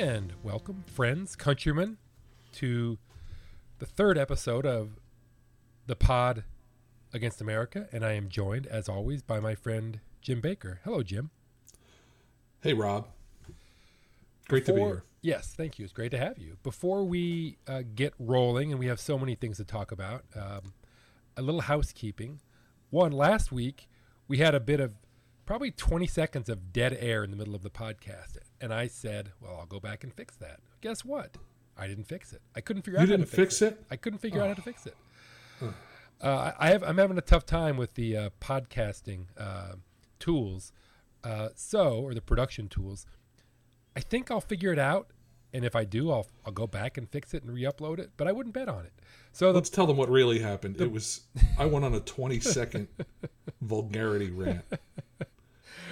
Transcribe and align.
And 0.00 0.32
welcome, 0.42 0.82
friends, 0.86 1.36
countrymen, 1.36 1.98
to 2.52 2.96
the 3.80 3.84
third 3.84 4.16
episode 4.16 4.64
of 4.64 4.98
the 5.86 5.94
Pod 5.94 6.44
Against 7.12 7.42
America. 7.42 7.86
And 7.92 8.02
I 8.02 8.12
am 8.12 8.30
joined, 8.30 8.66
as 8.66 8.88
always, 8.88 9.20
by 9.20 9.40
my 9.40 9.54
friend 9.54 10.00
Jim 10.22 10.40
Baker. 10.40 10.80
Hello, 10.84 11.02
Jim. 11.02 11.28
Hey, 12.62 12.72
Rob. 12.72 13.08
Great 14.48 14.64
to 14.64 14.72
be 14.72 14.80
here. 14.80 15.04
Yes, 15.20 15.52
thank 15.54 15.78
you. 15.78 15.84
It's 15.84 15.92
great 15.92 16.12
to 16.12 16.18
have 16.18 16.38
you. 16.38 16.56
Before 16.62 17.04
we 17.04 17.58
uh, 17.68 17.82
get 17.94 18.14
rolling, 18.18 18.70
and 18.70 18.80
we 18.80 18.86
have 18.86 19.00
so 19.00 19.18
many 19.18 19.34
things 19.34 19.58
to 19.58 19.64
talk 19.64 19.92
about, 19.92 20.24
um, 20.34 20.72
a 21.36 21.42
little 21.42 21.60
housekeeping. 21.60 22.40
One, 22.88 23.12
last 23.12 23.52
week, 23.52 23.86
we 24.28 24.38
had 24.38 24.54
a 24.54 24.60
bit 24.60 24.80
of 24.80 24.92
probably 25.44 25.70
20 25.70 26.06
seconds 26.06 26.48
of 26.48 26.72
dead 26.72 26.96
air 26.98 27.22
in 27.22 27.30
the 27.30 27.36
middle 27.36 27.54
of 27.54 27.62
the 27.62 27.68
podcast. 27.68 28.38
And 28.60 28.72
I 28.74 28.88
said, 28.88 29.32
well, 29.40 29.56
I'll 29.58 29.66
go 29.66 29.80
back 29.80 30.04
and 30.04 30.12
fix 30.12 30.36
that. 30.36 30.60
Guess 30.80 31.04
what? 31.04 31.36
I 31.78 31.86
didn't 31.86 32.04
fix 32.04 32.32
it. 32.32 32.42
I 32.54 32.60
couldn't 32.60 32.82
figure 32.82 33.00
You 33.00 33.04
out 33.04 33.08
how 33.10 33.16
to 33.16 33.26
fix 33.26 33.32
it. 33.32 33.36
You 33.36 33.38
didn't 33.38 33.48
fix, 33.48 33.58
fix 33.58 33.80
it? 33.80 33.86
I 33.90 33.96
couldn't 33.96 34.18
figure 34.18 34.40
out 34.42 34.48
how 34.48 34.54
to 34.54 34.62
fix 34.62 34.86
it. 34.86 34.96
Uh, 36.20 36.52
I 36.58 36.68
have. 36.70 36.82
I'm 36.82 36.98
having 36.98 37.16
a 37.16 37.22
tough 37.22 37.46
time 37.46 37.76
with 37.78 37.94
the 37.94 38.16
uh, 38.16 38.30
podcasting 38.42 39.26
uh, 39.38 39.76
tools, 40.18 40.72
uh, 41.24 41.48
so 41.54 41.94
or 42.00 42.12
the 42.12 42.20
production 42.20 42.68
tools. 42.68 43.06
I 43.96 44.00
think 44.00 44.30
I'll 44.30 44.42
figure 44.42 44.70
it 44.72 44.78
out, 44.78 45.08
and 45.54 45.64
if 45.64 45.74
I 45.74 45.84
do, 45.84 46.10
I'll 46.10 46.26
I'll 46.44 46.52
go 46.52 46.66
back 46.66 46.98
and 46.98 47.08
fix 47.08 47.32
it 47.32 47.42
and 47.42 47.54
re-upload 47.54 47.98
it. 47.98 48.10
But 48.18 48.28
I 48.28 48.32
wouldn't 48.32 48.54
bet 48.54 48.68
on 48.68 48.84
it. 48.84 48.92
So 49.32 49.50
Let's 49.50 49.70
tell 49.70 49.86
them 49.86 49.96
what 49.96 50.10
really 50.10 50.40
happened. 50.40 50.78
it 50.78 50.92
was 50.92 51.22
I 51.58 51.64
went 51.64 51.86
on 51.86 51.94
a 51.94 52.00
20 52.00 52.38
second 52.40 52.88
vulgarity 53.62 54.30
rant. 54.30 54.64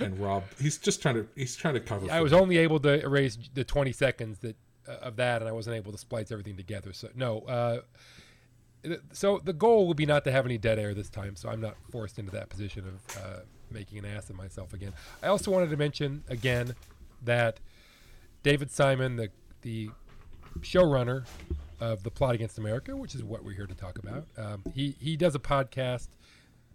And 0.01 0.19
Rob, 0.19 0.45
he's 0.61 0.79
just 0.79 1.03
trying 1.03 1.17
to 1.17 1.27
he's 1.35 1.57
trying 1.57 1.75
to 1.75 1.81
cover. 1.81 2.11
I 2.11 2.21
was 2.21 2.33
me. 2.33 2.39
only 2.39 2.57
able 2.59 2.81
to 2.81 3.03
erase 3.03 3.39
the 3.55 3.65
20 3.65 3.93
seconds 3.93 4.39
that 4.41 4.57
uh, 4.89 4.93
of 5.03 5.17
that, 5.17 5.43
and 5.43 5.49
I 5.49 5.53
wasn't 5.53 5.77
able 5.77 5.93
to 5.93 5.99
splice 5.99 6.31
everything 6.31 6.57
together. 6.57 6.93
So 6.93 7.09
no. 7.15 7.41
Uh, 7.41 7.81
so 9.13 9.41
the 9.43 9.53
goal 9.53 9.89
would 9.89 9.97
be 9.97 10.07
not 10.07 10.25
to 10.25 10.33
have 10.33 10.47
any 10.47 10.57
dead 10.57 10.79
air 10.79 10.95
this 10.95 11.11
time. 11.11 11.37
So 11.37 11.49
I'm 11.49 11.61
not 11.61 11.75
forced 11.91 12.19
into 12.19 12.31
that 12.33 12.49
position 12.49 12.85
of 12.87 13.17
uh, 13.17 13.41
making 13.71 13.99
an 13.99 14.05
ass 14.05 14.31
of 14.31 14.37
myself 14.37 14.73
again. 14.73 14.93
I 15.23 15.27
also 15.29 15.51
wanted 15.51 15.71
to 15.71 15.77
mention 15.77 16.25
again 16.29 16.75
that 17.25 17.61
David 18.43 18.71
Simon, 18.71 19.17
the 19.17 19.31
the 19.63 19.91
showrunner 20.61 21.25
of 21.81 22.03
the 22.03 22.11
Plot 22.11 22.35
Against 22.35 22.59
America, 22.59 22.97
which 22.97 23.15
is 23.15 23.23
what 23.23 23.45
we're 23.45 23.53
here 23.55 23.67
to 23.67 23.75
talk 23.75 23.99
about, 23.99 24.27
um, 24.37 24.63
he 24.75 24.95
he 25.01 25.17
does 25.17 25.35
a 25.35 25.41
podcast 25.41 26.09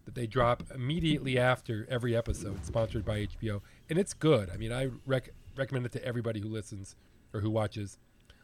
that 0.05 0.15
they 0.15 0.27
drop 0.27 0.63
immediately 0.73 1.37
after 1.37 1.87
every 1.89 2.15
episode, 2.15 2.65
sponsored 2.65 3.05
by 3.05 3.25
HBO, 3.25 3.61
and 3.89 3.97
it's 3.97 4.13
good. 4.13 4.49
I 4.49 4.57
mean, 4.57 4.71
I 4.71 4.89
rec- 5.05 5.33
recommend 5.55 5.85
it 5.85 5.91
to 5.93 6.05
everybody 6.05 6.39
who 6.39 6.49
listens 6.49 6.95
or 7.33 7.39
who 7.39 7.49
watches 7.49 7.97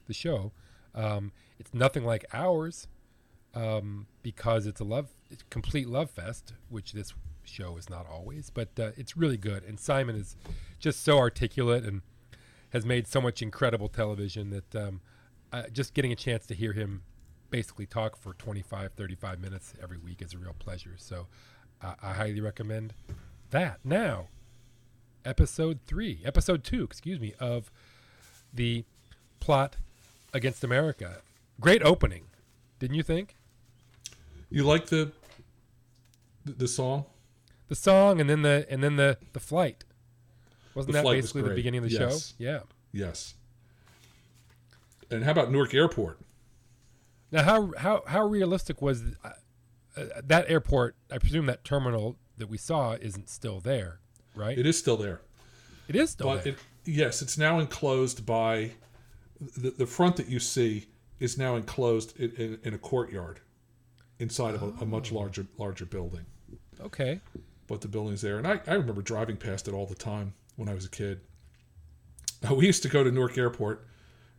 the 0.08 0.14
show. 0.14 0.52
Um, 0.96 1.32
it's 1.60 1.74
nothing 1.74 2.06
like 2.06 2.26
ours 2.34 2.88
um, 3.54 4.08
because 4.22 4.66
it's 4.66 4.80
a 4.80 4.84
love, 4.84 5.10
it's 5.30 5.44
complete 5.50 5.88
love 5.88 6.10
fest, 6.10 6.54
which 6.70 6.94
this 6.94 7.14
show 7.44 7.78
is 7.78 7.90
not 7.90 8.08
always, 8.10 8.50
but 8.50 8.70
uh, 8.80 8.92
it's 8.96 9.18
really 9.18 9.38
good. 9.38 9.64
And 9.64 9.80
Simon 9.80 10.16
is 10.16 10.36
just 10.80 11.04
so 11.04 11.18
articulate 11.18 11.84
and 11.84 12.02
has 12.72 12.86
made 12.86 13.08
so 13.08 13.20
much 13.20 13.42
incredible 13.42 13.90
television 13.90 14.50
that 14.52 14.76
um, 14.76 15.02
uh, 15.52 15.64
just 15.72 15.94
getting 15.94 16.12
a 16.12 16.16
chance 16.16 16.46
to 16.48 16.54
hear 16.54 16.74
him 16.74 17.02
basically 17.50 17.86
talk 17.86 18.16
for 18.16 18.34
25 18.34 18.92
35 18.94 19.40
minutes 19.40 19.74
every 19.82 19.98
week 19.98 20.22
is 20.22 20.34
a 20.34 20.38
real 20.38 20.56
pleasure 20.60 20.94
so 20.98 21.28
uh, 21.82 21.96
i 22.02 22.14
highly 22.14 22.40
recommend 22.42 22.94
that 23.50 23.80
now 23.84 24.28
episode 25.26 25.80
three 25.88 26.20
episode 26.24 26.64
two 26.64 26.84
excuse 26.84 27.20
me 27.20 27.34
of 27.40 27.72
the 28.54 28.84
plot 29.40 29.78
against 30.34 30.64
america 30.64 31.22
great 31.60 31.82
opening 31.84 32.26
didn't 32.80 32.96
you 32.96 33.04
think 33.04 33.36
You 34.52 34.64
like 34.64 34.88
the 34.88 35.12
the, 36.46 36.68
song? 36.68 37.06
the 37.68 37.76
song 37.76 38.20
and 38.22 38.30
then 38.30 38.42
the 38.42 38.66
and 38.70 38.82
then 38.84 38.96
the 38.96 39.18
the 39.34 39.40
flight 39.40 39.84
wasn't 40.74 40.94
The 40.94 40.98
that 41.00 41.02
flight 41.04 41.18
was 41.18 41.26
basically 41.26 41.50
the 41.50 41.56
beginning 41.56 41.84
of 41.84 41.90
the 41.90 41.96
Yes. 42.00 42.30
show 42.30 42.36
yeah 42.44 42.60
Yes. 42.92 43.36
And 45.12 45.24
how 45.24 45.32
about 45.32 45.52
Newark 45.52 45.74
Airport? 45.76 46.20
Now, 47.32 47.44
how 47.44 47.72
how 47.78 48.04
how 48.08 48.24
realistic 48.26 48.82
was 48.82 49.04
uh, 49.24 49.30
uh, 49.98 50.04
that 50.24 50.50
airport? 50.50 50.96
I 51.12 51.18
presume 51.18 51.46
that 51.48 51.64
terminal 51.64 52.18
that 52.38 52.48
we 52.50 52.58
saw 52.58 52.94
isn't 52.94 53.30
still 53.30 53.60
there, 53.60 54.00
right? 54.36 54.58
It 54.58 54.66
is 54.66 54.78
still 54.80 54.98
there. 54.98 55.22
it 55.88 55.96
is 55.96 56.12
still 56.12 56.28
but 56.28 56.44
there. 56.44 56.54
it, 56.54 56.60
yes, 56.86 57.22
it's 57.22 57.38
now 57.38 57.60
enclosed 57.60 58.26
by 58.26 58.72
the, 59.58 59.72
the 59.72 59.86
front 59.86 60.16
that 60.18 60.28
you 60.28 60.40
see 60.40 60.88
is 61.20 61.38
now 61.38 61.56
enclosed 61.56 62.18
in, 62.20 62.32
in, 62.32 62.60
in 62.64 62.74
a 62.74 62.78
courtyard 62.78 63.42
inside 64.20 64.56
of 64.56 64.64
a, 64.64 64.68
a 64.68 64.74
Oh. 64.82 64.86
much 64.86 65.12
larger 65.12 65.46
larger 65.58 65.86
building. 65.86 66.26
okay, 66.82 67.20
But 67.68 67.82
the 67.82 67.88
building's 67.90 68.22
there, 68.22 68.38
and 68.38 68.48
I, 68.48 68.60
I 68.68 68.74
remember 68.74 69.02
driving 69.02 69.38
past 69.38 69.68
it 69.68 69.74
all 69.74 69.86
the 69.86 69.96
time 69.96 70.34
when 70.56 70.68
I 70.70 70.74
was 70.74 70.86
a 70.86 70.90
kid. 70.90 71.22
We 72.52 72.66
used 72.68 72.84
to 72.84 72.90
go 72.90 73.04
to 73.04 73.12
Newark 73.12 73.38
Airport 73.38 73.86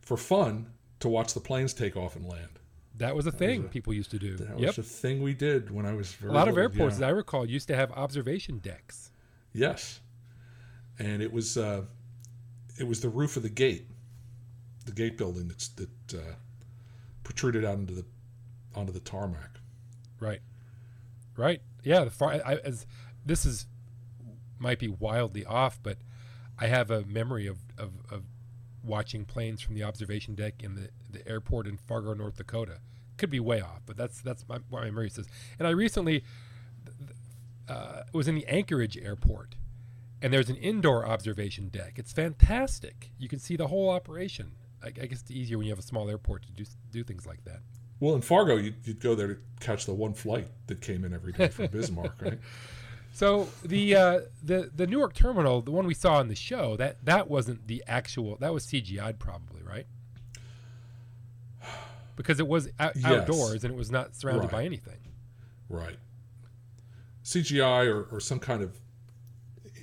for 0.01 0.17
fun 0.17 0.71
to 1.01 1.07
watch 1.07 1.33
the 1.35 1.39
planes 1.39 1.71
take 1.73 1.95
off 1.95 2.15
and 2.15 2.25
land. 2.25 2.59
That 3.01 3.15
was 3.15 3.25
a 3.27 3.31
thing 3.31 3.63
people 3.63 3.93
used 3.93 4.11
to 4.11 4.19
do. 4.19 4.37
That 4.37 4.59
Yep, 4.59 4.67
was 4.67 4.75
the 4.75 4.83
thing 4.83 5.21
we 5.21 5.33
did 5.33 5.71
when 5.71 5.85
I 5.85 5.93
was 5.93 6.13
very 6.13 6.31
a 6.31 6.35
lot 6.35 6.47
of 6.47 6.57
airports, 6.57 6.99
yeah. 6.99 7.07
as 7.07 7.09
I 7.09 7.09
recall, 7.09 7.45
used 7.45 7.67
to 7.67 7.75
have 7.75 7.91
observation 7.91 8.59
decks. 8.59 9.11
Yes, 9.53 9.99
and 10.99 11.21
it 11.21 11.31
was 11.31 11.57
uh, 11.57 11.83
it 12.79 12.87
was 12.87 13.01
the 13.01 13.09
roof 13.09 13.37
of 13.37 13.43
the 13.43 13.49
gate, 13.49 13.87
the 14.85 14.91
gate 14.91 15.17
building 15.17 15.47
that's 15.47 15.67
that 15.69 15.89
uh, 16.13 16.33
protruded 17.23 17.65
out 17.65 17.77
into 17.77 17.93
the 17.93 18.05
onto 18.75 18.91
the 18.91 18.99
tarmac. 18.99 19.59
Right, 20.19 20.41
right. 21.35 21.61
Yeah, 21.83 22.03
the 22.05 22.11
far. 22.11 22.33
I, 22.33 22.59
as 22.63 22.85
this 23.25 23.45
is 23.45 23.65
might 24.59 24.79
be 24.79 24.87
wildly 24.87 25.43
off, 25.43 25.79
but 25.81 25.97
I 26.59 26.67
have 26.67 26.91
a 26.91 27.03
memory 27.05 27.47
of 27.47 27.57
of, 27.77 27.93
of 28.11 28.23
watching 28.83 29.25
planes 29.25 29.61
from 29.61 29.75
the 29.75 29.83
observation 29.83 30.35
deck 30.35 30.63
in 30.63 30.75
the, 30.75 30.89
the 31.09 31.27
airport 31.27 31.67
in 31.67 31.77
Fargo, 31.77 32.13
North 32.13 32.37
Dakota. 32.37 32.79
Could 33.21 33.29
be 33.29 33.39
way 33.39 33.61
off, 33.61 33.83
but 33.85 33.97
that's 33.97 34.19
that's 34.19 34.43
my, 34.49 34.55
what 34.69 34.81
my 34.81 34.85
memory 34.85 35.11
says. 35.11 35.27
And 35.59 35.67
I 35.67 35.71
recently 35.71 36.23
uh, 37.69 38.01
was 38.13 38.27
in 38.27 38.33
the 38.33 38.47
Anchorage 38.47 38.97
airport, 38.97 39.53
and 40.23 40.33
there's 40.33 40.49
an 40.49 40.55
indoor 40.55 41.05
observation 41.05 41.69
deck. 41.69 41.93
It's 41.97 42.11
fantastic. 42.11 43.11
You 43.19 43.29
can 43.29 43.37
see 43.37 43.55
the 43.55 43.67
whole 43.67 43.91
operation. 43.91 44.53
I, 44.83 44.87
I 44.87 45.05
guess 45.05 45.21
it's 45.21 45.29
easier 45.29 45.59
when 45.59 45.67
you 45.67 45.71
have 45.71 45.77
a 45.77 45.83
small 45.83 46.09
airport 46.09 46.47
to 46.47 46.51
do 46.51 46.65
do 46.91 47.03
things 47.03 47.27
like 47.27 47.43
that. 47.45 47.59
Well, 47.99 48.15
in 48.15 48.21
Fargo, 48.21 48.55
you'd, 48.55 48.77
you'd 48.85 48.99
go 48.99 49.13
there 49.13 49.27
to 49.27 49.37
catch 49.59 49.85
the 49.85 49.93
one 49.93 50.15
flight 50.15 50.47
that 50.65 50.81
came 50.81 51.05
in 51.05 51.13
every 51.13 51.33
day 51.33 51.49
from 51.49 51.67
Bismarck, 51.71 52.19
right? 52.23 52.39
So 53.13 53.49
the 53.63 53.95
uh, 53.95 54.19
the 54.41 54.71
the 54.75 54.87
Newark 54.87 55.13
terminal, 55.13 55.61
the 55.61 55.69
one 55.69 55.85
we 55.85 55.93
saw 55.93 56.19
in 56.21 56.27
the 56.27 56.33
show, 56.33 56.75
that 56.77 57.05
that 57.05 57.29
wasn't 57.29 57.67
the 57.67 57.83
actual. 57.87 58.37
That 58.37 58.51
was 58.51 58.65
CGI'd 58.65 59.19
probably, 59.19 59.61
right? 59.61 59.85
Because 62.21 62.39
it 62.39 62.47
was 62.47 62.69
out, 62.79 62.95
Yes. 62.95 63.05
outdoors 63.05 63.63
and 63.63 63.73
it 63.73 63.77
was 63.77 63.89
not 63.89 64.15
surrounded 64.15 64.43
Right. 64.43 64.51
by 64.51 64.63
anything. 64.65 64.99
Right. 65.69 65.97
CGI 67.23 67.87
or, 67.87 68.03
or 68.11 68.19
some 68.19 68.39
kind 68.39 68.61
of 68.61 68.77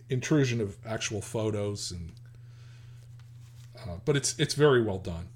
intrusion 0.09 0.61
of 0.61 0.77
actual 0.87 1.21
photos 1.21 1.91
and 1.93 2.13
uh, 3.81 3.97
but 4.05 4.17
it's 4.17 4.39
it's 4.39 4.55
very 4.55 4.83
well 4.83 4.99
done 4.99 5.29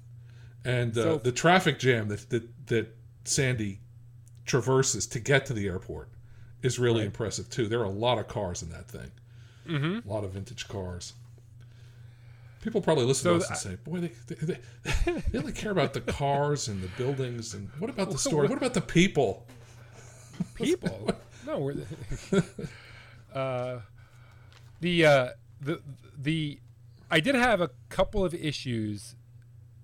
and 0.65 0.97
uh, 0.97 1.03
So- 1.03 1.17
the 1.17 1.31
traffic 1.31 1.77
jam 1.79 2.07
that, 2.07 2.29
that 2.29 2.67
that 2.67 2.95
Sandy 3.25 3.79
traverses 4.45 5.05
to 5.07 5.19
get 5.19 5.45
to 5.47 5.53
the 5.53 5.67
airport 5.67 6.09
is 6.61 6.79
really 6.79 6.99
Right. 6.99 7.05
impressive 7.07 7.49
too 7.49 7.67
there 7.67 7.79
are 7.81 7.85
a 7.85 7.89
lot 7.89 8.17
of 8.17 8.27
cars 8.27 8.61
in 8.63 8.69
that 8.69 8.87
thing 8.87 9.11
Mm-hmm. 9.67 10.07
a 10.09 10.11
lot 10.13 10.23
of 10.25 10.31
vintage 10.31 10.67
cars 10.67 11.13
people 12.63 12.81
probably 12.81 13.05
listen 13.05 13.23
So 13.23 13.37
to 13.37 13.43
us 13.43 13.49
and 13.49 13.57
say 13.57 13.75
boy 13.83 13.99
they, 13.99 14.11
they, 14.27 14.35
they, 15.05 15.21
they 15.31 15.39
only 15.39 15.51
care 15.51 15.71
about 15.71 15.93
the 15.93 16.01
cars 16.01 16.67
and 16.67 16.81
the 16.81 16.87
buildings 16.97 17.53
and 17.53 17.69
what 17.79 17.89
about 17.89 18.11
the 18.11 18.17
story 18.17 18.47
what 18.47 18.57
about 18.57 18.73
the 18.73 18.81
people 18.81 19.45
People, 20.55 21.11
no, 21.47 21.59
we're 21.59 21.75
uh, 23.33 23.79
the 24.79 25.05
uh, 25.05 25.29
the 25.61 25.81
the. 26.17 26.59
I 27.11 27.19
did 27.19 27.35
have 27.35 27.61
a 27.61 27.69
couple 27.89 28.25
of 28.25 28.33
issues, 28.33 29.15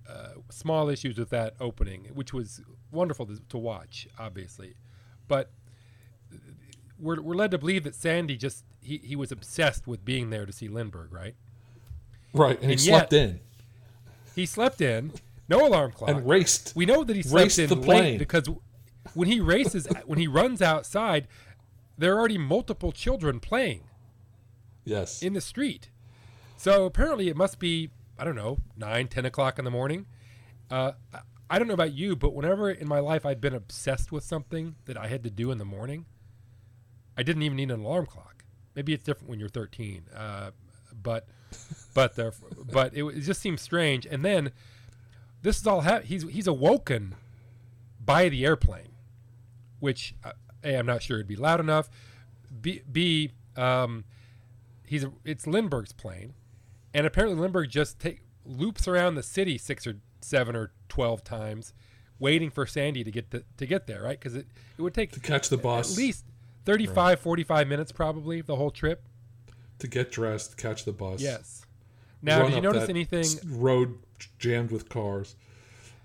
uh, 0.08 0.40
small 0.50 0.88
issues 0.88 1.16
with 1.18 1.30
that 1.30 1.54
opening, 1.60 2.06
which 2.12 2.32
was 2.32 2.60
wonderful 2.90 3.26
to, 3.26 3.40
to 3.50 3.58
watch, 3.58 4.08
obviously, 4.18 4.74
but 5.28 5.52
we're, 6.98 7.20
we're 7.20 7.36
led 7.36 7.52
to 7.52 7.58
believe 7.58 7.84
that 7.84 7.94
Sandy 7.94 8.36
just 8.36 8.64
he, 8.80 8.98
he 8.98 9.14
was 9.14 9.30
obsessed 9.30 9.86
with 9.86 10.04
being 10.04 10.30
there 10.30 10.44
to 10.44 10.52
see 10.52 10.66
Lindbergh, 10.66 11.12
right? 11.12 11.36
Right 12.32 12.56
and 12.60 12.66
he 12.66 12.72
And 12.72 12.80
slept 12.80 13.12
in 13.12 13.40
He 14.34 14.46
slept 14.46 14.80
in, 14.80 15.12
no 15.48 15.66
alarm 15.66 15.92
clock. 15.92 16.10
and 16.10 16.28
raced. 16.28 16.72
we 16.76 16.86
know 16.86 17.02
that 17.04 17.16
he 17.16 17.22
slept 17.22 17.58
in 17.58 17.68
the 17.68 17.74
late 17.74 17.84
plane. 17.84 18.18
because 18.18 18.48
when 19.14 19.28
he 19.28 19.40
races, 19.40 19.86
when 20.06 20.18
he 20.18 20.26
runs 20.26 20.62
outside, 20.62 21.26
there 21.98 22.14
are 22.14 22.18
already 22.18 22.38
multiple 22.38 22.92
children 22.92 23.40
playing 23.40 23.82
Yes. 24.84 25.22
in 25.22 25.32
the 25.34 25.40
street. 25.40 25.90
So 26.56 26.84
apparently, 26.86 27.28
it 27.28 27.36
must 27.36 27.58
be 27.58 27.90
I 28.18 28.24
don't 28.24 28.36
know, 28.36 28.58
nine, 28.76 29.08
ten 29.08 29.24
o'clock 29.24 29.58
in 29.58 29.64
the 29.64 29.70
morning. 29.70 30.06
Uh, 30.70 30.92
I- 31.12 31.20
I 31.52 31.58
don't 31.58 31.66
know 31.66 31.74
about 31.74 31.94
you, 31.94 32.14
but 32.14 32.32
whenever 32.32 32.70
in 32.70 32.86
my 32.86 33.00
life 33.00 33.26
I've 33.26 33.40
been 33.40 33.54
obsessed 33.54 34.12
with 34.12 34.22
something 34.22 34.76
that 34.84 34.96
I 34.96 35.08
had 35.08 35.24
to 35.24 35.30
do 35.30 35.50
in 35.50 35.58
the 35.58 35.64
morning, 35.64 36.06
I 37.16 37.24
didn't 37.24 37.42
even 37.42 37.56
need 37.56 37.72
an 37.72 37.80
alarm 37.80 38.06
clock. 38.06 38.44
Maybe 38.76 38.92
it's 38.94 39.02
different 39.02 39.30
when 39.30 39.40
you're 39.40 39.48
13, 39.48 40.04
uh, 40.14 40.52
but 41.02 41.26
but 41.94 42.16
the, 42.16 42.32
but 42.72 42.94
it, 42.94 43.04
it 43.04 43.20
just 43.20 43.40
seems 43.40 43.60
strange. 43.60 44.06
And 44.06 44.24
then 44.24 44.52
this 45.42 45.58
is 45.60 45.66
all 45.66 45.82
ha- 45.82 46.00
he's 46.00 46.22
he's 46.24 46.46
awoken 46.46 47.14
by 48.04 48.28
the 48.28 48.44
airplane, 48.44 48.92
which 49.78 50.14
uh, 50.24 50.32
a 50.64 50.76
I'm 50.76 50.86
not 50.86 51.02
sure 51.02 51.18
it'd 51.18 51.28
be 51.28 51.36
loud 51.36 51.60
enough. 51.60 51.88
B, 52.60 52.82
B 52.90 53.32
um, 53.56 54.04
he's 54.86 55.06
it's 55.24 55.46
Lindbergh's 55.46 55.92
plane, 55.92 56.34
and 56.94 57.06
apparently 57.06 57.38
Lindbergh 57.40 57.70
just 57.70 57.98
take 57.98 58.22
loops 58.44 58.88
around 58.88 59.14
the 59.14 59.22
city 59.22 59.58
six 59.58 59.86
or 59.86 59.96
seven 60.20 60.56
or 60.56 60.72
twelve 60.88 61.24
times, 61.24 61.72
waiting 62.18 62.50
for 62.50 62.66
Sandy 62.66 63.04
to 63.04 63.10
get 63.10 63.30
to, 63.30 63.44
to 63.56 63.66
get 63.66 63.86
there, 63.86 64.02
right? 64.02 64.18
Because 64.18 64.34
it, 64.34 64.46
it 64.78 64.82
would 64.82 64.94
take 64.94 65.12
to 65.12 65.20
catch 65.20 65.48
the 65.48 65.56
bus, 65.56 65.92
at 65.92 65.96
least 65.96 66.24
35, 66.64 67.20
45 67.20 67.68
minutes 67.68 67.92
probably 67.92 68.40
the 68.40 68.56
whole 68.56 68.70
trip. 68.70 69.02
To 69.80 69.88
get 69.88 70.10
dressed, 70.12 70.56
catch 70.56 70.84
the 70.84 70.92
bus. 70.92 71.20
Yes. 71.20 71.64
Now, 72.22 72.44
did 72.46 72.54
you 72.54 72.60
notice 72.60 72.88
anything? 72.88 73.26
road 73.46 73.98
jammed 74.38 74.70
with 74.70 74.88
cars? 74.88 75.36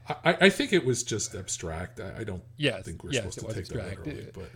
I, 0.07 0.37
I- 0.41 0.49
think 0.49 0.71
it 0.71 0.85
was 0.85 1.03
just 1.03 1.33
abstract. 1.35 1.99
I, 1.99 2.19
I 2.19 2.23
don't 2.23 2.43
Yes, 2.57 2.85
think 2.85 3.03
we're 3.03 3.11
yes, 3.11 3.33
supposed 3.33 3.55
to 3.55 3.61
take 3.63 3.67
that 3.69 4.05
literally. 4.05 4.27
But 4.33 4.49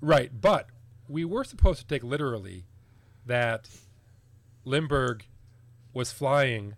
Right, 0.00 0.30
but 0.40 0.68
we 1.08 1.24
were 1.24 1.44
supposed 1.44 1.80
to 1.80 1.86
take 1.86 2.02
literally 2.02 2.64
that 3.26 3.68
Lindbergh 4.64 5.24
was 5.92 6.12
flying 6.12 6.74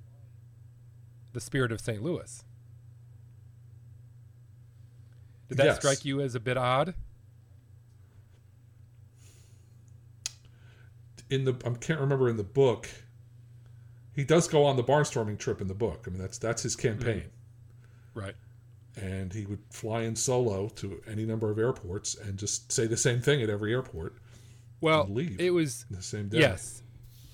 the 1.32 1.40
Spirit 1.40 1.70
of 1.72 1.80
St. 1.80 2.02
Louis. 2.02 2.44
Did 5.48 5.58
that 5.58 5.66
Yes. 5.66 5.76
strike 5.76 6.04
you 6.04 6.20
as 6.20 6.34
a 6.34 6.40
bit 6.40 6.56
odd? 6.56 6.94
In 11.30 11.44
the 11.44 11.54
I 11.64 11.70
can't 11.70 12.00
remember 12.00 12.28
in 12.28 12.36
the 12.36 12.44
book, 12.44 12.88
he 14.14 14.24
does 14.24 14.48
go 14.48 14.64
on 14.64 14.76
the 14.76 14.84
barnstorming 14.84 15.38
trip 15.38 15.60
in 15.60 15.68
the 15.68 15.74
book. 15.74 16.04
I 16.06 16.10
mean 16.10 16.20
that's 16.20 16.38
that's 16.38 16.62
his 16.62 16.76
mm-hmm. 16.76 16.98
campaign, 16.98 17.24
Right. 18.14 18.34
and 18.96 19.32
he 19.32 19.46
would 19.46 19.60
fly 19.70 20.02
in 20.02 20.16
solo 20.16 20.68
to 20.76 21.00
any 21.10 21.24
number 21.24 21.50
of 21.50 21.58
airports 21.58 22.14
and 22.16 22.38
just 22.38 22.70
say 22.70 22.86
the 22.86 22.96
same 22.96 23.20
thing 23.20 23.42
at 23.42 23.50
every 23.50 23.72
airport 23.72 24.14
Well, 24.80 25.06
leave. 25.08 25.40
it 25.40 25.50
was 25.50 25.86
the 25.90 26.02
same 26.02 26.28
day. 26.28 26.38
yes, 26.40 26.82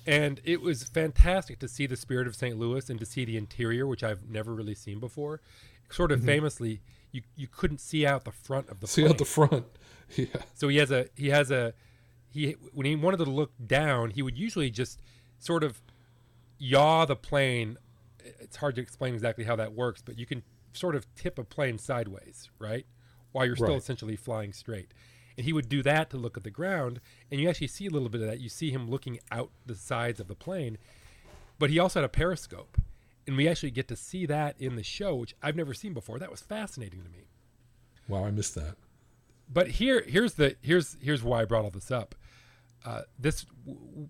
and 0.07 0.39
it 0.43 0.61
was 0.61 0.83
fantastic 0.83 1.59
to 1.59 1.67
see 1.67 1.85
the 1.85 1.97
Spirit 1.97 2.25
of 2.27 2.35
St. 2.35 2.57
Louis 2.57 2.89
and 2.89 2.99
to 2.99 3.05
see 3.05 3.25
the 3.25 3.37
interior, 3.37 3.85
which 3.85 4.03
I've 4.03 4.27
never 4.29 4.53
really 4.53 4.75
seen 4.75 4.99
before. 4.99 5.41
Sort 5.89 6.11
of 6.11 6.19
mm-hmm. 6.19 6.27
famously, 6.27 6.81
you 7.11 7.21
you 7.35 7.47
couldn't 7.47 7.79
see 7.81 8.05
out 8.05 8.23
the 8.23 8.31
front 8.31 8.69
of 8.69 8.79
the 8.79 8.87
See 8.87 9.01
plane. 9.01 9.11
out 9.11 9.17
the 9.17 9.25
front. 9.25 9.65
Yeah. 10.17 10.25
So 10.55 10.67
he 10.67 10.75
has 10.75 10.91
a 10.91 11.07
he 11.15 11.29
has 11.29 11.51
a 11.51 11.73
he 12.31 12.51
when 12.73 12.85
he 12.85 12.95
wanted 12.95 13.17
to 13.17 13.25
look 13.25 13.51
down, 13.65 14.11
he 14.11 14.21
would 14.21 14.37
usually 14.37 14.69
just 14.71 14.99
sort 15.39 15.63
of 15.63 15.81
yaw 16.57 17.05
the 17.05 17.15
plane. 17.15 17.77
It's 18.39 18.57
hard 18.57 18.75
to 18.75 18.81
explain 18.81 19.13
exactly 19.13 19.43
how 19.43 19.55
that 19.57 19.73
works, 19.73 20.01
but 20.01 20.17
you 20.17 20.25
can 20.25 20.43
sort 20.73 20.95
of 20.95 21.05
tip 21.15 21.37
a 21.39 21.43
plane 21.43 21.77
sideways, 21.77 22.49
right? 22.59 22.85
While 23.31 23.45
you're 23.45 23.55
still 23.55 23.69
Right. 23.69 23.77
essentially 23.77 24.15
flying 24.15 24.53
straight. 24.53 24.93
And 25.37 25.45
he 25.45 25.53
would 25.53 25.69
do 25.69 25.81
that 25.83 26.09
to 26.11 26.17
look 26.17 26.37
at 26.37 26.43
the 26.43 26.51
ground, 26.51 26.99
and 27.31 27.39
you 27.41 27.49
actually 27.49 27.67
see 27.67 27.87
a 27.87 27.89
little 27.89 28.09
bit 28.09 28.21
of 28.21 28.27
that. 28.27 28.39
You 28.41 28.49
see 28.49 28.69
him 28.71 28.89
looking 28.89 29.19
out 29.31 29.51
the 29.65 29.75
sides 29.75 30.19
of 30.19 30.27
the 30.27 30.35
plane, 30.35 30.77
but 31.57 31.69
he 31.69 31.79
also 31.79 31.99
had 32.01 32.05
a 32.05 32.09
periscope, 32.09 32.77
and 33.25 33.37
we 33.37 33.47
actually 33.47 33.71
get 33.71 33.87
to 33.87 33.95
see 33.95 34.25
that 34.25 34.55
in 34.59 34.75
the 34.75 34.83
show, 34.83 35.15
which 35.15 35.33
I've 35.41 35.55
never 35.55 35.73
seen 35.73 35.93
before. 35.93 36.19
That 36.19 36.29
was 36.31 36.41
fascinating 36.41 37.01
to 37.03 37.09
me. 37.09 37.27
Wow, 38.07 38.25
I 38.25 38.31
missed 38.31 38.55
that. 38.55 38.75
but 39.51 39.67
here 39.71 40.03
here's 40.07 40.33
the 40.35 40.55
here's 40.61 40.97
here's 41.01 41.23
why 41.23 41.41
I 41.41 41.45
brought 41.45 41.63
all 41.63 41.71
this 41.71 41.91
up. 41.91 42.13
Uh, 42.85 43.01
this 43.19 43.45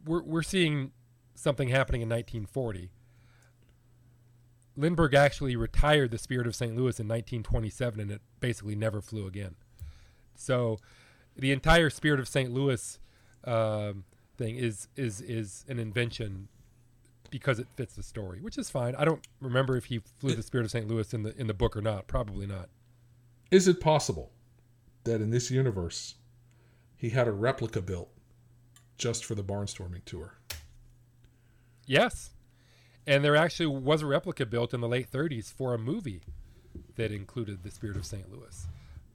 we're 0.05 0.23
we're 0.23 0.43
seeing 0.43 0.91
something 1.35 1.69
happening 1.69 2.01
in 2.01 2.09
1940. 2.09 2.91
Lindbergh 4.77 5.13
actually 5.13 5.55
retired 5.55 6.11
the 6.11 6.17
Spirit 6.17 6.47
of 6.47 6.55
St. 6.55 6.71
Louis 6.71 6.99
in 6.99 7.07
1927, 7.07 7.99
and 7.99 8.11
it 8.11 8.21
basically 8.39 8.75
never 8.75 9.01
flew 9.01 9.27
again. 9.27 9.55
So, 10.35 10.79
the 11.35 11.51
entire 11.51 11.89
Spirit 11.89 12.19
of 12.19 12.27
St. 12.27 12.53
Louis 12.53 12.99
um, 13.43 14.05
thing 14.37 14.55
is 14.55 14.87
is 14.95 15.21
is 15.21 15.65
an 15.67 15.79
invention 15.79 16.47
because 17.29 17.59
it 17.59 17.67
fits 17.75 17.95
the 17.95 18.03
story, 18.03 18.39
which 18.41 18.57
is 18.57 18.69
fine. 18.69 18.95
I 18.95 19.05
don't 19.05 19.25
remember 19.39 19.77
if 19.77 19.85
he 19.85 19.99
flew 20.19 20.35
the 20.35 20.43
Spirit 20.43 20.65
of 20.65 20.71
St. 20.71 20.87
Louis 20.87 21.13
in 21.13 21.23
the 21.23 21.37
in 21.39 21.47
the 21.47 21.53
book 21.53 21.75
or 21.75 21.81
not. 21.81 22.07
Probably 22.07 22.47
not. 22.47 22.69
Is 23.49 23.67
it 23.67 23.81
possible 23.81 24.31
that 25.03 25.21
in 25.21 25.31
this 25.31 25.51
universe 25.51 26.15
he 26.95 27.09
had 27.09 27.27
a 27.27 27.31
replica 27.31 27.81
built 27.81 28.09
just 29.01 29.25
for 29.25 29.33
the 29.33 29.43
barnstorming 29.43 30.05
tour? 30.05 30.35
Yes. 31.87 32.29
And 33.07 33.23
there 33.25 33.35
actually 33.35 33.65
was 33.65 34.03
a 34.03 34.05
replica 34.05 34.45
built 34.45 34.73
in 34.75 34.79
the 34.81 34.87
late 34.87 35.09
30s 35.11 35.51
for 35.51 35.73
a 35.73 35.77
movie 35.79 36.21
that 36.97 37.11
included 37.11 37.63
the 37.63 37.71
Spirit 37.71 37.97
of 37.97 38.05
St. 38.05 38.31
Louis. 38.31 38.67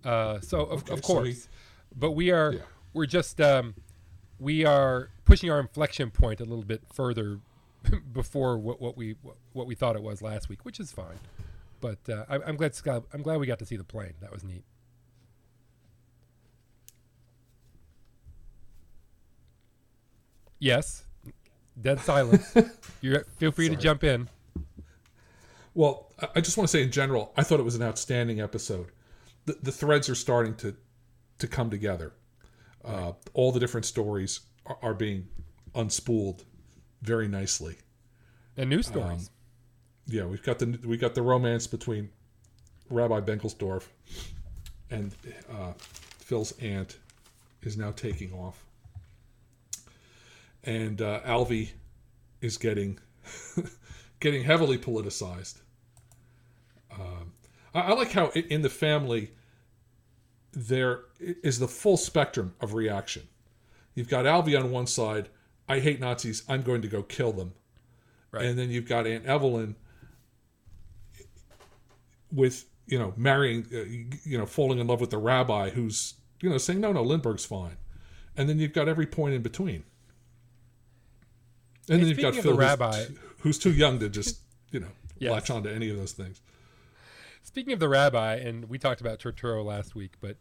Uh, 0.04 0.40
so 0.40 0.62
of, 0.62 0.82
Okay, 0.82 0.92
of 0.94 0.98
so 0.98 1.06
course, 1.14 1.26
he- 1.44 1.48
but 1.94 2.10
we 2.12 2.30
are 2.32 2.52
Yeah. 2.54 2.60
we're 2.92 3.06
just 3.06 3.40
um, 3.40 3.74
we 4.40 4.64
are 4.64 5.10
pushing 5.24 5.50
our 5.50 5.60
inflection 5.60 6.10
point 6.10 6.40
a 6.40 6.44
little 6.44 6.64
bit 6.64 6.82
further 6.92 7.38
before 8.12 8.58
what, 8.58 8.80
what 8.80 8.96
we 8.96 9.14
what, 9.22 9.36
what 9.52 9.66
we 9.68 9.74
thought 9.76 9.94
it 9.94 10.02
was 10.02 10.20
last 10.20 10.48
week, 10.48 10.64
which 10.64 10.80
is 10.80 10.90
fine. 10.90 11.20
But 11.80 11.98
uh, 12.08 12.24
I, 12.28 12.36
I'm 12.46 12.56
glad 12.56 12.74
Scott, 12.74 13.04
I'm 13.12 13.22
glad 13.22 13.38
we 13.38 13.46
got 13.46 13.60
to 13.60 13.66
see 13.66 13.76
the 13.76 13.84
plane. 13.84 14.14
That 14.20 14.32
was 14.32 14.42
neat. 14.42 14.64
Yes, 20.58 21.04
dead 21.80 22.00
silence. 22.00 22.54
you 23.00 23.18
feel 23.38 23.52
free 23.52 23.68
to 23.68 23.76
jump 23.76 24.04
in. 24.04 24.28
Well, 25.74 26.12
I- 26.34 26.40
just 26.40 26.56
want 26.56 26.68
to 26.68 26.72
say 26.72 26.82
in 26.82 26.90
general, 26.90 27.32
I 27.36 27.42
thought 27.42 27.60
it 27.60 27.64
was 27.64 27.74
an 27.74 27.82
outstanding 27.82 28.40
episode. 28.40 28.88
The, 29.44 29.56
the 29.62 29.72
threads 29.72 30.08
are 30.08 30.14
starting 30.14 30.54
to 30.56 30.74
to 31.38 31.46
come 31.46 31.68
together. 31.70 32.12
Uh, 32.84 33.12
all 33.34 33.52
the 33.52 33.60
different 33.60 33.84
stories 33.84 34.40
are, 34.64 34.78
are 34.80 34.94
being 34.94 35.28
unspooled 35.74 36.44
very 37.02 37.28
nicely. 37.28 37.76
And 38.56 38.70
new 38.70 38.82
stories. 38.82 39.30
Yeah, 40.06 40.24
we've 40.24 40.42
got 40.42 40.58
the 40.58 40.78
we 40.84 40.96
got 40.96 41.14
the 41.14 41.22
romance 41.22 41.66
between 41.66 42.08
Rabbi 42.88 43.20
Bengelsdorf 43.20 43.84
and 44.90 45.12
uh, 45.50 45.72
Phil's 45.78 46.52
aunt 46.60 46.98
is 47.62 47.76
now 47.76 47.90
taking 47.90 48.32
off, 48.32 48.64
and 50.66 51.00
uh, 51.00 51.20
Alvy 51.24 51.70
is 52.40 52.58
getting 52.58 52.98
getting 54.20 54.42
heavily 54.42 54.76
politicized. 54.76 55.60
Um, 56.92 57.32
I, 57.74 57.80
I 57.80 57.92
like 57.94 58.12
how 58.12 58.28
in 58.30 58.62
the 58.62 58.68
family 58.68 59.30
there 60.52 61.02
is 61.18 61.58
the 61.58 61.68
full 61.68 61.96
spectrum 61.96 62.54
of 62.60 62.74
reaction. 62.74 63.22
You've 63.94 64.08
got 64.08 64.24
Alvy 64.24 64.58
on 64.58 64.70
one 64.70 64.86
side. 64.86 65.28
I 65.68 65.80
hate 65.80 66.00
Nazis. 66.00 66.42
I'm 66.48 66.62
going 66.62 66.82
to 66.82 66.88
go 66.88 67.02
kill 67.02 67.32
them. 67.32 67.54
Right. 68.30 68.44
And 68.44 68.58
then 68.58 68.70
you've 68.70 68.88
got 68.88 69.06
Aunt 69.06 69.24
Evelyn 69.24 69.76
with 72.32 72.66
you 72.86 72.98
know 72.98 73.14
marrying 73.16 73.66
uh, 73.72 73.84
you 74.24 74.36
know 74.36 74.46
falling 74.46 74.78
in 74.78 74.86
love 74.86 75.00
with 75.00 75.10
the 75.10 75.18
rabbi 75.18 75.70
who's 75.70 76.14
you 76.40 76.50
know 76.50 76.58
saying 76.58 76.80
no 76.80 76.92
no 76.92 77.02
Lindbergh's 77.02 77.44
fine, 77.44 77.76
and 78.36 78.48
then 78.48 78.58
you've 78.58 78.72
got 78.72 78.88
every 78.88 79.06
point 79.06 79.34
in 79.34 79.42
between. 79.42 79.84
And 81.88 82.00
then 82.00 82.08
you've 82.08 82.18
got 82.18 82.34
Phil, 82.34 82.42
the 82.42 82.50
who's, 82.50 82.58
rabbi- 82.58 83.04
who's 83.40 83.58
too 83.58 83.72
young 83.72 83.98
to 84.00 84.08
just 84.08 84.40
you 84.70 84.80
know 84.80 84.88
Yes. 85.18 85.32
latch 85.32 85.50
on 85.50 85.62
to 85.62 85.72
any 85.74 85.88
of 85.88 85.96
those 85.96 86.12
things. 86.12 86.42
Speaking 87.42 87.72
of 87.72 87.78
the 87.80 87.88
rabbi, 87.88 88.34
and 88.36 88.68
we 88.68 88.78
talked 88.78 89.00
about 89.00 89.18
Turturro 89.18 89.64
last 89.64 89.94
week, 89.94 90.12
but 90.20 90.36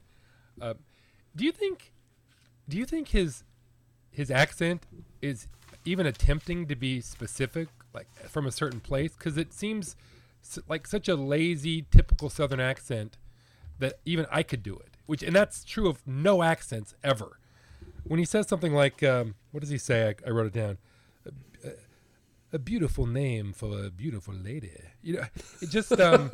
uh, 0.61 0.73
do 1.35 1.45
you 1.45 1.51
think 1.51 1.93
do 2.67 2.77
you 2.77 2.85
think 2.85 3.09
his 3.09 3.43
his 4.09 4.31
accent 4.31 4.85
is 5.21 5.47
even 5.85 6.05
attempting 6.05 6.67
to 6.67 6.75
be 6.75 6.99
specific, 6.99 7.67
like 7.93 8.07
from 8.27 8.47
a 8.47 8.51
certain 8.51 8.79
place? 8.79 9.13
Because 9.13 9.37
it 9.37 9.53
seems 9.53 9.95
like 10.67 10.87
such 10.87 11.07
a 11.07 11.15
lazy, 11.15 11.85
typical 11.91 12.29
Southern 12.29 12.59
accent 12.59 13.17
that 13.79 13.99
even 14.05 14.25
I 14.31 14.41
could 14.43 14.63
do 14.63 14.75
it. 14.75 14.97
Which, 15.05 15.21
and 15.21 15.35
that's 15.35 15.63
true 15.63 15.87
of 15.87 16.05
no 16.07 16.41
accents 16.41 16.95
ever. 17.03 17.39
When 18.03 18.17
he 18.19 18.25
says 18.25 18.47
something 18.47 18.73
like, 18.73 19.03
um, 19.03 19.35
"What 19.51 19.59
does 19.61 19.69
he 19.69 19.77
say?" 19.77 20.09
I, 20.09 20.27
I 20.27 20.31
wrote 20.31 20.47
it 20.47 20.53
down. 20.53 20.79
A, 22.55 22.59
beautiful 22.59 23.05
name 23.05 23.53
for 23.53 23.85
a 23.85 23.89
beautiful 23.89 24.33
lady. 24.33 24.71
You 25.01 25.15
know, 25.15 25.25
it 25.62 25.69
just. 25.69 25.91
Um, 26.00 26.31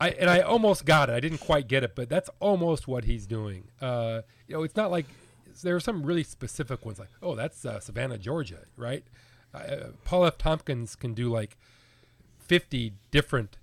I 0.00 0.10
and 0.10 0.28
I 0.28 0.40
almost 0.40 0.84
got 0.84 1.10
it. 1.10 1.12
I 1.12 1.20
didn't 1.20 1.38
quite 1.38 1.68
get 1.68 1.84
it, 1.84 1.94
but 1.94 2.08
that's 2.08 2.28
almost 2.40 2.88
what 2.88 3.04
he's 3.04 3.26
doing. 3.26 3.68
Uh, 3.80 4.22
you 4.48 4.56
know, 4.56 4.62
it's 4.64 4.76
not 4.76 4.90
like 4.90 5.06
there 5.62 5.76
are 5.76 5.80
some 5.80 6.02
really 6.02 6.24
specific 6.24 6.84
ones, 6.84 6.98
like 6.98 7.10
oh, 7.22 7.34
that's 7.34 7.64
uh, 7.64 7.78
Savannah, 7.78 8.18
Georgia, 8.18 8.64
right? 8.76 9.04
Uh, 9.54 9.90
Paul 10.04 10.24
F. 10.24 10.38
Tompkins 10.38 10.96
can 10.96 11.14
do 11.14 11.28
like 11.28 11.56
50 12.38 12.94
different 13.10 13.58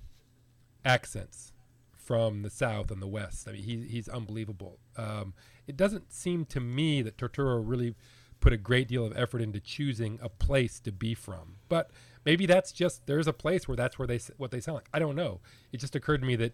accents 0.85 1.51
from 1.97 2.41
the 2.41 2.49
South 2.49 2.91
and 2.91 3.01
the 3.01 3.07
West. 3.07 3.47
I 3.47 3.53
mean, 3.53 3.63
he, 3.63 3.77
he's 3.87 4.07
unbelievable. 4.07 4.79
Um, 4.97 5.33
it 5.67 5.75
doesn't 5.75 6.13
seem 6.13 6.45
to 6.45 6.59
me 6.59 7.01
that 7.01 7.17
Turturro 7.17 7.61
really 7.63 7.95
put 8.39 8.53
a 8.53 8.57
great 8.57 8.87
deal 8.87 9.05
of 9.05 9.15
effort 9.17 9.41
into 9.41 9.59
choosing 9.59 10.19
a 10.21 10.29
place 10.29 10.79
to 10.81 10.91
be 10.91 11.13
from. 11.13 11.55
But 11.67 11.91
maybe 12.25 12.45
that's 12.45 12.71
just 12.71 13.05
there's 13.05 13.27
a 13.27 13.33
place 13.33 13.67
where 13.67 13.77
that's 13.77 13.99
where 13.99 14.07
they 14.07 14.19
what 14.37 14.51
they 14.51 14.59
sound 14.59 14.75
like. 14.75 14.89
I 14.93 14.99
don't 14.99 15.15
know. 15.15 15.41
It 15.71 15.77
just 15.77 15.95
occurred 15.95 16.21
to 16.21 16.27
me 16.27 16.35
that 16.37 16.53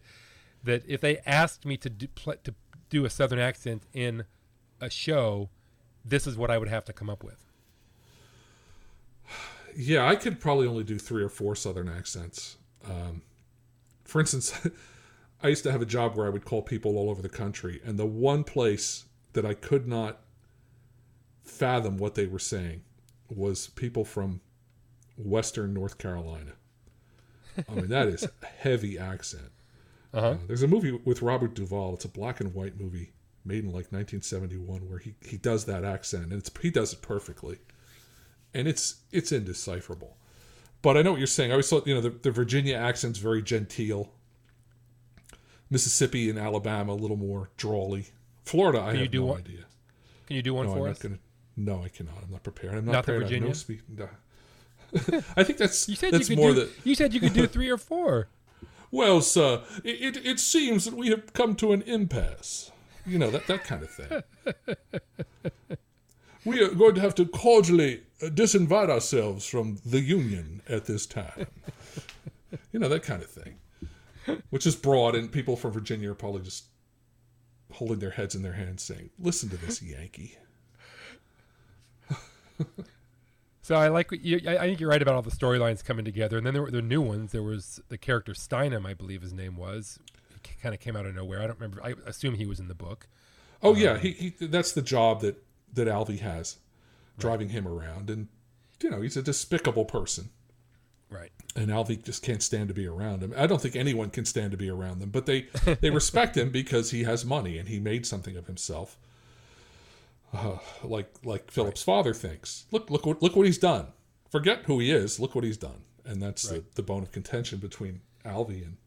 that 0.64 0.84
if 0.88 1.02
they 1.02 1.20
asked 1.26 1.66
me 1.66 1.78
to 1.78 1.90
do, 1.90 2.08
pl- 2.08 2.36
to 2.44 2.54
do 2.90 3.06
a 3.06 3.10
Southern 3.10 3.40
accent 3.40 3.84
in 3.94 4.26
a 4.82 4.90
show, 4.90 5.50
this 6.04 6.28
is 6.28 6.38
what 6.38 6.52
I 6.52 6.58
would 6.58 6.68
have 6.68 6.86
to 6.86 6.94
come 6.94 7.10
up 7.10 7.24
with. 7.24 7.46
Yeah, 9.76 10.08
I 10.08 10.16
could 10.16 10.40
probably 10.40 10.68
only 10.68 10.84
do 10.84 10.98
three 10.98 11.24
or 11.24 11.30
four 11.30 11.56
Southern 11.56 11.90
accents. 11.90 12.58
Um, 12.86 13.24
for 14.06 14.22
instance, 14.22 14.58
I 15.44 15.50
used 15.50 15.64
to 15.64 15.72
have 15.72 15.82
a 15.82 15.86
job 15.86 16.16
where 16.16 16.26
I 16.26 16.30
would 16.30 16.46
call 16.46 16.62
people 16.62 16.98
all 16.98 17.10
over 17.10 17.22
the 17.22 17.30
country, 17.30 17.82
and 17.84 18.00
the 18.00 18.06
one 18.06 18.44
place 18.44 19.06
that 19.34 19.46
I 19.46 19.54
could 19.54 19.88
not 19.88 20.22
fathom 21.46 21.98
what 21.98 22.16
they 22.16 22.26
were 22.26 22.40
saying 22.40 22.82
was 23.34 23.68
people 23.68 24.04
from 24.06 24.42
Western 25.18 25.74
North 25.74 25.98
Carolina. 25.98 26.54
I 27.70 27.74
mean, 27.74 27.88
that 27.88 28.08
is 28.08 28.24
a 28.24 28.46
heavy 28.46 29.00
accent. 29.00 29.52
Uh-huh. 30.14 30.28
Uh, 30.32 30.38
there's 30.48 30.64
a 30.64 30.68
movie 30.68 30.92
with 30.92 31.22
Robert 31.22 31.54
Duvall. 31.56 31.94
It's 31.94 32.06
a 32.06 32.10
black 32.10 32.40
and 32.42 32.54
white 32.54 32.80
movie 32.80 33.12
made 33.46 33.64
in 33.64 33.68
like 33.70 33.92
1971 33.92 34.90
where 34.90 34.98
he, 35.00 35.16
he 35.26 35.38
does 35.38 35.66
that 35.66 35.84
accent 35.86 36.24
and 36.26 36.34
it's 36.34 36.50
he 36.62 36.70
does 36.70 36.94
it 36.94 37.02
perfectly, 37.02 37.60
and 38.54 38.68
it's 38.68 38.96
it's 39.12 39.32
indecipherable. 39.32 40.18
But 40.82 40.98
I 40.98 41.02
know 41.02 41.12
what 41.12 41.20
you're 41.20 41.28
saying. 41.28 41.52
I 41.52 41.54
always 41.54 41.70
thought 41.70 41.88
you 41.88 41.96
know 41.96 42.02
the, 42.02 42.10
the 42.10 42.32
Virginia 42.32 42.76
accent's 42.76 43.20
very 43.20 43.42
genteel. 43.42 44.12
Mississippi 45.70 46.30
and 46.30 46.38
Alabama 46.38 46.94
a 46.94 46.96
little 46.96 47.18
more 47.18 47.50
drawly. 47.58 48.08
Florida, 48.44 48.82
I 48.82 48.88
Can 48.88 48.96
you 48.96 49.02
have 49.04 49.12
do 49.12 49.20
no 49.22 49.26
one- 49.26 49.40
idea. 49.40 49.66
Can 50.28 50.36
you 50.36 50.42
do 50.42 50.54
one 50.54 50.66
No, 50.66 50.72
I'm 50.74 50.78
for 50.78 50.88
not 50.88 51.00
gonna. 51.00 51.20
No, 51.58 51.82
I 51.84 51.90
cannot. 51.90 52.16
I'm 52.24 52.32
not 52.32 52.44
prepared. 52.44 52.76
I'm 52.76 52.86
not, 52.86 52.92
Not 52.92 53.04
prepared. 53.06 53.24
I 53.24 53.26
have 53.26 53.32
no 53.42 53.48
Virginia? 53.50 53.56
speak. 53.56 53.82
No. 53.90 54.10
I 55.38 55.44
think 55.44 55.58
that's 55.58 55.88
You 55.90 55.96
said 55.96 56.12
that's 56.14 56.30
you 56.30 56.36
could 56.36 56.42
more 56.42 56.54
do. 56.54 56.62
that. 56.62 56.70
You 56.84 56.96
said 56.96 57.14
you 57.14 57.20
could 57.20 57.34
do 57.34 57.48
three 57.56 57.70
or 57.70 57.78
four. 57.78 58.28
Well, 58.92 59.22
sir, 59.22 59.64
it, 59.84 60.16
it, 60.18 60.26
it 60.26 60.40
seems 60.40 60.86
that 60.86 60.94
we 60.94 61.10
have 61.10 61.34
come 61.34 61.56
to 61.58 61.74
an 61.74 61.82
impasse. 61.84 62.72
You 63.06 63.20
know, 63.20 63.30
that, 63.32 63.46
that 63.48 63.64
kind 63.64 63.84
of 63.84 63.90
thing. 63.92 64.24
we 66.46 66.62
are 66.62 66.70
going 66.70 66.96
to 66.96 67.02
have 67.02 67.16
to 67.16 67.26
cordially 67.26 68.04
uh, 68.22 68.28
disinvite 68.28 68.90
ourselves 68.90 69.46
from 69.46 69.80
the 69.86 70.00
Union 70.02 70.62
at 70.70 70.86
this 70.86 71.06
time. 71.06 71.48
You 72.72 72.80
know, 72.80 72.88
that 72.88 73.04
kind 73.04 73.22
of 73.22 73.30
thing. 73.30 73.56
Which 74.50 74.66
is 74.66 74.76
broad, 74.76 75.14
and 75.16 75.32
people 75.32 75.56
from 75.56 75.72
Virginia 75.72 76.12
are 76.12 76.16
probably 76.16 76.42
just 76.42 76.66
holding 77.74 78.00
their 78.00 78.12
heads 78.12 78.34
in 78.34 78.42
their 78.42 78.54
hands 78.54 78.82
saying, 78.82 79.10
listen 79.20 79.50
to 79.50 79.58
this 79.58 79.82
Yankee. 79.84 80.38
So 83.62 83.74
I 83.74 83.88
like 83.88 84.10
you. 84.22 84.40
I, 84.48 84.58
I 84.58 84.68
think 84.68 84.80
you're 84.80 84.92
right 84.92 85.02
about 85.02 85.16
all 85.16 85.24
the 85.24 85.32
storylines 85.32 85.84
coming 85.84 86.06
together, 86.06 86.38
and 86.38 86.46
then 86.46 86.54
there 86.54 86.62
were 86.62 86.70
the 86.70 86.84
new 86.84 87.02
ones. 87.02 87.32
There 87.32 87.42
was 87.42 87.82
the 87.90 87.98
character 87.98 88.34
Steinheim, 88.34 88.86
I 88.86 88.94
believe 88.94 89.24
his 89.24 89.34
name 89.34 89.58
was. 89.58 89.98
He 90.48 90.54
kind 90.62 90.76
of 90.76 90.80
came 90.80 90.96
out 90.96 91.08
of 91.08 91.16
nowhere. 91.16 91.42
I 91.42 91.48
don't 91.48 91.60
remember. 91.60 91.84
I 91.84 91.96
assume 92.06 92.36
he 92.36 92.46
was 92.46 92.60
in 92.60 92.68
the 92.68 92.76
book. 92.76 93.08
Oh 93.64 93.74
yeah, 93.74 93.94
um, 93.94 94.00
he, 94.02 94.12
he 94.40 94.46
that's 94.46 94.72
the 94.74 94.84
job 94.84 95.22
that 95.22 95.44
that 95.74 95.88
Alvy 95.88 96.20
has, 96.20 96.58
driving 97.18 97.50
him 97.50 97.68
around, 97.68 98.12
and 98.12 98.28
you 98.84 98.92
know 98.92 99.02
he's 99.02 99.18
a 99.18 99.24
despicable 99.24 99.86
person, 99.86 100.30
Right. 101.10 101.32
and 101.56 101.70
Alvy 101.70 102.04
just 102.04 102.22
can't 102.22 102.44
stand 102.44 102.68
to 102.68 102.76
be 102.76 102.86
around 102.86 103.24
him. 103.24 103.34
I 103.36 103.48
don't 103.48 103.60
think 103.64 103.76
anyone 103.76 104.12
can 104.12 104.26
stand 104.26 104.52
to 104.52 104.58
be 104.58 104.70
around 104.70 105.00
them, 105.00 105.10
but 105.10 105.26
they 105.26 105.48
they 105.82 105.90
respect 106.02 106.38
him 106.38 106.52
because 106.52 106.92
he 106.92 107.04
has 107.06 107.26
money 107.26 107.58
and 107.58 107.68
he 107.68 107.80
made 107.80 108.06
something 108.06 108.38
of 108.38 108.46
himself. 108.46 109.00
Uh, 110.34 110.58
like 110.84 111.10
like 111.24 111.52
Philip's 111.52 111.84
father 111.84 112.14
thinks. 112.14 112.66
Look 112.72 112.90
look 112.90 113.06
what 113.06 113.22
look 113.22 113.36
what 113.36 113.46
he's 113.46 113.58
done. 113.58 113.88
Forget 114.30 114.64
who 114.66 114.80
he 114.80 114.92
is. 114.92 115.20
Look 115.20 115.34
what 115.36 115.44
he's 115.44 115.58
done, 115.58 115.82
and 116.06 116.22
that's 116.22 116.52
Right. 116.52 116.64
the, 116.76 116.82
the 116.82 116.84
bone 116.84 117.04
of 117.04 117.12
contention 117.12 117.60
between 117.60 118.02
Alvy 118.26 118.64
and 118.64 118.78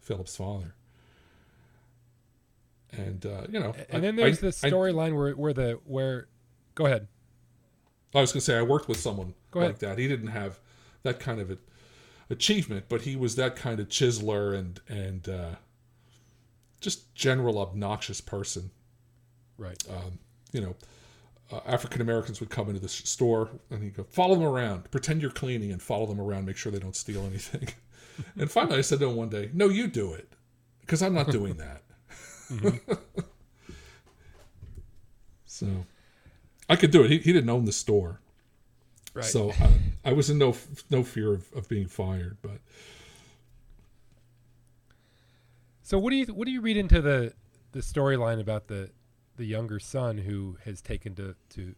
Philip's 0.00 0.36
father. 0.36 0.74
And 2.92 3.26
uh, 3.26 3.42
you 3.50 3.58
know, 3.58 3.74
And 3.88 3.98
I- 3.98 4.00
then 4.00 4.16
there's 4.16 4.38
I- 4.38 4.48
the 4.48 4.48
storyline 4.48 5.16
where 5.16 5.32
where 5.32 5.52
the 5.52 5.80
where. 5.84 6.28
Go 6.74 6.86
ahead. 6.86 7.06
I 8.14 8.20
was 8.20 8.32
going 8.32 8.40
to 8.40 8.44
say 8.44 8.56
I 8.56 8.62
worked 8.62 8.88
with 8.88 8.98
someone 9.00 9.34
like 9.52 9.78
that. 9.80 9.98
He 9.98 10.06
didn't 10.08 10.28
have 10.28 10.60
that 11.02 11.18
kind 11.20 11.40
of 11.40 11.50
a, 11.50 11.58
achievement, 12.30 12.86
but 12.88 13.02
he 13.02 13.16
was 13.16 13.34
that 13.36 13.56
kind 13.56 13.80
of 13.80 13.88
chiseler 13.88 14.56
and 14.56 14.80
and 14.88 15.28
uh, 15.28 15.54
just 16.80 17.12
general 17.14 17.58
obnoxious 17.58 18.20
person. 18.20 18.70
Right. 19.58 19.82
Um, 19.90 20.18
you 20.54 20.60
know, 20.60 20.76
uh, 21.52 21.60
African 21.66 22.00
Americans 22.00 22.40
would 22.40 22.48
come 22.48 22.68
into 22.68 22.80
the 22.80 22.88
store 22.88 23.50
and 23.70 23.82
he'd 23.82 23.96
go, 23.96 24.04
"Follow 24.04 24.36
them 24.36 24.44
around, 24.44 24.90
pretend 24.90 25.20
you're 25.20 25.30
cleaning, 25.30 25.72
and 25.72 25.82
follow 25.82 26.06
them 26.06 26.20
around, 26.20 26.46
make 26.46 26.56
sure 26.56 26.72
they 26.72 26.78
don't 26.78 26.96
steal 26.96 27.26
anything." 27.26 27.68
and 28.38 28.50
finally, 28.50 28.78
I 28.78 28.80
said 28.80 29.00
to 29.00 29.10
him 29.10 29.16
one 29.16 29.28
day, 29.28 29.50
"No, 29.52 29.68
you 29.68 29.88
do 29.88 30.14
it, 30.14 30.32
because 30.80 31.02
I'm 31.02 31.12
not 31.12 31.30
doing 31.30 31.56
that." 31.56 31.82
so 35.44 35.66
I 36.68 36.76
could 36.76 36.90
do 36.90 37.04
it. 37.04 37.10
He, 37.10 37.18
he 37.18 37.32
didn't 37.32 37.50
own 37.50 37.64
the 37.64 37.72
store. 37.72 38.20
Right. 39.12 39.24
So 39.24 39.50
uh, 39.50 39.70
I 40.04 40.12
was 40.12 40.30
in 40.30 40.38
no 40.38 40.56
no 40.90 41.02
fear 41.02 41.34
of, 41.34 41.52
of 41.52 41.68
being 41.68 41.88
fired, 41.88 42.38
but 42.42 42.60
So 45.82 45.98
what 45.98 46.10
do 46.10 46.16
you 46.16 46.26
what 46.26 46.46
do 46.46 46.52
you 46.52 46.60
read 46.60 46.76
into 46.76 47.02
the 47.02 47.34
the 47.72 47.80
storyline 47.80 48.40
about 48.40 48.68
the 48.68 48.90
the 49.36 49.44
younger 49.44 49.78
son 49.78 50.18
who 50.18 50.56
has 50.64 50.80
taken 50.80 51.14
to 51.16 51.34
to 51.50 51.74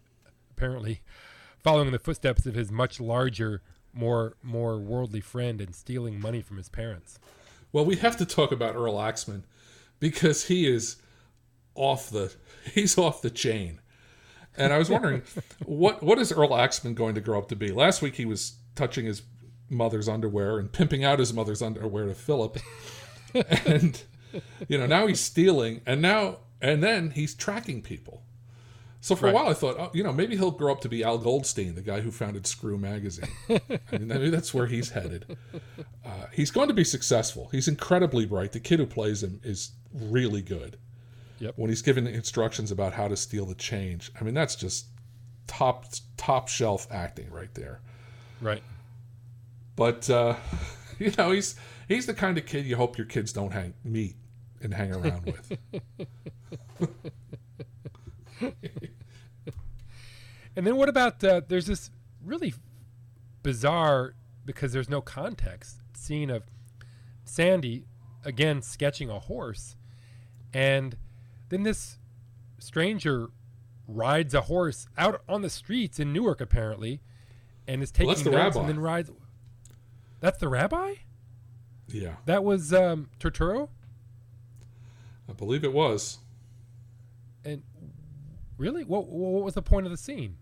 apparently 0.50 1.02
following 1.58 1.86
in 1.86 1.92
the 1.92 1.98
footsteps 1.98 2.46
of 2.46 2.54
his 2.54 2.70
much 2.70 3.00
larger, 3.00 3.62
more 3.92 4.36
more 4.42 4.78
worldly 4.78 5.20
friend 5.20 5.60
and 5.60 5.74
stealing 5.74 6.20
money 6.20 6.40
from 6.40 6.56
his 6.56 6.68
parents? 6.68 7.18
well, 7.76 7.84
we 7.84 7.96
have 7.96 8.16
to 8.16 8.24
talk 8.24 8.52
about 8.52 8.74
Earl 8.74 8.98
Axman 9.00 9.44
because 10.00 10.46
he 10.46 10.66
is 10.66 10.96
off 11.74 12.08
the 12.08 12.34
he's 12.74 12.96
off 12.96 13.22
the 13.22 13.30
chain. 13.30 13.80
And 14.56 14.72
I 14.72 14.78
was 14.78 14.88
wondering 14.88 15.22
what 15.66 16.02
what 16.02 16.18
is 16.18 16.32
Earl 16.32 16.56
Axman 16.56 16.94
going 16.94 17.14
to 17.16 17.20
grow 17.20 17.38
up 17.38 17.48
to 17.48 17.56
be? 17.56 17.68
Last 17.68 18.02
week 18.02 18.16
he 18.16 18.24
was 18.24 18.54
touching 18.74 19.04
his 19.04 19.22
mother's 19.68 20.08
underwear 20.08 20.58
and 20.58 20.72
pimping 20.72 21.04
out 21.04 21.18
his 21.18 21.34
mother's 21.34 21.60
underwear 21.60 22.06
to 22.06 22.14
Philip. 22.14 22.58
and 23.66 24.02
you 24.68 24.78
know, 24.78 24.86
now 24.86 25.06
he's 25.06 25.20
stealing 25.20 25.82
and 25.84 26.00
now 26.00 26.38
and 26.60 26.82
then 26.82 27.10
he's 27.10 27.34
tracking 27.34 27.82
people. 27.82 28.22
So 29.00 29.14
for 29.14 29.26
Right. 29.26 29.30
a 29.30 29.34
while 29.34 29.48
I 29.48 29.54
thought, 29.54 29.76
oh, 29.78 29.90
you 29.94 30.02
know, 30.02 30.12
maybe 30.12 30.36
he'll 30.36 30.50
grow 30.50 30.72
up 30.72 30.80
to 30.80 30.88
be 30.88 31.04
Al 31.04 31.18
Goldstein, 31.18 31.74
the 31.76 31.82
guy 31.82 32.00
who 32.00 32.10
founded 32.10 32.46
Screw 32.46 32.76
magazine. 32.76 33.28
I 33.48 33.60
mean, 33.92 34.08
maybe 34.08 34.30
that's 34.30 34.52
where 34.52 34.66
he's 34.66 34.90
headed. 34.90 35.36
Uh, 36.04 36.26
he's 36.32 36.50
going 36.50 36.66
to 36.68 36.74
be 36.74 36.82
successful. 36.82 37.48
He's 37.52 37.68
incredibly 37.68 38.26
bright. 38.26 38.52
The 38.52 38.58
kid 38.60 38.80
who 38.80 38.86
plays 38.86 39.22
him 39.22 39.40
is 39.44 39.72
really 39.92 40.42
good. 40.42 40.76
Yep. 41.38 41.54
When 41.56 41.68
he's 41.68 41.82
given 41.82 42.06
instructions 42.06 42.72
about 42.72 42.94
how 42.94 43.06
to 43.08 43.16
steal 43.16 43.46
the 43.46 43.54
change, 43.54 44.10
I 44.20 44.24
mean, 44.24 44.34
that's 44.34 44.56
just 44.56 44.86
top 45.46 45.84
top 46.16 46.48
shelf 46.48 46.88
acting 46.90 47.30
right 47.30 47.52
there. 47.54 47.80
Right. 48.40 48.62
But 49.76 50.08
uh, 50.10 50.34
you 50.98 51.12
know, 51.18 51.30
he's 51.30 51.54
he's 51.86 52.06
the 52.06 52.14
kind 52.14 52.38
of 52.38 52.46
kid 52.46 52.64
you 52.64 52.76
hope 52.76 52.96
your 52.98 53.06
kids 53.06 53.32
don't 53.32 53.52
hang 53.52 53.74
meet 53.84 54.16
and 54.62 54.74
hang 54.74 54.92
around 54.92 55.24
with. 55.26 55.58
And 60.56 60.66
then 60.66 60.76
what 60.76 60.88
about 60.88 61.22
uh, 61.22 61.42
there's 61.46 61.66
this 61.66 61.90
really 62.24 62.54
bizarre 63.42 64.14
because 64.44 64.72
there's 64.72 64.88
no 64.88 65.02
context 65.02 65.76
scene 65.92 66.30
of 66.30 66.44
Sandy 67.24 67.84
again 68.24 68.62
sketching 68.62 69.10
a 69.10 69.18
horse, 69.18 69.76
and 70.54 70.96
then 71.50 71.62
this 71.62 71.98
stranger 72.58 73.28
rides 73.86 74.32
a 74.34 74.42
horse 74.42 74.88
out 74.96 75.20
on 75.28 75.42
the 75.42 75.50
streets 75.50 76.00
in 76.00 76.12
Newark 76.12 76.40
apparently, 76.40 77.02
and 77.68 77.82
is 77.82 77.90
taking 77.92 78.06
Well, 78.06 78.14
that's 78.14 78.24
the 78.24 78.30
rabbi. 78.30 78.60
and 78.60 78.68
then 78.70 78.80
rides. 78.80 79.10
That's 80.20 80.38
the 80.38 80.48
rabbi. 80.48 80.94
yeah, 81.88 82.16
That 82.24 82.42
was 82.42 82.72
um, 82.72 83.10
Turturro. 83.20 83.68
I 85.28 85.32
believe 85.32 85.64
it 85.64 85.72
was. 85.72 86.18
And 87.44 87.62
really, 88.58 88.84
what 88.84 89.08
what 89.08 89.44
was 89.44 89.54
the 89.54 89.62
point 89.62 89.86
of 89.86 89.92
the 89.92 89.98
scene? 89.98 90.36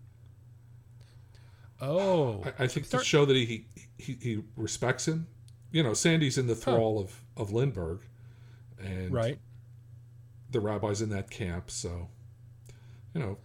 Oh, 1.81 2.43
I, 2.45 2.63
I 2.63 2.67
think 2.67 2.85
Start- 2.85 3.03
to 3.03 3.09
show 3.09 3.25
that 3.25 3.35
he, 3.35 3.65
he 3.97 4.17
he 4.21 4.43
respects 4.55 5.07
him. 5.07 5.27
You 5.71 5.83
know, 5.83 5.93
Sandy's 5.93 6.37
in 6.37 6.47
the 6.47 6.55
thrall 6.55 6.99
of 6.99 7.21
of 7.35 7.51
Lindbergh, 7.51 8.01
and 8.79 9.11
right. 9.11 9.39
the 10.51 10.59
rabbi's 10.59 11.01
in 11.01 11.09
that 11.09 11.29
camp. 11.29 11.69
So, 11.69 12.07
you 13.13 13.19
know, 13.19 13.37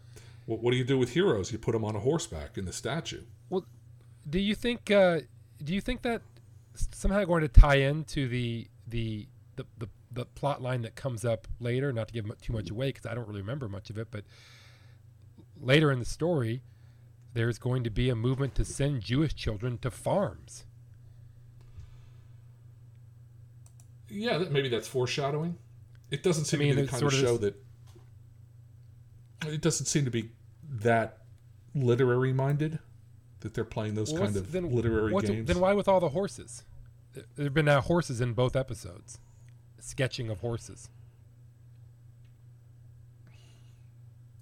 what, 0.46 0.60
what 0.62 0.70
do 0.70 0.76
you 0.76 0.84
do 0.84 0.96
with 0.96 1.10
heroes? 1.10 1.50
You 1.50 1.58
put 1.58 1.72
them 1.72 1.84
on 1.84 1.96
a 1.96 2.00
horseback 2.00 2.56
in 2.56 2.66
the 2.66 2.72
statue. 2.72 3.22
Well, 3.48 3.64
do 4.28 4.38
you 4.38 4.54
think? 4.54 4.90
Uh, 4.90 5.20
do 5.62 5.74
you 5.74 5.80
think 5.80 6.02
that 6.02 6.22
somehow 6.92 7.24
going 7.24 7.42
to 7.42 7.48
tie 7.48 7.76
into 7.76 8.28
the 8.28 8.68
the 8.86 9.26
the 9.56 9.66
the, 9.78 9.88
the 10.10 10.24
plot 10.24 10.60
line 10.60 10.82
that 10.82 10.94
comes 10.94 11.24
up 11.24 11.46
later. 11.58 11.92
Not 11.92 12.08
to 12.08 12.14
give 12.14 12.24
too 12.40 12.52
much 12.52 12.66
mm-hmm. 12.66 12.74
away 12.74 12.88
because 12.88 13.06
I 13.06 13.14
don't 13.14 13.28
really 13.28 13.40
remember 13.40 13.68
much 13.68 13.90
of 13.90 13.98
it, 13.98 14.08
but 14.10 14.24
later 15.60 15.90
in 15.90 15.98
the 15.98 16.04
story, 16.04 16.62
there's 17.34 17.58
going 17.58 17.84
to 17.84 17.90
be 17.90 18.08
a 18.08 18.16
movement 18.16 18.54
to 18.56 18.64
send 18.64 19.02
Jewish 19.02 19.34
children 19.34 19.78
to 19.78 19.90
farms. 19.90 20.64
Yeah, 24.08 24.38
that, 24.38 24.50
maybe 24.50 24.68
that's 24.68 24.88
foreshadowing. 24.88 25.56
It 26.10 26.22
doesn't 26.22 26.46
seem 26.46 26.60
I 26.60 26.64
mean, 26.64 26.74
to 26.74 26.76
be 26.76 26.82
the 26.82 26.88
kind 26.88 27.00
sort 27.00 27.12
of 27.12 27.20
show 27.20 27.36
this- 27.36 27.54
that. 29.40 29.54
It 29.54 29.62
doesn't 29.62 29.86
seem 29.86 30.04
to 30.04 30.10
be 30.10 30.30
that 30.68 31.18
literary 31.74 32.32
minded 32.32 32.78
that 33.40 33.54
they're 33.54 33.64
playing 33.64 33.94
those 33.94 34.12
Well, 34.12 34.24
kind 34.24 34.36
of 34.36 34.52
then 34.52 34.70
literary 34.70 35.14
games. 35.22 35.46
Then 35.46 35.60
why 35.60 35.72
with 35.72 35.88
all 35.88 36.00
the 36.00 36.10
horses? 36.10 36.64
There 37.14 37.44
have 37.44 37.54
been 37.54 37.64
now 37.64 37.80
horses 37.80 38.20
in 38.20 38.34
both 38.34 38.54
episodes, 38.54 39.18
sketching 39.84 40.30
of 40.30 40.40
horses. 40.40 40.88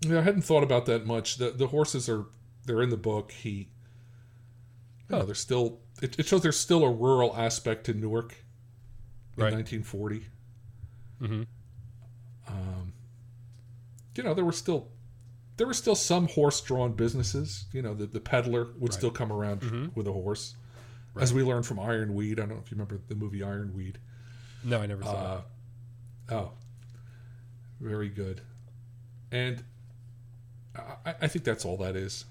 Yeah, 0.01 0.19
I 0.19 0.23
hadn't 0.23 0.43
thought 0.43 0.63
about 0.63 0.87
that 0.87 1.07
much. 1.07 1.37
The 1.39 1.51
the 1.51 1.69
horses 1.69 2.09
are 2.09 2.27
they're 2.65 2.83
in 2.83 2.91
the 2.91 2.97
book. 2.97 3.33
He, 3.33 3.51
you 3.51 3.67
know, 5.11 5.19
Huh. 5.19 5.25
they're 5.25 5.35
still. 5.35 5.81
It, 6.01 6.19
it 6.19 6.27
shows 6.27 6.43
there's 6.43 6.59
still 6.59 6.85
a 6.85 6.93
rural 6.93 7.35
aspect 7.37 7.85
to 7.87 7.95
Newark 7.95 8.33
in 9.37 9.43
Right. 9.43 9.53
1940. 9.53 10.27
hmm 11.19 11.43
Um, 12.47 12.93
you 14.17 14.23
know, 14.23 14.35
there 14.35 14.45
were 14.45 14.53
still 14.53 14.89
there 15.57 15.67
were 15.67 15.75
still 15.75 15.97
some 15.97 16.29
horse-drawn 16.29 16.93
businesses. 16.93 17.67
You 17.73 17.83
know, 17.83 17.95
the 17.95 18.07
the 18.07 18.21
peddler 18.21 18.67
would 18.79 18.91
Right. 18.91 18.93
still 18.93 19.11
come 19.11 19.33
around 19.33 19.63
Mhm. 19.63 19.97
with 19.97 20.07
a 20.07 20.13
horse, 20.13 20.55
Right. 21.15 21.23
as 21.25 21.35
we 21.35 21.43
learned 21.43 21.67
from 21.67 21.81
Ironweed. 21.81 22.39
I 22.39 22.43
don't 22.43 22.51
know 22.51 22.63
if 22.65 22.71
you 22.71 22.77
remember 22.77 23.01
the 23.09 23.17
movie 23.17 23.43
Ironweed. 23.43 23.99
No, 24.65 24.81
I 24.81 24.87
never 24.87 25.03
saw 25.03 25.41
Uh, 26.29 26.35
oh, 26.35 26.51
very 27.81 28.09
good. 28.09 28.41
And 29.31 29.63
I, 30.77 31.15
I 31.23 31.29
think 31.29 31.45
that's 31.45 31.65
all 31.65 31.77
that 31.79 31.97
is. 31.97 32.25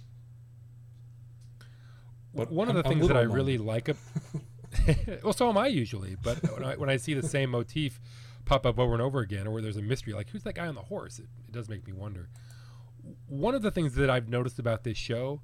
But 2.33 2.51
one 2.51 2.69
of 2.69 2.75
the 2.75 2.83
I'm 2.85 2.89
things 2.89 3.07
that 3.07 3.17
I 3.17 3.21
really 3.21 3.57
like, 3.57 3.89
ab- 3.89 3.97
well, 5.23 5.33
so 5.33 5.49
am 5.49 5.57
I 5.57 5.67
usually. 5.67 6.15
But 6.21 6.37
when 6.53 6.63
I, 6.63 6.75
when 6.75 6.89
I 6.89 6.97
see 6.97 7.13
the 7.13 7.27
same 7.27 7.51
motif 7.51 7.99
pop 8.45 8.65
up 8.65 8.79
over 8.79 8.93
and 8.93 9.01
over 9.01 9.19
again, 9.19 9.47
or 9.47 9.51
where 9.51 9.61
there's 9.61 9.77
a 9.77 9.81
mystery, 9.81 10.13
like 10.13 10.29
who's 10.29 10.43
that 10.43 10.53
guy 10.53 10.67
on 10.67 10.75
the 10.75 10.81
horse, 10.81 11.19
it, 11.19 11.25
it 11.47 11.51
does 11.51 11.67
make 11.69 11.85
me 11.85 11.93
wonder. 11.93 12.29
One 13.27 13.55
of 13.55 13.61
the 13.61 13.71
things 13.71 13.95
that 13.95 14.09
I've 14.09 14.29
noticed 14.29 14.59
about 14.59 14.83
this 14.83 14.97
show 14.97 15.41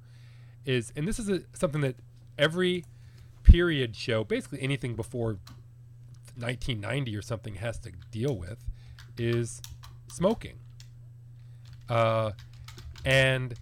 is, 0.64 0.92
and 0.96 1.08
this 1.08 1.18
is 1.18 1.28
a, 1.28 1.40
something 1.52 1.80
that 1.80 1.96
every 2.38 2.84
period 3.42 3.96
show, 3.96 4.24
basically 4.24 4.60
anything 4.62 4.94
before 4.94 5.38
1990 6.36 7.16
or 7.16 7.22
something, 7.22 7.54
has 7.56 7.78
to 7.80 7.92
deal 8.10 8.36
with, 8.36 8.64
is 9.18 9.60
smoking. 10.08 10.58
Uh, 11.88 12.32
and 13.04 13.54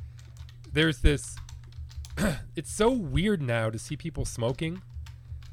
there's 0.73 1.00
this 1.00 1.37
it's 2.57 2.71
so 2.71 2.91
weird 2.91 3.43
now 3.43 3.71
to 3.71 3.79
see 3.79 3.97
people 3.97 4.25
smoking, 4.25 4.83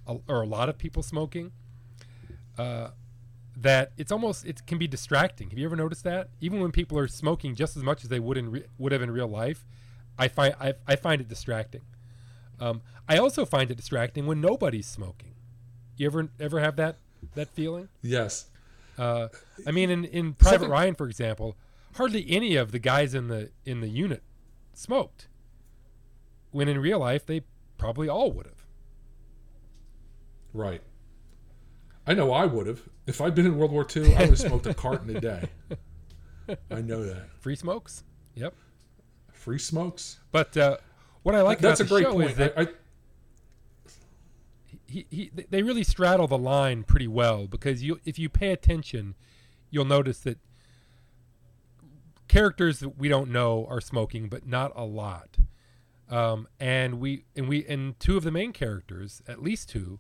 or 0.06 0.42
a 0.42 0.48
lot 0.48 0.70
of 0.70 0.78
people 0.78 1.04
smoking, 1.04 1.52
uh, 2.58 2.90
that 3.56 3.92
it's 3.98 4.12
almost 4.12 4.46
it 4.46 4.66
can 4.66 4.78
be 4.78 4.88
distracting. 4.88 5.50
Have 5.50 5.60
you 5.60 5.66
ever 5.66 5.76
noticed 5.76 6.04
that? 6.04 6.30
Even 6.40 6.62
when 6.62 6.72
people 6.72 6.98
are 6.98 7.08
smoking 7.08 7.56
just 7.56 7.76
as 7.78 7.84
much 7.84 8.04
as 8.04 8.10
they 8.10 8.20
would 8.20 8.38
in 8.38 8.52
re- 8.52 8.66
would 8.78 8.92
have 8.92 9.02
in 9.02 9.12
real 9.12 9.28
life, 9.28 9.66
I 10.18 10.28
find 10.28 10.56
I, 10.60 10.74
I 10.88 10.96
find 10.96 11.22
it 11.22 11.28
distracting. 11.28 11.82
Um, 12.60 12.82
I 13.08 13.18
also 13.18 13.46
find 13.46 13.72
it 13.72 13.76
distracting 13.76 14.26
when 14.28 14.42
nobody's 14.42 14.88
smoking. 14.88 15.34
You 15.98 16.08
ever 16.08 16.30
ever 16.40 16.60
have 16.60 16.76
that 16.78 16.98
that 17.36 17.50
feeling? 17.50 17.90
Yes. 18.02 18.48
Uh, 18.98 19.30
I 19.66 19.72
mean, 19.72 19.90
in, 19.90 20.06
in 20.06 20.34
Private 20.34 20.56
Something- 20.56 20.70
Ryan, 20.72 20.96
for 20.96 21.08
example, 21.08 21.56
hardly 21.96 22.26
any 22.30 22.56
of 22.56 22.72
the 22.72 22.80
guys 22.80 23.14
in 23.14 23.28
the 23.28 23.52
in 23.66 23.82
the 23.82 23.88
unit 23.90 24.24
smoked. 24.74 25.28
When 26.52 26.68
in 26.68 26.80
real 26.80 27.00
life, 27.00 27.26
they 27.26 27.42
probably 27.78 28.10
all 28.10 28.32
would 28.32 28.46
have. 28.48 28.66
Right. 30.54 30.82
I 32.08 32.14
know 32.14 32.32
I 32.34 32.46
would 32.46 32.66
have. 32.68 32.82
If 33.06 33.22
I'd 33.22 33.36
been 33.36 33.46
in 33.46 33.58
World 33.58 33.72
War 33.72 33.86
II, 33.96 34.16
I 34.16 34.22
would 34.22 34.30
have 34.30 34.40
smoked 34.40 34.66
a 34.66 34.74
carton 34.74 35.16
a 35.16 35.20
day. 35.22 35.48
I 36.72 36.82
know 36.82 37.04
that. 37.06 37.30
Free 37.40 37.56
smokes. 37.56 38.04
Yep. 38.36 38.54
Free 39.32 39.60
smokes. 39.60 40.20
But 40.32 40.58
uh, 40.58 40.78
what 41.24 41.36
I 41.36 41.42
like 41.42 41.60
That's 41.60 41.80
a 41.80 41.86
great 41.86 42.08
point. 42.08 42.32
is 42.32 42.38
that 42.38 42.54
I, 42.58 42.62
I, 42.64 42.68
he, 44.90 45.06
he, 45.10 45.32
they 45.50 45.62
really 45.62 45.84
straddle 45.84 46.28
the 46.28 46.38
line 46.38 46.84
pretty 46.84 47.08
well 47.08 47.48
because 47.48 47.84
you 47.84 48.00
if 48.06 48.18
you 48.18 48.28
pay 48.28 48.52
attention, 48.52 49.16
you'll 49.70 49.86
notice 49.86 50.20
that 50.22 50.40
characters 52.28 52.80
that 52.80 52.98
we 52.98 53.08
don't 53.08 53.30
know 53.30 53.66
are 53.70 53.82
smoking, 53.82 54.28
but 54.28 54.48
not 54.48 54.72
a 54.76 54.86
lot. 54.86 55.38
Um, 56.10 56.48
and 56.60 57.00
we 57.00 57.26
and 57.36 57.48
we 57.48 57.66
and 57.68 58.00
two 58.00 58.18
of 58.18 58.24
the 58.24 58.32
main 58.32 58.52
characters, 58.52 59.22
at 59.28 59.44
least 59.44 59.70
two, 59.70 60.00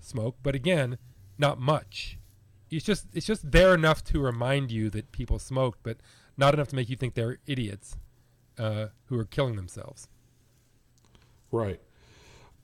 smoke, 0.00 0.36
but 0.42 0.54
again, 0.54 0.98
not 1.38 1.58
much. 1.58 2.18
It's 2.70 2.84
just 2.84 3.06
it's 3.14 3.26
just 3.26 3.50
there 3.52 3.74
enough 3.74 4.04
to 4.04 4.20
remind 4.20 4.70
you 4.70 4.90
that 4.90 5.12
people 5.12 5.38
smoked, 5.38 5.78
but 5.82 5.96
not 6.36 6.52
enough 6.52 6.68
to 6.68 6.76
make 6.76 6.90
you 6.90 6.96
think 6.96 7.14
they're 7.14 7.38
idiots 7.46 7.96
uh, 8.58 8.88
who 9.06 9.18
are 9.18 9.24
killing 9.24 9.56
themselves. 9.56 10.08
right. 11.50 11.80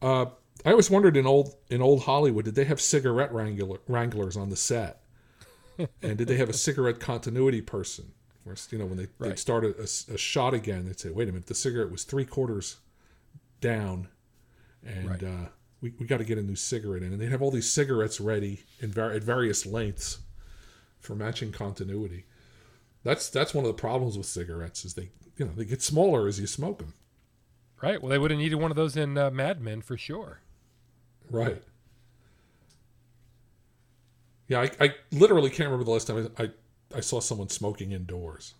Uh, 0.02 0.26
I 0.64 0.70
always 0.70 0.90
wondered 0.90 1.16
in 1.16 1.26
old 1.26 1.54
in 1.70 1.82
old 1.82 2.02
Hollywood, 2.04 2.44
did 2.44 2.54
they 2.54 2.64
have 2.64 2.80
cigarette 2.80 3.32
wrangler, 3.32 3.78
wranglers 3.88 4.36
on 4.36 4.48
the 4.50 4.56
set, 4.56 5.02
and 6.02 6.18
did 6.18 6.28
they 6.28 6.36
have 6.36 6.48
a 6.48 6.52
cigarette 6.54 7.00
continuity 7.00 7.60
person? 7.60 8.12
Where 8.44 8.56
you 8.70 8.78
know 8.78 8.86
when 8.86 8.96
they 8.96 9.06
Right. 9.18 9.30
they'd 9.30 9.38
start 9.38 9.64
a, 9.64 9.74
a- 9.78 10.14
a 10.14 10.18
shot 10.18 10.54
again, 10.54 10.84
they'd 10.86 10.98
say, 11.00 11.10
"Wait 11.10 11.28
a 11.28 11.32
minute, 11.32 11.46
the 11.46 11.54
cigarette 11.54 11.90
was 11.90 12.04
three 12.04 12.24
quarters 12.24 12.76
down, 13.60 14.08
and 14.84 15.08
Right. 15.10 15.22
uh, 15.22 15.48
we 15.80 15.92
we 15.98 16.06
got 16.06 16.18
to 16.18 16.24
get 16.24 16.38
a 16.38 16.42
new 16.42 16.56
cigarette 16.56 17.02
in." 17.02 17.12
And 17.12 17.20
they'd 17.20 17.30
have 17.30 17.42
all 17.42 17.50
these 17.50 17.70
cigarettes 17.70 18.20
ready 18.20 18.62
in 18.80 18.90
var- 18.92 19.12
at 19.12 19.22
various 19.22 19.64
lengths 19.66 20.18
for 20.98 21.14
matching 21.14 21.50
continuity. 21.52 22.26
That's 23.04 23.28
that's 23.30 23.54
one 23.54 23.64
of 23.64 23.68
the 23.68 23.80
problems 23.80 24.16
with 24.16 24.26
cigarettes 24.26 24.84
is 24.84 24.94
they 24.94 25.10
you 25.36 25.44
know 25.46 25.52
they 25.56 25.64
get 25.64 25.82
smaller 25.82 26.28
as 26.28 26.38
you 26.38 26.46
smoke 26.46 26.78
them. 26.78 26.94
Right. 27.82 28.00
Well, 28.00 28.10
they 28.10 28.18
would 28.18 28.30
have 28.30 28.38
needed 28.38 28.56
one 28.56 28.70
of 28.70 28.76
those 28.76 28.96
in 28.96 29.18
uh, 29.18 29.30
Mad 29.30 29.60
Men 29.60 29.82
for 29.82 29.96
sure. 29.96 30.40
Right. 31.30 31.62
Yeah, 34.48 34.60
I, 34.60 34.70
I 34.80 34.94
literally 35.10 35.50
can't 35.50 35.68
remember 35.68 35.84
the 35.84 35.90
last 35.90 36.06
time 36.06 36.30
I, 36.38 36.44
I, 36.44 36.50
I 36.96 37.00
saw 37.00 37.20
someone 37.20 37.48
smoking 37.48 37.92
indoors. 37.92 38.54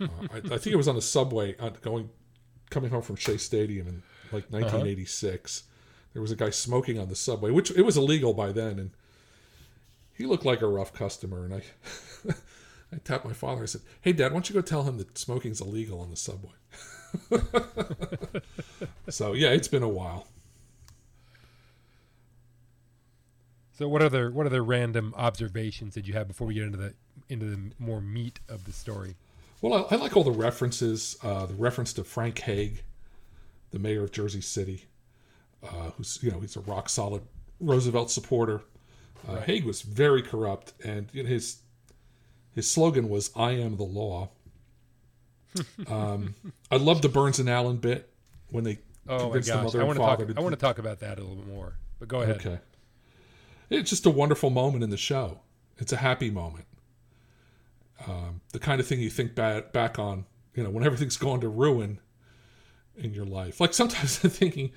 Uh, 0.00 0.08
I, 0.32 0.36
I 0.36 0.40
think 0.40 0.66
it 0.66 0.76
was 0.76 0.88
on 0.88 0.96
the 0.96 1.02
subway 1.02 1.56
uh, 1.58 1.70
going 1.80 2.10
coming 2.70 2.90
home 2.90 3.02
from 3.02 3.16
Shea 3.16 3.36
Stadium 3.36 3.86
in 3.86 4.02
like 4.32 4.50
1986. 4.50 5.64
There 6.12 6.20
was 6.20 6.32
a 6.32 6.36
guy 6.36 6.50
smoking 6.50 6.98
on 6.98 7.08
the 7.08 7.14
subway, 7.14 7.50
which 7.50 7.70
it 7.70 7.82
was 7.82 7.96
illegal 7.96 8.34
by 8.34 8.52
then, 8.52 8.78
and 8.78 8.90
he 10.12 10.26
looked 10.26 10.44
like 10.44 10.60
a 10.60 10.66
rough 10.66 10.92
customer. 10.92 11.44
And 11.44 11.54
I 11.54 11.62
I 12.92 12.98
tapped 13.04 13.24
my 13.24 13.32
father. 13.32 13.62
I 13.62 13.66
said, 13.66 13.82
"Hey, 14.00 14.12
Dad, 14.12 14.32
why 14.32 14.36
don't 14.36 14.48
you 14.48 14.54
go 14.54 14.60
tell 14.60 14.82
him 14.82 14.98
that 14.98 15.16
smoking's 15.16 15.60
illegal 15.60 16.00
on 16.00 16.10
the 16.10 16.16
subway?" 16.16 16.50
so 19.08 19.32
yeah, 19.32 19.50
it's 19.50 19.68
been 19.68 19.82
a 19.82 19.88
while. 19.88 20.26
So, 23.72 23.88
what 23.88 24.02
other 24.02 24.30
what 24.30 24.46
other 24.46 24.62
random 24.62 25.14
observations 25.16 25.94
did 25.94 26.06
you 26.06 26.14
have 26.14 26.28
before 26.28 26.46
we 26.46 26.54
get 26.54 26.64
into 26.64 26.78
the 26.78 26.94
into 27.28 27.46
the 27.46 27.72
more 27.78 28.00
meat 28.00 28.38
of 28.48 28.64
the 28.64 28.72
story? 28.72 29.16
Well, 29.60 29.86
I, 29.90 29.94
I 29.94 29.98
like 29.98 30.16
all 30.16 30.24
the 30.24 30.30
references. 30.30 31.16
Uh, 31.22 31.46
the 31.46 31.54
reference 31.54 31.92
to 31.94 32.04
Frank 32.04 32.38
Hague, 32.40 32.82
the 33.70 33.78
mayor 33.78 34.04
of 34.04 34.12
Jersey 34.12 34.40
City, 34.40 34.84
uh, 35.62 35.90
who's 35.96 36.18
you 36.22 36.30
know 36.30 36.40
he's 36.40 36.56
a 36.56 36.60
rock 36.60 36.88
solid 36.88 37.22
Roosevelt 37.60 38.10
supporter. 38.10 38.62
Uh, 39.26 39.40
Hague 39.40 39.64
was 39.64 39.82
very 39.82 40.22
corrupt, 40.22 40.74
and 40.84 41.10
his 41.10 41.58
his 42.54 42.70
slogan 42.70 43.08
was 43.08 43.30
"I 43.34 43.52
am 43.52 43.76
the 43.76 43.84
law." 43.84 44.30
Um, 45.88 46.34
I 46.70 46.76
love 46.76 47.02
the 47.02 47.08
Burns 47.08 47.38
and 47.38 47.48
Allen 47.48 47.76
bit 47.76 48.12
when 48.50 48.64
they 48.64 48.78
Oh 49.08 49.16
my 49.16 49.22
convinced 49.24 49.48
the 49.48 49.62
mother 49.62 49.78
I 49.78 49.80
and 49.80 49.88
want 49.88 49.98
to 49.98 50.04
talk. 50.04 50.18
father 50.18 50.34
I 50.36 50.40
want 50.40 50.52
to 50.54 50.60
talk 50.60 50.78
about 50.78 51.00
that 51.00 51.18
a 51.18 51.22
little 51.22 51.36
bit 51.36 51.46
more. 51.48 51.74
But 51.98 52.08
go 52.08 52.20
ahead. 52.22 52.36
Okay. 52.36 52.58
It's 53.70 53.90
just 53.90 54.06
a 54.06 54.10
wonderful 54.10 54.50
moment 54.50 54.84
in 54.84 54.90
the 54.90 54.96
show. 54.96 55.40
It's 55.78 55.92
a 55.92 55.96
happy 55.96 56.30
moment. 56.30 56.66
Um, 58.06 58.40
the 58.52 58.58
kind 58.58 58.80
of 58.80 58.86
thing 58.86 59.00
you 59.00 59.10
think 59.10 59.34
back, 59.34 59.72
back 59.72 59.98
on, 59.98 60.26
you 60.54 60.62
know, 60.62 60.70
when 60.70 60.84
everything's 60.84 61.16
gone 61.16 61.40
to 61.40 61.48
ruin 61.48 62.00
in 62.96 63.14
your 63.14 63.24
life. 63.24 63.60
Like 63.60 63.72
sometimes 63.74 64.20
I'm 64.24 64.30
thinking, 64.30 64.72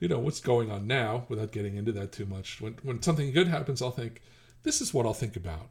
you 0.00 0.08
know, 0.08 0.18
what's 0.18 0.40
going 0.40 0.70
on 0.70 0.86
now 0.86 1.26
without 1.28 1.52
getting 1.52 1.76
into 1.76 1.92
that 1.92 2.12
too 2.12 2.26
much. 2.26 2.60
When, 2.60 2.74
when 2.82 3.02
something 3.02 3.32
good 3.32 3.48
happens, 3.48 3.82
I'll 3.82 3.90
think, 3.90 4.22
this 4.62 4.80
is 4.80 4.94
what 4.94 5.06
I'll 5.06 5.14
think 5.14 5.36
about 5.36 5.68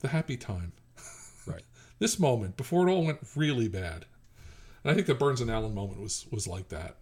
the 0.00 0.08
happy 0.08 0.36
time. 0.36 0.72
This 1.98 2.18
moment 2.18 2.56
before 2.56 2.86
it 2.86 2.92
all 2.92 3.04
went 3.04 3.20
really 3.34 3.68
bad. 3.68 4.04
And 4.82 4.90
I 4.90 4.94
think 4.94 5.06
the 5.06 5.14
Burns 5.14 5.40
and 5.40 5.50
Allen 5.50 5.74
moment 5.74 6.00
was, 6.00 6.26
was 6.30 6.46
like 6.46 6.68
that. 6.68 6.96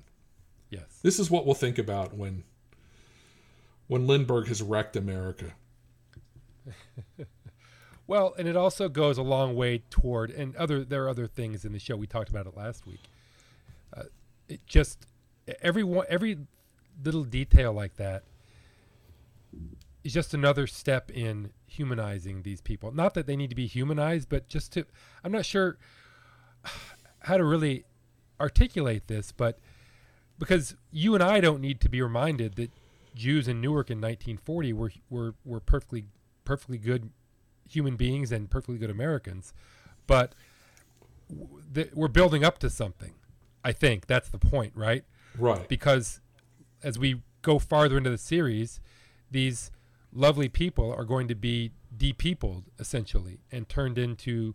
Yes. 0.71 1.01
This 1.03 1.19
is 1.19 1.31
what 1.31 1.45
we'll 1.47 1.55
think 1.55 1.79
about 1.79 2.15
when 2.15 2.45
when 3.87 4.07
Lindbergh 4.07 4.49
has 4.49 4.63
wrecked 4.63 4.97
America. 4.97 5.53
Well, 8.07 8.35
and 8.39 8.47
it 8.47 8.57
also 8.57 8.89
goes 8.89 9.17
a 9.17 9.23
long 9.23 9.55
way 9.55 9.83
toward, 9.89 10.31
and 10.31 10.55
other 10.57 10.85
there 10.85 11.05
are 11.05 11.09
other 11.09 11.27
things 11.27 11.65
in 11.65 11.73
the 11.73 11.79
show. 11.79 11.97
We 11.97 12.07
talked 12.07 12.29
about 12.29 12.47
it 12.47 12.57
last 12.57 12.87
week. 12.87 13.01
Uh, 13.97 14.05
it 14.49 14.61
just 14.67 15.07
every 15.63 15.85
one, 15.85 16.07
every 16.09 16.39
little 17.03 17.25
detail 17.25 17.73
like 17.73 17.97
that 17.97 18.25
is 20.03 20.13
just 20.13 20.35
another 20.35 20.67
step 20.67 21.11
in 21.11 21.51
humanizing 21.75 22.43
these 22.43 22.61
people. 22.61 22.93
Not 22.93 23.15
that 23.15 23.27
they 23.27 23.37
need 23.37 23.51
to 23.51 23.57
be 23.57 23.67
humanized, 23.67 24.29
but 24.29 24.49
just 24.49 24.73
to 24.73 24.87
I'm 25.23 25.33
not 25.33 25.45
sure 25.45 25.79
how 27.21 27.37
to 27.37 27.45
really 27.45 27.85
articulate 28.41 29.07
this, 29.07 29.33
but 29.33 29.59
because 30.39 30.77
you 30.91 31.15
and 31.15 31.23
I 31.23 31.41
don't 31.41 31.61
need 31.61 31.81
to 31.83 31.89
be 31.89 32.03
reminded 32.03 32.57
that 32.57 32.71
Jews 33.15 33.47
in 33.47 33.61
Newark 33.61 33.91
in 33.91 33.99
1940 33.99 34.73
were 34.73 34.93
were 35.09 35.35
were 35.45 35.61
perfectly 35.61 36.07
perfectly 36.45 36.79
good 36.79 37.11
human 37.69 37.97
beings 37.97 38.31
and 38.33 38.51
perfectly 38.51 38.79
good 38.79 38.91
Americans, 38.91 39.55
but 40.07 40.35
th- 41.75 41.91
we're 41.95 42.09
building 42.09 42.45
up 42.45 42.59
to 42.59 42.71
something. 42.71 43.15
I 43.65 43.73
think 43.73 44.07
that's 44.07 44.29
the 44.29 44.39
point, 44.39 44.73
right? 44.77 45.05
Right. 45.39 45.67
Because 45.69 46.21
as 46.83 46.99
we 46.99 47.23
go 47.43 47.59
farther 47.59 47.97
into 47.97 48.11
the 48.11 48.19
series, 48.19 48.81
these 49.31 49.71
lovely 50.15 50.49
people 50.49 50.93
are 50.93 51.05
going 51.05 51.27
to 51.29 51.35
be 51.35 51.73
depeopled 51.97 52.65
essentially 52.79 53.41
and 53.53 53.69
turned 53.69 53.99
into 53.99 54.55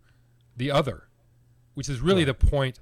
the 0.56 0.72
other, 0.72 1.10
which 1.74 1.90
is 1.90 2.00
really 2.00 2.24
Right. 2.26 2.40
the 2.40 2.48
point 2.48 2.80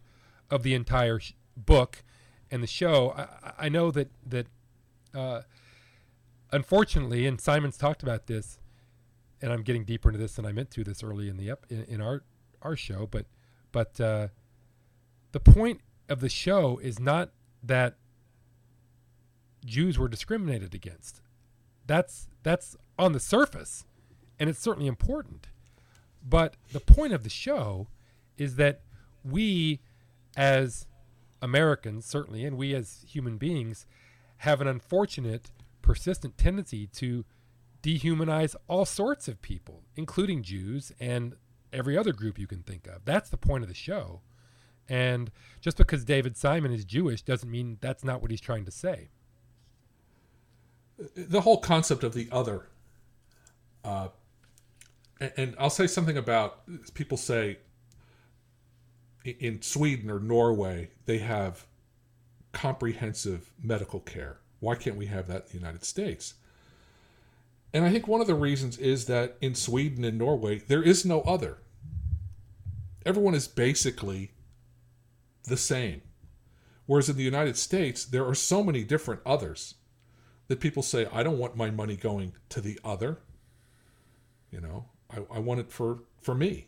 of 0.49 0.63
the 0.63 0.73
entire 0.73 1.19
sh- 1.19 1.33
book 1.55 2.03
and 2.51 2.61
the 2.63 2.67
show. 2.67 3.09
I, 3.11 3.21
I- 3.21 3.53
I 3.65 3.69
know 3.69 3.91
that 3.91 4.09
that 4.25 4.47
uh, 5.13 5.41
unfortunately, 6.51 7.25
and 7.25 7.41
Simon's 7.41 7.77
talked 7.77 8.03
about 8.03 8.27
this, 8.27 8.59
and 9.41 9.51
I'm 9.51 9.63
getting 9.63 9.83
deeper 9.83 10.09
into 10.09 10.19
this 10.19 10.35
than 10.35 10.45
I 10.45 10.51
meant 10.51 10.69
to 10.71 10.83
this 10.83 11.03
early 11.03 11.27
in 11.29 11.37
the 11.37 11.49
ep- 11.51 11.65
in, 11.69 11.83
in 11.85 12.01
our 12.01 12.23
our 12.61 12.75
show, 12.75 13.07
but 13.09 13.25
but 13.71 13.99
uh, 13.99 14.27
the 15.31 15.39
point 15.39 15.81
of 16.09 16.19
the 16.21 16.29
show 16.29 16.77
is 16.77 16.99
not 16.99 17.31
that 17.63 17.95
Jews 19.65 19.97
were 19.99 20.07
discriminated 20.07 20.73
against. 20.73 21.21
That's 21.88 22.28
that's 22.43 22.76
on 23.00 23.13
the 23.13 23.19
surface, 23.19 23.86
and 24.39 24.50
it's 24.50 24.60
certainly 24.60 24.88
important. 24.88 25.47
But 26.28 26.56
the 26.71 26.80
point 26.80 27.13
of 27.13 27.23
the 27.23 27.30
show 27.30 27.88
is 28.38 28.58
that 28.58 28.82
we, 29.23 29.80
as 30.36 30.86
Americans, 31.41 32.06
certainly, 32.06 32.45
and 32.45 32.58
we 32.58 32.76
as 32.76 33.06
human 33.08 33.38
beings, 33.38 33.86
have 34.38 34.62
an 34.62 34.67
unfortunate, 34.67 35.50
persistent 35.82 36.38
tendency 36.38 36.88
to 36.88 37.26
dehumanize 37.82 38.56
all 38.67 38.86
sorts 38.86 39.28
of 39.28 39.41
people, 39.41 39.84
including 39.95 40.43
Jews 40.43 40.91
and 41.00 41.36
every 41.71 41.97
other 41.97 42.13
group 42.13 42.38
you 42.38 42.47
can 42.47 42.63
think 42.63 42.88
of. 42.88 43.06
That's 43.06 43.30
the 43.30 43.38
point 43.38 43.63
of 43.63 43.69
the 43.69 43.76
show. 43.76 44.21
And 44.89 45.32
just 45.62 45.78
because 45.78 46.06
David 46.06 46.38
Simon 46.38 46.71
is 46.71 46.86
Jewish 46.86 47.21
doesn't 47.21 47.50
mean 47.50 47.78
that's 47.82 48.04
not 48.04 48.21
what 48.21 48.32
he's 48.32 48.41
trying 48.41 48.65
to 48.65 48.71
say. 48.71 49.10
The 51.15 51.41
whole 51.41 51.60
concept 51.60 52.03
of 52.03 52.13
the 52.13 52.27
other 52.31 52.67
uh, 53.83 54.07
and, 55.19 55.31
and 55.38 55.55
i'll 55.60 55.69
say 55.69 55.88
something 55.88 56.17
about 56.17 56.62
people 56.93 57.17
say 57.17 57.57
in 59.25 59.62
sweden 59.62 60.10
or 60.10 60.19
norway 60.19 60.89
they 61.05 61.19
have 61.19 61.65
comprehensive 62.57 63.51
medical 63.62 63.99
care. 63.99 64.38
Why 64.60 64.73
can't 64.73 64.95
we 64.95 65.05
have 65.05 65.27
that 65.27 65.43
in 65.43 65.47
the 65.49 65.53
united 65.53 65.83
states? 65.86 66.33
And 67.71 67.86
i 67.86 67.91
think 67.91 68.07
one 68.07 68.21
of 68.21 68.25
the 68.27 68.33
reasons 68.33 68.79
is 68.79 69.05
that 69.05 69.38
in 69.41 69.53
sweden 69.53 70.03
and 70.03 70.17
norway 70.17 70.60
there 70.60 70.81
is 70.81 71.05
no 71.05 71.21
other. 71.21 71.60
Everyone 73.05 73.36
is 73.36 73.47
basically 73.47 74.31
the 75.43 75.55
same. 75.55 76.01
Whereas 76.88 77.10
in 77.10 77.17
the 77.17 77.23
united 77.23 77.57
states 77.57 78.05
there 78.05 78.25
are 78.25 78.36
so 78.36 78.63
many 78.63 78.83
different 78.83 79.21
others 79.25 79.75
that 80.47 80.60
people 80.60 80.83
say, 80.83 81.07
I 81.12 81.23
don't 81.23 81.38
want 81.38 81.55
my 81.55 81.69
money 81.69 81.95
going 81.95 82.33
to 82.49 82.62
the 82.62 82.79
other. 82.83 83.19
You 84.51 84.62
know, 84.62 84.86
I, 85.12 85.36
I 85.36 85.39
want 85.39 85.60
it 85.60 85.71
for 85.71 85.99
for 86.21 86.33
me. 86.33 86.67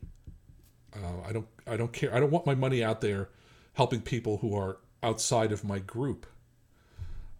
Uh, 0.93 1.27
I 1.27 1.31
don't 1.31 1.47
I 1.65 1.77
don't 1.77 1.93
care. 1.93 2.13
I 2.13 2.19
don't 2.19 2.31
want 2.31 2.45
my 2.45 2.55
money 2.55 2.83
out 2.83 3.01
there 3.01 3.29
helping 3.73 4.01
people 4.01 4.37
who 4.37 4.55
are 4.55 4.77
outside 5.01 5.51
of 5.51 5.63
my 5.63 5.79
group. 5.79 6.25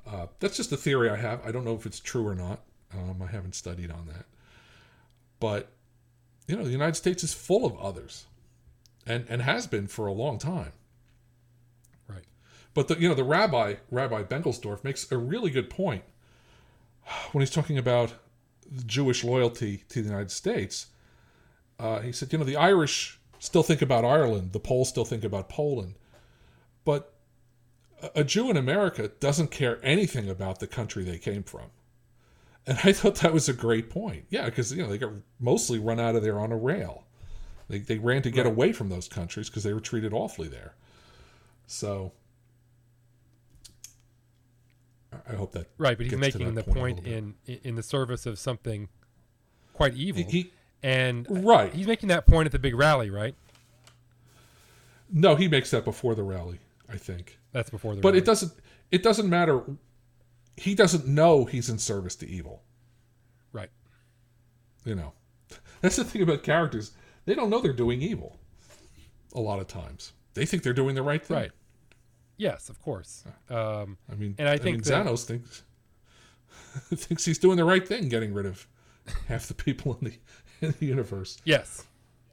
Uh, 0.07 0.27
that's 0.39 0.57
just 0.57 0.71
a 0.71 0.77
theory 0.77 1.09
I 1.09 1.17
have. 1.17 1.45
I 1.45 1.51
don't 1.51 1.65
know 1.65 1.75
if 1.75 1.85
it's 1.85 1.99
true 1.99 2.25
or 2.25 2.35
not. 2.35 2.61
Um, 2.93 3.21
I 3.21 3.27
haven't 3.27 3.53
studied 3.53 3.91
on 3.91 4.07
that. 4.07 4.25
But 5.39 5.69
you 6.47 6.55
know, 6.55 6.63
the 6.63 6.71
United 6.71 6.95
States 6.95 7.23
is 7.23 7.33
full 7.33 7.65
of 7.65 7.77
others, 7.77 8.25
and 9.05 9.25
and 9.29 9.41
has 9.41 9.67
been 9.67 9.87
for 9.87 10.07
a 10.07 10.13
long 10.13 10.37
time. 10.39 10.71
Right. 12.07 12.25
But 12.73 12.87
the 12.87 12.97
you 12.97 13.09
know 13.09 13.15
the 13.15 13.25
rabbi 13.25 13.75
Rabbi 13.91 14.23
Bengelsdorf 14.23 14.85
makes 14.85 15.11
a 15.11 15.17
really 15.17 15.51
good 15.51 15.69
point 15.69 16.03
when 17.31 17.41
he's 17.41 17.49
talking 17.51 17.77
about 17.77 18.13
Jewish 18.85 19.23
loyalty 19.23 19.83
to 19.89 20.01
the 20.01 20.07
United 20.09 20.31
States. 20.31 20.87
Uh, 21.79 21.99
he 22.01 22.11
said, 22.11 22.31
you 22.31 22.39
know, 22.39 22.45
the 22.45 22.57
Irish 22.57 23.19
still 23.39 23.63
think 23.63 23.81
about 23.81 24.03
Ireland, 24.05 24.51
the 24.51 24.59
Poles 24.59 24.89
still 24.89 25.05
think 25.05 25.23
about 25.23 25.47
Poland, 25.49 25.95
but 26.83 27.13
a- 28.15 28.23
Jew 28.23 28.49
in 28.49 28.57
America 28.57 29.07
doesn't 29.19 29.49
care 29.49 29.79
anything 29.81 30.29
about 30.29 30.59
the 30.59 30.67
country 30.67 31.03
they 31.03 31.17
came 31.17 31.43
from. 31.43 31.67
And 32.67 32.77
I 32.83 32.91
thought 32.91 33.15
that 33.15 33.33
was 33.33 33.47
a 33.49 33.53
great 33.53 33.89
point. 33.89 34.25
Yeah, 34.29 34.45
because 34.45 34.73
you 34.73 34.83
know 34.83 34.89
they 34.89 34.97
got 34.97 35.13
mostly 35.39 35.79
run 35.79 35.99
out 35.99 36.15
of 36.15 36.21
there 36.21 36.39
on 36.39 36.51
a 36.51 36.57
rail. 36.57 37.05
They, 37.69 37.79
they 37.79 37.97
ran 37.97 38.21
to 38.23 38.29
get 38.31 38.45
Right. 38.45 38.51
away 38.53 38.71
from 38.73 38.89
those 38.89 39.07
countries 39.07 39.49
because 39.49 39.63
they 39.63 39.73
were 39.73 39.79
treated 39.79 40.11
awfully 40.13 40.47
there. 40.49 40.75
So 41.65 42.11
I- 45.29 45.35
hope 45.35 45.51
that 45.53 45.67
Right, 45.77 45.97
but 45.97 46.07
he's 46.07 46.17
making 46.17 46.53
the 46.55 46.63
point 46.63 47.03
point 47.03 47.07
in 47.07 47.35
in 47.45 47.75
the 47.75 47.83
service 47.83 48.25
of 48.25 48.39
something 48.39 48.89
quite 49.73 49.93
evil. 49.95 50.23
he, 50.29 50.51
and 50.83 51.25
right. 51.45 51.73
he's 51.73 51.87
making 51.87 52.09
that 52.09 52.25
point 52.25 52.45
at 52.47 52.51
the 52.51 52.59
big 52.59 52.75
rally, 52.75 53.09
right? 53.09 53.35
No, 55.11 55.35
he 55.35 55.47
makes 55.47 55.71
that 55.71 55.85
before 55.85 56.15
the 56.15 56.23
rally, 56.23 56.59
I 56.87 56.97
think. 56.97 57.37
That's 57.51 57.69
before 57.69 57.95
the 57.95 58.01
But 58.01 58.09
rally. 58.09 58.19
it 58.19 58.25
doesn't 58.25 58.53
it 58.91 59.03
doesn't 59.03 59.29
matter 59.29 59.61
he 60.57 60.75
doesn't 60.75 61.07
know 61.07 61.45
he's 61.45 61.69
in 61.69 61.77
service 61.79 62.15
to 62.17 62.27
evil, 62.27 62.63
Right. 63.53 63.69
you 64.83 64.93
know. 64.95 65.13
That's 65.81 65.95
the 65.95 66.03
thing 66.03 66.21
about 66.21 66.43
characters. 66.43 66.91
They 67.25 67.33
don't 67.35 67.49
know 67.49 67.59
they're 67.61 67.71
doing 67.73 68.01
evil 68.01 68.37
a 69.33 69.39
lot 69.39 69.59
of 69.59 69.67
times. 69.67 70.11
They 70.33 70.45
think 70.45 70.63
they're 70.63 70.73
doing 70.73 70.95
the 70.95 71.01
right 71.03 71.23
thing. 71.25 71.37
Right. 71.37 71.51
Yes, 72.39 72.69
of 72.69 72.81
course. 72.81 73.23
Um, 73.49 73.97
I 74.11 74.15
mean, 74.15 74.33
And 74.39 74.47
I 74.49 74.53
I 74.53 74.57
think 74.57 74.77
mean, 74.77 74.81
that- 74.83 75.05
Thanos 75.05 75.25
thinks 75.25 75.63
thinks 76.95 77.25
he's 77.25 77.37
doing 77.37 77.57
the 77.57 77.65
right 77.65 77.87
thing, 77.87 78.09
getting 78.09 78.33
rid 78.33 78.45
of 78.45 78.67
half 79.27 79.47
the 79.47 79.53
people 79.53 79.97
in 80.01 80.05
the 80.09 80.13
in 80.67 80.73
the 80.79 80.85
universe. 80.85 81.37
yes. 81.45 81.85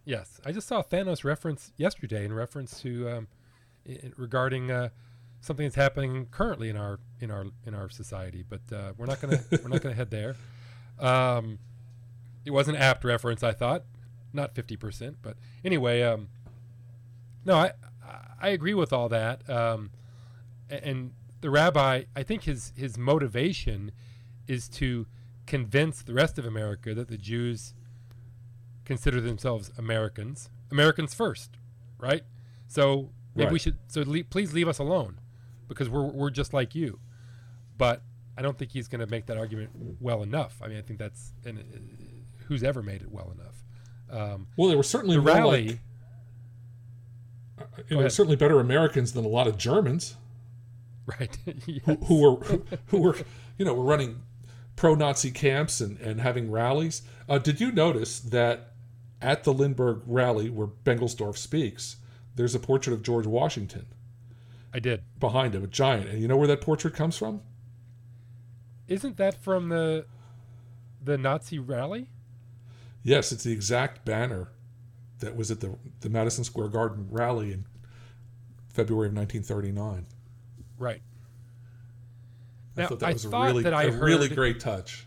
Yes. 0.04 0.40
I 0.46 0.52
just 0.52 0.68
saw 0.68 0.82
Thanos 0.84 1.24
reference 1.24 1.72
yesterday 1.76 2.24
in 2.24 2.32
reference 2.32 2.80
to 2.82 3.08
um, 3.10 3.28
i 3.88 3.92
i- 3.92 4.12
regarding 4.16 4.70
uh, 4.70 4.90
something 5.40 5.66
that's 5.66 5.74
happening 5.74 6.26
currently 6.30 6.68
in 6.70 6.76
our 6.76 7.00
in 7.20 7.30
our 7.32 7.46
in 7.66 7.74
our 7.74 7.88
society, 7.88 8.44
but 8.48 8.60
uh, 8.72 8.92
we're 8.96 9.06
not 9.06 9.20
gonna 9.20 9.40
we're 9.62 9.68
not 9.68 9.82
gonna 9.82 9.94
head 9.96 10.10
there. 10.10 10.36
Um, 11.00 11.58
it 12.44 12.52
was 12.52 12.68
an 12.68 12.76
apt 12.76 13.04
reference, 13.04 13.42
I 13.42 13.52
thought, 13.52 13.82
not 14.32 14.54
fifty 14.54 14.76
percent, 14.76 15.16
but 15.22 15.36
anyway. 15.64 16.02
Um, 16.02 16.28
no, 17.44 17.56
I 17.56 17.72
I 18.40 18.48
agree 18.50 18.74
with 18.74 18.92
all 18.92 19.08
that. 19.08 19.48
Um, 19.50 19.90
and 20.70 21.12
the 21.40 21.50
rabbi, 21.50 22.04
I 22.14 22.22
think 22.22 22.44
his 22.44 22.72
his 22.76 22.98
motivation 22.98 23.92
is 24.46 24.68
to 24.70 25.06
convince 25.46 26.02
the 26.02 26.14
rest 26.14 26.38
of 26.38 26.46
America 26.46 26.94
that 26.94 27.08
the 27.08 27.16
Jews 27.16 27.74
consider 28.84 29.20
themselves 29.20 29.70
Americans, 29.78 30.50
Americans 30.70 31.14
first, 31.14 31.56
right? 31.98 32.22
So 32.66 33.10
maybe 33.34 33.52
we 33.52 33.58
should. 33.58 33.76
So 33.88 34.02
le- 34.06 34.24
please 34.24 34.52
leave 34.52 34.68
us 34.68 34.78
alone, 34.78 35.20
because 35.68 35.88
we're 35.88 36.04
we're 36.04 36.30
just 36.30 36.52
like 36.52 36.74
you. 36.74 36.98
But 37.78 38.02
I 38.38 38.42
don't 38.42 38.58
think 38.58 38.72
he's 38.72 38.88
going 38.88 39.00
to 39.00 39.06
make 39.06 39.26
that 39.26 39.36
argument 39.36 39.70
well 40.00 40.22
enough. 40.22 40.60
I 40.62 40.68
mean, 40.68 40.78
I 40.78 40.82
think 40.82 40.98
that's 40.98 41.32
and 41.44 41.58
uh, 41.58 41.62
who's 42.46 42.62
ever 42.62 42.82
made 42.82 43.02
it 43.02 43.10
well 43.10 43.32
enough. 43.34 43.64
Um, 44.08 44.46
Well, 44.56 44.68
they 44.68 44.76
were 44.76 44.82
certainly 44.82 45.16
the 45.16 45.22
rally, 45.22 45.68
like 45.68 45.78
they 47.88 47.96
Go 47.96 48.02
were 48.02 48.10
certainly 48.10 48.36
better 48.36 48.60
Americans 48.60 49.12
than 49.12 49.24
a 49.24 49.28
lot 49.28 49.46
of 49.46 49.56
Germans. 49.56 50.16
right? 51.20 51.36
who, 51.44 51.52
Yes. 51.66 51.98
who 52.06 52.20
were 52.20 52.60
who 52.86 52.98
were 53.00 53.16
you 53.58 53.64
know 53.64 53.74
were 53.74 53.84
running 53.84 54.22
pro-Nazi 54.76 55.30
camps 55.30 55.80
and, 55.80 55.98
and 56.00 56.20
having 56.20 56.50
rallies. 56.50 57.02
Uh, 57.28 57.38
did 57.38 57.60
you 57.60 57.72
notice 57.72 58.20
that 58.20 58.72
at 59.22 59.44
the 59.44 59.52
Lindbergh 59.54 60.02
rally 60.06 60.50
where 60.50 60.66
Bengelsdorf 60.66 61.36
speaks, 61.38 61.96
there's 62.34 62.54
a 62.54 62.58
portrait 62.58 62.92
of 62.92 63.02
George 63.02 63.26
Washington 63.26 63.86
I 64.74 64.78
did. 64.78 65.02
behind 65.18 65.54
him, 65.54 65.64
a 65.64 65.66
giant, 65.66 66.10
and 66.10 66.20
you 66.20 66.28
know 66.28 66.36
where 66.36 66.48
that 66.48 66.60
portrait 66.60 66.92
comes 66.94 67.16
from? 67.16 67.40
Isn't 68.88 69.16
that 69.16 69.34
from 69.42 69.68
the 69.70 70.06
the 71.02 71.16
Nazi 71.16 71.58
rally? 71.58 72.10
Yes, 73.02 73.32
it's 73.32 73.44
the 73.44 73.52
exact 73.52 74.04
banner 74.04 74.48
that 75.20 75.34
was 75.36 75.50
at 75.50 75.60
the 75.60 75.76
the 76.00 76.10
Madison 76.10 76.44
Square 76.44 76.68
Garden 76.68 77.08
rally 77.10 77.52
in 77.52 77.64
February 78.68 79.08
of 79.08 79.14
1939. 79.14 80.06
Right. 80.78 81.02
I 82.76 82.82
Now, 82.82 82.88
thought 82.88 83.00
that 83.00 83.08
I 83.08 83.12
was 83.12 83.24
a 83.24 83.30
thought 83.30 83.46
really 83.46 83.62
that 83.62 83.74
I 83.74 83.84
a 83.84 83.92
really 83.92 84.28
great 84.28 84.60
touch. 84.60 85.06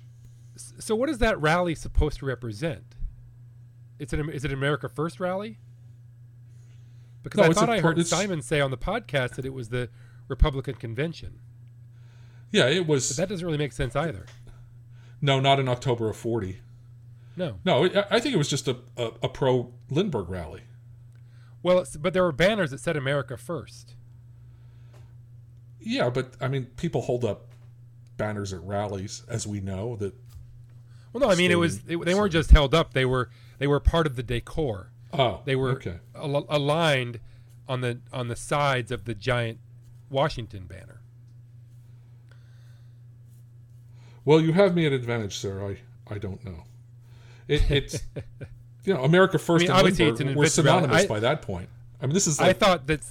So 0.79 0.95
what 0.95 1.09
is 1.09 1.19
that 1.19 1.39
rally 1.39 1.75
supposed 1.75 2.19
to 2.19 2.25
represent? 2.25 2.95
It's 3.99 4.13
an 4.13 4.29
is 4.29 4.43
it 4.45 4.51
an 4.51 4.57
America 4.57 4.89
First 4.89 5.19
rally? 5.19 5.59
Because 7.21 7.37
No, 7.37 7.43
I 7.45 7.53
thought 7.53 7.69
a 7.69 7.73
I 7.73 7.79
heard 7.81 8.05
Simon 8.07 8.41
say 8.41 8.61
on 8.61 8.71
the 8.71 8.77
podcast 8.77 9.35
that 9.35 9.45
it 9.45 9.53
was 9.53 9.69
the 9.69 9.89
Republican 10.27 10.75
convention, 10.75 11.39
Yeah, 12.51 12.67
it 12.67 12.87
was 12.87 13.09
but 13.09 13.17
that 13.17 13.29
doesn't 13.29 13.45
really 13.45 13.57
make 13.57 13.73
sense 13.73 13.95
either. 13.95 14.25
no, 15.21 15.39
not 15.39 15.59
in 15.59 15.67
October 15.67 16.09
of 16.09 16.15
40. 16.15 16.61
No. 17.35 17.59
No, 17.65 17.85
it, 17.85 17.95
I 18.09 18.19
think 18.19 18.33
it 18.35 18.37
was 18.37 18.47
just 18.49 18.67
a, 18.67 18.77
a, 18.97 19.11
a 19.23 19.29
pro 19.29 19.73
Lindbergh 19.89 20.29
rally. 20.29 20.63
Well, 21.61 21.79
it's, 21.79 21.95
but 21.97 22.13
there 22.13 22.23
were 22.23 22.31
banners 22.31 22.71
that 22.71 22.79
said 22.79 22.95
America 22.95 23.37
First. 23.37 23.95
Yeah, 25.81 26.09
but 26.09 26.33
I 26.41 26.47
mean, 26.47 26.65
people 26.77 27.01
hold 27.01 27.23
up 27.25 27.47
banners 28.17 28.51
at 28.53 28.61
rallies, 28.63 29.23
as 29.29 29.47
we 29.47 29.61
know. 29.61 29.95
That 29.95 30.13
Well, 31.13 31.21
no, 31.21 31.29
I 31.29 31.35
mean 31.35 31.51
it 31.51 31.55
was 31.55 31.77
it, 31.87 32.03
they 32.03 32.13
weren't 32.15 32.33
just 32.33 32.51
held 32.51 32.73
up; 32.73 32.93
they 32.93 33.05
were 33.05 33.29
they 33.59 33.67
were 33.67 33.79
part 33.79 34.05
of 34.05 34.15
the 34.15 34.23
decor. 34.23 34.91
oh, 35.13 35.41
They 35.45 35.55
were 35.55 35.71
okay. 35.71 35.99
al- 36.15 36.45
aligned 36.49 37.19
on 37.67 37.81
the 37.81 37.99
on 38.11 38.27
the 38.27 38.35
sides 38.35 38.91
of 38.91 39.05
the 39.05 39.13
giant 39.15 39.59
Washington 40.09 40.65
banner. 40.65 41.01
Well, 44.25 44.41
you 44.41 44.53
have 44.53 44.75
me 44.75 44.85
at 44.85 44.91
advantage, 44.93 45.37
sir. 45.37 45.75
I 46.09 46.13
I 46.13 46.17
don't 46.17 46.43
know. 46.43 46.63
It, 47.47 47.69
it's 47.71 48.03
you 48.83 48.93
know, 48.93 49.03
America 49.03 49.39
First 49.39 49.63
mean, 49.63 49.71
and 49.71 49.83
Lindbergh 49.83 50.07
it's 50.09 50.19
an 50.21 50.35
were 50.35 50.45
synonymous 50.47 51.03
I- 51.03 51.07
by 51.07 51.19
that 51.21 51.41
point. 51.41 51.69
I 52.01 52.05
mean, 52.05 52.13
this 52.13 52.27
is 52.27 52.39
I 52.39 52.53
thought 52.53 52.87
that 52.87 53.01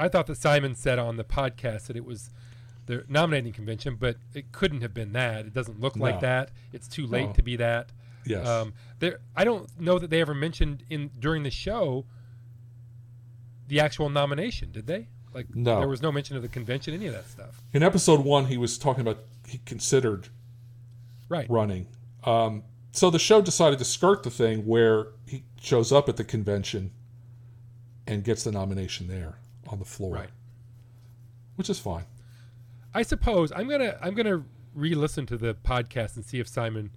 I 0.00 0.08
thought 0.08 0.26
that 0.28 0.36
Simon 0.36 0.74
said 0.74 0.98
on 0.98 1.16
the 1.16 1.24
podcast 1.24 1.86
that 1.86 1.96
it 1.96 2.04
was 2.04 2.30
the 2.86 3.04
nominating 3.08 3.52
convention, 3.52 3.96
but 3.98 4.16
it 4.34 4.50
couldn't 4.52 4.80
have 4.80 4.94
been 4.94 5.12
that. 5.12 5.46
It 5.46 5.54
doesn't 5.54 5.80
look 5.80 5.96
like 5.96 6.20
that. 6.20 6.50
It's 6.72 6.88
too 6.88 7.06
late 7.06 7.26
No. 7.28 7.32
to 7.34 7.42
be 7.42 7.56
that. 7.56 7.90
yes, 8.26 8.46
Um, 8.46 8.72
there, 8.98 9.18
I 9.36 9.44
don't 9.44 9.68
know 9.80 9.98
that 9.98 10.10
they 10.10 10.20
ever 10.20 10.34
mentioned 10.34 10.84
in 10.90 11.10
during 11.18 11.42
the 11.42 11.50
show 11.50 12.04
the 13.68 13.80
actual 13.80 14.08
nomination. 14.10 14.72
Did 14.72 14.86
they? 14.86 15.08
Like, 15.32 15.54
No. 15.54 15.78
there 15.78 15.88
was 15.88 16.02
no 16.02 16.10
mention 16.10 16.36
of 16.36 16.42
the 16.42 16.48
convention, 16.48 16.92
any 16.92 17.06
of 17.06 17.12
that 17.14 17.28
stuff. 17.28 17.62
in 17.72 17.82
episode 17.82 18.20
one, 18.24 18.46
he 18.46 18.56
was 18.56 18.76
talking 18.78 19.00
about 19.02 19.22
he 19.46 19.58
considered 19.64 20.28
Right. 21.28 21.48
running. 21.48 21.86
Um, 22.24 22.64
so 22.92 23.10
the 23.10 23.18
show 23.20 23.40
decided 23.40 23.78
to 23.78 23.84
skirt 23.84 24.22
the 24.24 24.30
thing 24.30 24.66
where 24.66 25.08
he 25.26 25.44
shows 25.60 25.92
up 25.92 26.08
at 26.08 26.16
the 26.16 26.24
convention 26.24 26.90
and 28.06 28.24
gets 28.24 28.42
the 28.44 28.50
nomination 28.52 29.06
there 29.06 29.38
on 29.70 29.78
the 29.78 29.84
floor, 29.84 30.14
Right. 30.16 30.30
which 31.56 31.70
is 31.70 31.78
fine. 31.78 32.04
I 32.92 33.02
suppose 33.02 33.52
I'm 33.54 33.68
gonna 33.68 33.96
I'm 34.02 34.14
gonna 34.14 34.44
re-listen 34.74 35.26
to 35.26 35.36
the 35.36 35.54
podcast 35.54 36.16
and 36.16 36.24
see 36.24 36.38
if 36.40 36.48
Simon 36.48 36.90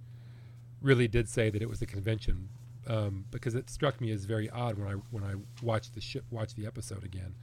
really 0.82 1.08
did 1.08 1.28
say 1.28 1.50
that 1.50 1.62
it 1.62 1.68
was 1.68 1.80
the 1.80 1.86
convention, 1.86 2.48
um, 2.86 3.24
because 3.30 3.54
it 3.54 3.70
struck 3.70 4.00
me 4.00 4.10
as 4.10 4.24
very 4.24 4.50
odd 4.50 4.76
when 4.78 4.88
I 4.88 4.92
when 5.10 5.24
I 5.24 5.34
watched 5.62 5.94
the 5.94 6.00
sh- 6.00 6.16
watched 6.30 6.56
the 6.56 6.66
episode 6.66 7.04
again. 7.04 7.34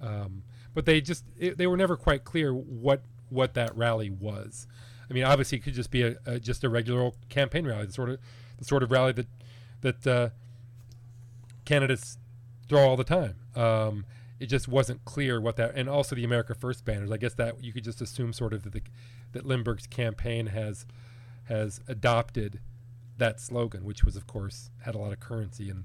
Um, 0.00 0.42
but 0.74 0.86
they 0.86 1.00
just 1.00 1.24
it, 1.38 1.58
they 1.58 1.66
were 1.66 1.76
never 1.76 1.96
quite 1.96 2.24
clear 2.24 2.52
what 2.54 3.02
what 3.30 3.54
that 3.54 3.76
rally 3.76 4.10
was. 4.10 4.66
I 5.10 5.14
mean, 5.14 5.24
obviously, 5.24 5.58
it 5.58 5.62
could 5.62 5.74
just 5.74 5.90
be 5.90 6.02
a, 6.02 6.16
a 6.26 6.38
just 6.40 6.64
a 6.64 6.68
regular 6.68 7.00
old 7.00 7.16
campaign 7.28 7.66
rally, 7.66 7.86
the 7.86 7.92
sort 7.92 8.08
of 8.10 8.18
the 8.58 8.64
sort 8.64 8.82
of 8.82 8.90
rally 8.90 9.12
that 9.12 9.26
that 9.82 10.06
uh, 10.06 10.28
candidates 11.64 12.18
throw 12.68 12.80
all 12.88 12.96
the 12.96 13.04
time. 13.04 13.34
Um, 13.54 14.04
it 14.40 14.46
just 14.46 14.68
wasn't 14.68 15.04
clear 15.04 15.40
what 15.40 15.56
that, 15.56 15.72
and 15.74 15.88
also 15.88 16.14
the 16.16 16.24
America 16.24 16.54
First 16.54 16.84
banners. 16.84 17.10
I 17.10 17.16
guess 17.16 17.34
that 17.34 17.62
you 17.62 17.72
could 17.72 17.84
just 17.84 18.00
assume 18.00 18.32
sort 18.32 18.52
of 18.52 18.62
that 18.64 18.72
the, 18.72 18.82
that 19.32 19.46
Lindbergh's 19.46 19.86
campaign 19.86 20.46
has 20.46 20.86
has 21.44 21.80
adopted 21.88 22.60
that 23.16 23.40
slogan, 23.40 23.84
which 23.84 24.04
was, 24.04 24.16
of 24.16 24.26
course, 24.26 24.70
had 24.82 24.94
a 24.94 24.98
lot 24.98 25.12
of 25.12 25.20
currency 25.20 25.70
in 25.70 25.84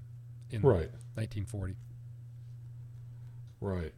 in 0.50 0.62
Right, 0.62 0.92
1940. 1.16 1.76
right. 3.62 3.94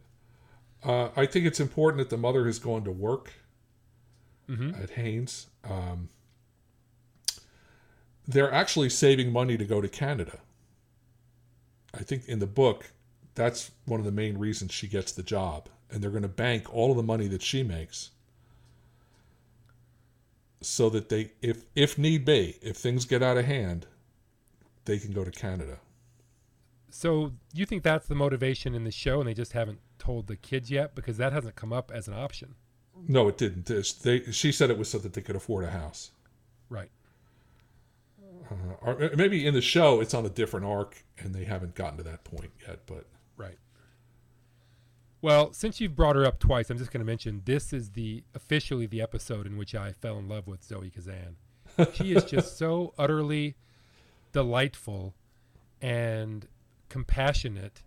Uh, 0.84 1.08
I 1.16 1.26
think 1.26 1.46
it's 1.46 1.60
important 1.60 1.98
that 1.98 2.10
the 2.10 2.16
mother 2.20 2.46
has 2.46 2.58
gone 2.58 2.84
to 2.84 2.92
work 2.92 3.32
hmm 4.48 4.76
at 4.80 4.90
Haynes. 4.90 5.48
Um, 5.64 6.08
they're 8.26 8.52
actually 8.52 8.88
saving 8.90 9.32
money 9.32 9.56
to 9.56 9.64
go 9.64 9.80
to 9.80 9.88
Canada. 9.88 10.38
I 11.94 12.02
think 12.02 12.26
in 12.26 12.38
the 12.38 12.46
book, 12.46 12.92
that's 13.36 13.70
one 13.84 14.00
of 14.00 14.06
the 14.06 14.12
main 14.12 14.36
reasons 14.38 14.72
she 14.72 14.88
gets 14.88 15.12
the 15.12 15.22
job. 15.22 15.68
And 15.90 16.02
they're 16.02 16.10
going 16.10 16.22
to 16.22 16.28
bank 16.28 16.74
all 16.74 16.90
of 16.90 16.96
the 16.96 17.02
money 17.04 17.28
that 17.28 17.42
she 17.42 17.62
makes 17.62 18.10
so 20.60 20.90
that 20.90 21.08
they, 21.10 21.30
if, 21.42 21.64
if 21.76 21.96
need 21.96 22.24
be, 22.24 22.56
if 22.60 22.76
things 22.76 23.04
get 23.04 23.22
out 23.22 23.36
of 23.36 23.44
hand, 23.44 23.86
they 24.84 24.98
can 24.98 25.12
go 25.12 25.22
to 25.22 25.30
Canada. 25.30 25.78
So 26.90 27.32
you 27.52 27.66
think 27.66 27.82
that's 27.82 28.06
the 28.08 28.14
motivation 28.14 28.74
in 28.74 28.84
the 28.84 28.90
show, 28.90 29.20
and 29.20 29.28
they 29.28 29.34
just 29.34 29.52
haven't 29.52 29.78
told 29.98 30.26
the 30.26 30.36
kids 30.36 30.70
yet 30.70 30.94
because 30.94 31.18
that 31.18 31.32
hasn't 31.32 31.54
come 31.54 31.72
up 31.72 31.92
as 31.94 32.08
an 32.08 32.14
option, 32.14 32.54
No, 33.06 33.28
it 33.28 33.36
didn't. 33.38 33.66
They, 34.02 34.22
she 34.32 34.50
said 34.50 34.70
it 34.70 34.78
was 34.78 34.88
so 34.90 34.98
that 34.98 35.12
they 35.12 35.20
could 35.20 35.36
afford 35.36 35.64
a 35.64 35.70
house. 35.70 36.10
right? 36.70 36.90
Uh, 38.50 38.54
or 38.80 39.10
maybe 39.16 39.44
in 39.46 39.54
the 39.54 39.60
show 39.60 40.00
it's 40.00 40.14
on 40.14 40.24
a 40.24 40.28
different 40.30 40.64
arc 40.66 41.04
and 41.18 41.34
they 41.34 41.44
haven't 41.44 41.74
gotten 41.74 41.96
to 41.98 42.02
that 42.04 42.24
point 42.24 42.50
yet. 42.66 42.80
But 42.86 43.04
Right. 43.36 43.58
Well, 45.22 45.52
since 45.52 45.80
you've 45.80 45.96
brought 45.96 46.16
her 46.16 46.24
up 46.24 46.38
twice, 46.38 46.70
I'm 46.70 46.78
just 46.78 46.92
going 46.92 47.00
to 47.00 47.06
mention 47.06 47.42
this 47.44 47.72
is 47.72 47.90
the 47.90 48.22
officially 48.34 48.86
the 48.86 49.00
episode 49.00 49.46
in 49.46 49.56
which 49.56 49.74
I 49.74 49.92
fell 49.92 50.18
in 50.18 50.28
love 50.28 50.46
with 50.46 50.62
Zoe 50.62 50.90
Kazan. 50.90 51.36
She 51.94 52.12
is 52.12 52.24
just 52.24 52.56
so 52.56 52.94
utterly 52.98 53.56
delightful 54.32 55.14
and 55.80 56.46
compassionate 56.88 57.82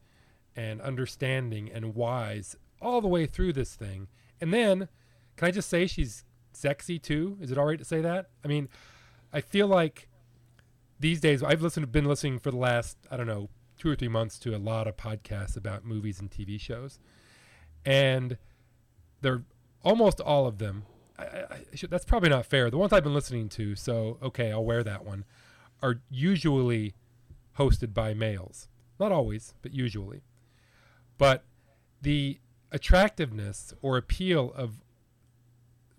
and 0.56 0.82
understanding 0.82 1.70
and 1.72 1.96
wise 1.96 2.56
all 2.82 3.02
the 3.02 3.08
way 3.08 3.26
through 3.26 3.54
this 3.54 3.76
thing. 3.76 4.08
And 4.42 4.54
then, 4.54 4.90
can 5.36 5.48
I 5.48 5.52
just 5.52 5.70
say 5.70 5.88
she's 5.88 6.26
sexy 6.54 7.00
too? 7.00 7.38
Is 7.40 7.52
it 7.52 7.58
all 7.58 7.66
right 7.66 7.80
to 7.80 7.86
say 7.86 8.02
that? 8.02 8.30
I 8.44 8.48
mean, 8.48 8.70
I 9.32 9.42
feel 9.42 9.68
like 9.68 10.10
these 11.00 11.22
days 11.22 11.42
I've 11.42 11.62
listened 11.62 11.90
been 11.92 12.06
listening 12.06 12.40
for 12.40 12.52
the 12.52 12.58
last 12.58 12.98
I 13.10 13.18
don't 13.18 13.28
know 13.28 13.50
two 13.80 13.90
or 13.90 13.96
three 13.96 14.10
months 14.10 14.38
to 14.40 14.56
a 14.56 14.60
lot 14.60 14.88
of 14.88 14.98
podcasts 14.98 15.58
about 15.58 15.86
movies 15.86 16.20
and 16.20 16.30
TV 16.30 16.60
shows, 16.60 17.00
and 17.86 18.38
they're 19.22 19.44
almost 19.84 20.20
all 20.20 20.46
of 20.46 20.60
them. 20.60 20.84
I, 21.18 21.24
I, 21.24 21.58
should, 21.74 21.90
that's 21.90 22.06
probably 22.06 22.30
not 22.30 22.46
fair. 22.46 22.70
The 22.70 22.78
ones 22.78 22.94
I've 22.94 23.04
been 23.04 23.14
listening 23.14 23.50
to, 23.50 23.76
so 23.76 24.18
okay, 24.22 24.52
I'll 24.52 24.64
wear 24.64 24.84
that 24.84 25.06
one, 25.06 25.26
are 25.82 26.02
usually 26.10 26.94
hosted 27.58 27.94
by 27.94 28.14
males. 28.14 28.68
Not 29.00 29.12
always, 29.12 29.54
but 29.62 29.74
usually. 29.74 30.22
But 31.18 31.46
the 32.02 32.40
attractiveness 32.72 33.74
or 33.82 33.98
appeal 33.98 34.54
of 34.56 34.82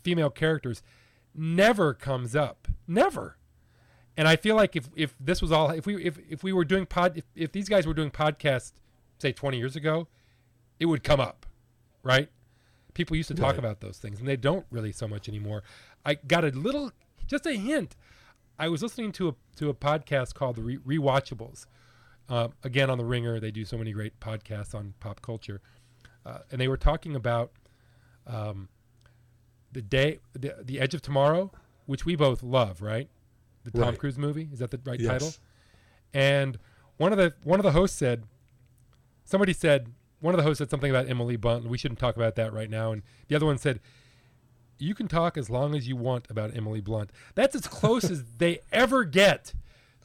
female 0.02 0.30
characters 0.30 0.82
never 1.34 1.94
comes 1.94 2.36
up. 2.36 2.68
Never. 2.86 3.36
And 4.20 4.28
I 4.28 4.36
feel 4.36 4.54
like 4.54 4.76
if, 4.76 4.90
if 4.94 5.14
this 5.18 5.40
was 5.40 5.50
all 5.50 5.70
if 5.70 5.86
we 5.86 6.04
if, 6.04 6.18
if 6.28 6.44
we 6.44 6.52
were 6.52 6.66
doing 6.66 6.84
pod 6.84 7.16
if, 7.16 7.24
if 7.34 7.52
these 7.52 7.70
guys 7.70 7.86
were 7.86 7.94
doing 7.94 8.10
podcasts 8.10 8.72
say 9.18 9.32
20 9.32 9.56
years 9.56 9.76
ago, 9.76 10.08
it 10.78 10.84
would 10.84 11.02
come 11.02 11.20
up, 11.20 11.46
right? 12.02 12.28
People 12.92 13.16
used 13.16 13.28
to 13.28 13.34
talk 13.34 13.52
Right. 13.52 13.58
about 13.58 13.80
those 13.80 13.96
things 13.96 14.18
and 14.20 14.28
they 14.28 14.36
don't 14.36 14.66
really 14.70 14.92
so 14.92 15.08
much 15.08 15.26
anymore. 15.26 15.62
I 16.04 16.16
got 16.16 16.44
a 16.44 16.48
little 16.48 16.92
just 17.26 17.46
a 17.46 17.54
hint. 17.54 17.96
I 18.58 18.68
was 18.68 18.82
listening 18.82 19.12
to 19.12 19.28
a 19.30 19.34
to 19.56 19.70
a 19.70 19.74
podcast 19.74 20.34
called 20.34 20.56
the 20.56 20.62
Re- 20.62 20.98
Rewatchables. 20.98 21.64
Uh, 22.28 22.48
again 22.62 22.90
on 22.90 22.98
the 22.98 23.06
Ringer, 23.06 23.40
they 23.40 23.50
do 23.50 23.64
so 23.64 23.78
many 23.78 23.92
great 23.92 24.20
podcasts 24.20 24.74
on 24.74 24.92
pop 25.00 25.22
culture, 25.22 25.62
uh, 26.26 26.40
and 26.52 26.60
they 26.60 26.68
were 26.68 26.76
talking 26.76 27.16
about 27.16 27.52
um, 28.26 28.68
the 29.72 29.80
day, 29.80 30.18
the, 30.34 30.56
the 30.62 30.78
Edge 30.78 30.92
of 30.92 31.00
Tomorrow, 31.00 31.50
which 31.86 32.04
we 32.04 32.16
both 32.16 32.42
love, 32.42 32.82
right? 32.82 33.08
The 33.64 33.70
Tom 33.72 33.82
Right. 33.82 33.98
Cruise 33.98 34.18
movie 34.18 34.48
is 34.52 34.58
that 34.60 34.70
the 34.70 34.80
right 34.84 34.98
Yes. 35.00 35.08
title? 35.10 35.32
And 36.14 36.58
one 36.96 37.12
of 37.12 37.18
the 37.18 37.34
one 37.44 37.60
of 37.60 37.64
the 37.64 37.72
hosts 37.72 37.96
said, 37.98 38.24
somebody 39.24 39.52
said 39.52 39.92
one 40.20 40.34
of 40.34 40.38
the 40.38 40.44
hosts 40.44 40.58
said 40.58 40.70
something 40.70 40.90
about 40.90 41.08
Emily 41.08 41.36
Blunt. 41.36 41.66
We 41.66 41.78
shouldn't 41.78 41.98
talk 42.00 42.16
about 42.16 42.34
that 42.36 42.52
right 42.52 42.68
now. 42.70 42.92
And 42.92 43.02
the 43.28 43.36
other 43.36 43.46
one 43.46 43.56
said, 43.58 43.80
you 44.78 44.94
can 44.94 45.08
talk 45.08 45.36
as 45.36 45.48
long 45.50 45.74
as 45.74 45.88
you 45.88 45.96
want 45.96 46.26
about 46.30 46.56
Emily 46.56 46.80
Blunt. 46.80 47.10
That's 47.34 47.54
as 47.54 47.66
close 47.66 48.10
as 48.10 48.24
they 48.38 48.60
ever 48.72 49.04
get 49.04 49.52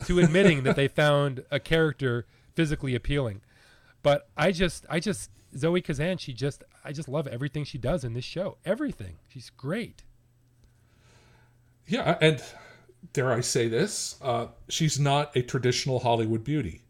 to 0.06 0.20
admitting 0.20 0.63
that 0.63 0.76
they 0.76 0.88
found 0.88 1.44
a 1.52 1.60
character 1.60 2.26
physically 2.54 2.96
appealing. 2.96 3.41
But 4.04 4.28
I 4.38 4.52
just, 4.52 4.86
I 4.89 5.00
just, 5.00 5.32
Zoe 5.58 5.82
Kazan, 5.82 6.18
she 6.18 6.32
just, 6.34 6.63
I 6.84 6.91
just 6.91 7.08
love 7.10 7.28
everything 7.28 7.63
she 7.63 7.78
does 7.78 8.04
in 8.04 8.13
this 8.13 8.26
show. 8.26 8.58
Everything. 8.65 9.15
She's 9.30 9.50
great. 9.50 10.04
Yeah, 11.88 12.18
and 12.22 12.41
dare 13.13 13.32
I 13.32 13.41
say 13.41 13.68
this, 13.68 14.15
uh, 14.22 14.48
she's 14.70 15.00
not 15.00 15.36
a 15.36 15.41
traditional 15.41 16.00
Hollywood 16.00 16.44
beauty. 16.44 16.82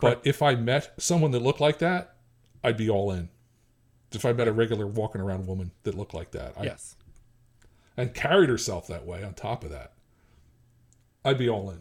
But 0.00 0.20
if 0.24 0.42
I 0.42 0.54
met 0.56 0.92
someone 0.98 1.30
that 1.30 1.40
looked 1.40 1.60
like 1.60 1.78
that, 1.78 2.16
I'd 2.62 2.76
be 2.76 2.90
all 2.90 3.10
in. 3.10 3.30
If 4.12 4.24
I 4.24 4.32
met 4.32 4.46
a 4.48 4.52
regular 4.52 4.86
walking 4.86 5.20
around 5.20 5.46
woman 5.46 5.70
that 5.84 5.94
looked 5.94 6.12
like 6.14 6.32
that, 6.32 6.52
I, 6.58 6.64
Yes. 6.64 6.96
and 7.96 8.12
carried 8.14 8.48
herself 8.50 8.86
that 8.88 9.06
way 9.06 9.22
on 9.24 9.34
top 9.34 9.64
of 9.64 9.70
that, 9.70 9.92
I'd 11.24 11.38
be 11.38 11.48
all 11.48 11.70
in. 11.70 11.80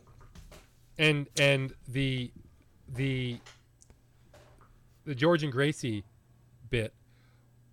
and 0.97 1.27
and 1.37 1.73
the 1.87 2.31
the 2.87 3.39
the 5.05 5.13
George 5.13 5.43
and 5.43 5.51
Gracie 5.51 6.03
bit 6.69 6.93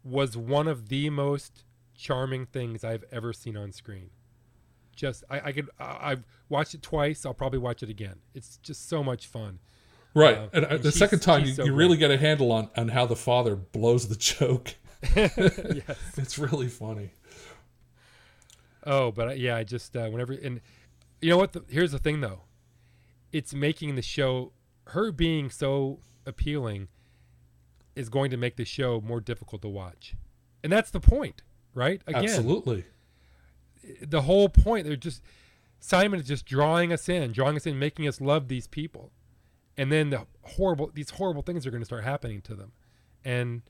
was 0.04 0.36
one 0.36 0.66
of 0.68 0.88
the 0.88 1.08
most 1.08 1.64
charming 1.94 2.46
things 2.46 2.82
I've 2.84 3.04
ever 3.12 3.32
seen 3.32 3.56
on 3.56 3.70
screen. 3.72 4.10
Just 4.94 5.24
I, 5.30 5.40
I 5.40 5.52
could 5.52 5.70
I, 5.78 6.12
I've 6.12 6.24
watched 6.48 6.74
it 6.74 6.82
twice. 6.82 7.24
I'll 7.26 7.34
probably 7.34 7.58
watch 7.58 7.82
it 7.82 7.88
again. 7.88 8.16
It's 8.34 8.58
just 8.58 8.88
so 8.88 9.02
much 9.02 9.26
fun. 9.26 9.58
Right. 10.14 10.36
Uh, 10.36 10.48
and 10.52 10.64
uh, 10.64 10.68
and 10.68 10.82
the 10.82 10.92
second 10.92 11.20
time, 11.20 11.44
you, 11.44 11.52
so 11.52 11.64
you 11.64 11.74
really 11.74 11.96
get 11.96 12.10
a 12.10 12.18
handle 12.18 12.52
on, 12.52 12.70
on 12.76 12.88
how 12.88 13.06
the 13.06 13.16
father 13.16 13.56
blows 13.56 14.08
the 14.08 14.16
joke. 14.16 14.74
yes. 15.16 15.98
It's 16.16 16.38
really 16.38 16.68
funny. 16.68 17.10
Oh, 18.84 19.10
but 19.12 19.28
I, 19.28 19.32
yeah, 19.34 19.56
I 19.56 19.64
just 19.64 19.96
uh, 19.96 20.08
whenever 20.08 20.32
and 20.32 20.60
you 21.20 21.30
know 21.30 21.36
what? 21.36 21.52
The, 21.52 21.64
here's 21.68 21.92
the 21.92 21.98
thing 21.98 22.20
though, 22.20 22.42
it's 23.32 23.54
making 23.54 23.94
the 23.94 24.02
show 24.02 24.52
her 24.88 25.12
being 25.12 25.50
so 25.50 26.00
appealing 26.26 26.88
is 27.94 28.08
going 28.08 28.30
to 28.30 28.36
make 28.36 28.56
the 28.56 28.64
show 28.64 29.00
more 29.00 29.20
difficult 29.20 29.62
to 29.62 29.68
watch, 29.68 30.14
and 30.62 30.72
that's 30.72 30.90
the 30.90 31.00
point, 31.00 31.42
right? 31.74 32.02
Again, 32.06 32.24
Absolutely. 32.24 32.84
The 34.00 34.22
whole 34.22 34.48
point. 34.48 34.86
They're 34.86 34.96
just 34.96 35.22
Simon 35.80 36.20
is 36.20 36.26
just 36.28 36.46
drawing 36.46 36.92
us 36.92 37.08
in, 37.08 37.32
drawing 37.32 37.56
us 37.56 37.66
in, 37.66 37.78
making 37.78 38.06
us 38.08 38.20
love 38.20 38.48
these 38.48 38.66
people, 38.66 39.10
and 39.76 39.90
then 39.90 40.10
the 40.10 40.26
horrible 40.42 40.90
these 40.94 41.10
horrible 41.10 41.42
things 41.42 41.66
are 41.66 41.70
going 41.70 41.80
to 41.82 41.86
start 41.86 42.04
happening 42.04 42.40
to 42.42 42.54
them, 42.54 42.72
and 43.24 43.62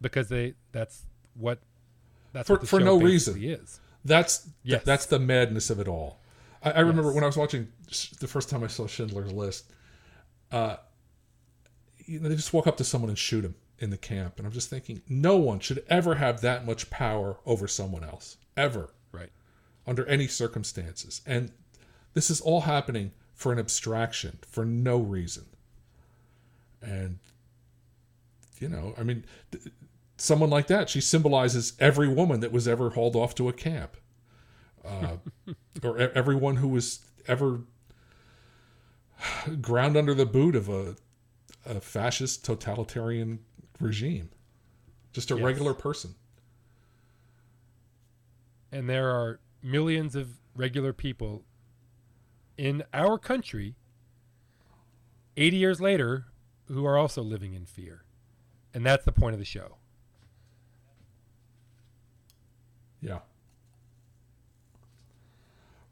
because 0.00 0.28
they 0.28 0.54
that's 0.72 1.04
what 1.34 1.60
that's 2.32 2.46
For- 2.48 2.56
what 2.58 2.68
for 2.68 2.80
no 2.80 2.98
reason. 2.98 3.42
is. 3.42 3.80
That's 4.04 4.48
Yes. 4.62 4.82
that's 4.84 5.06
the 5.06 5.18
madness 5.18 5.70
of 5.70 5.80
it 5.80 5.88
all. 5.88 6.20
I, 6.62 6.72
I 6.72 6.80
remember 6.80 7.04
Yes. 7.10 7.14
when 7.14 7.24
I 7.24 7.26
was 7.26 7.36
watching 7.36 7.68
Sh- 7.90 8.10
the 8.10 8.26
first 8.28 8.48
time 8.50 8.62
I 8.64 8.66
saw 8.66 8.86
Schindler's 8.86 9.32
List. 9.32 9.70
Uh, 10.52 10.76
you 12.06 12.20
know, 12.20 12.28
they 12.28 12.36
just 12.36 12.52
walk 12.52 12.66
up 12.66 12.76
to 12.76 12.84
someone 12.84 13.08
and 13.08 13.18
shoot 13.18 13.44
him 13.44 13.54
in 13.78 13.90
the 13.90 13.96
camp, 13.96 14.34
and 14.38 14.46
I'm 14.46 14.52
just 14.52 14.68
thinking, 14.70 15.00
no 15.08 15.36
one 15.36 15.58
should 15.58 15.82
ever 15.88 16.14
have 16.16 16.42
that 16.42 16.64
much 16.66 16.90
power 16.90 17.38
over 17.46 17.66
someone 17.66 18.04
else, 18.04 18.36
ever, 18.56 18.90
Right. 19.14 19.30
under 19.86 20.04
any 20.06 20.26
circumstances. 20.26 21.20
And 21.26 21.52
this 22.14 22.30
is 22.30 22.40
all 22.40 22.62
happening 22.62 23.12
for 23.34 23.52
an 23.52 23.58
abstraction, 23.58 24.38
for 24.46 24.64
no 24.64 24.98
reason. 24.98 25.44
And 26.82 27.18
you 28.60 28.68
know, 28.68 28.94
I 28.98 29.02
mean, 29.02 29.24
th- 29.50 29.64
someone 30.16 30.48
like 30.50 30.68
that, 30.68 30.88
she 30.88 31.00
symbolizes 31.00 31.72
every 31.80 32.08
woman 32.08 32.40
that 32.40 32.52
was 32.52 32.66
ever 32.68 32.90
hauled 32.90 33.16
off 33.16 33.34
to 33.36 33.48
a 33.48 33.52
camp, 33.52 33.96
uh, 34.84 35.16
or 35.82 36.00
e- 36.00 36.08
everyone 36.14 36.56
who 36.56 36.68
was 36.68 37.00
ever 37.26 37.60
ground 39.60 39.96
under 39.96 40.14
the 40.14 40.26
boot 40.26 40.54
of 40.54 40.68
a, 40.68 40.96
a 41.66 41.80
fascist 41.80 42.44
totalitarian 42.44 43.40
regime. 43.80 44.30
Just 45.12 45.30
a 45.30 45.34
Yes. 45.34 45.44
regular 45.44 45.74
person. 45.74 46.14
And 48.74 48.90
there 48.90 49.08
are 49.08 49.38
millions 49.62 50.16
of 50.16 50.40
regular 50.56 50.92
people 50.92 51.44
in 52.58 52.82
our 52.92 53.16
country 53.18 53.76
80 55.36 55.56
years 55.56 55.80
later 55.80 56.26
who 56.66 56.84
are 56.84 56.98
also 56.98 57.22
living 57.22 57.54
in 57.54 57.64
fear 57.66 58.04
and 58.74 58.84
that's 58.84 59.04
the 59.04 59.12
point 59.12 59.32
of 59.34 59.38
the 59.38 59.44
show 59.44 59.76
Yeah. 63.00 63.18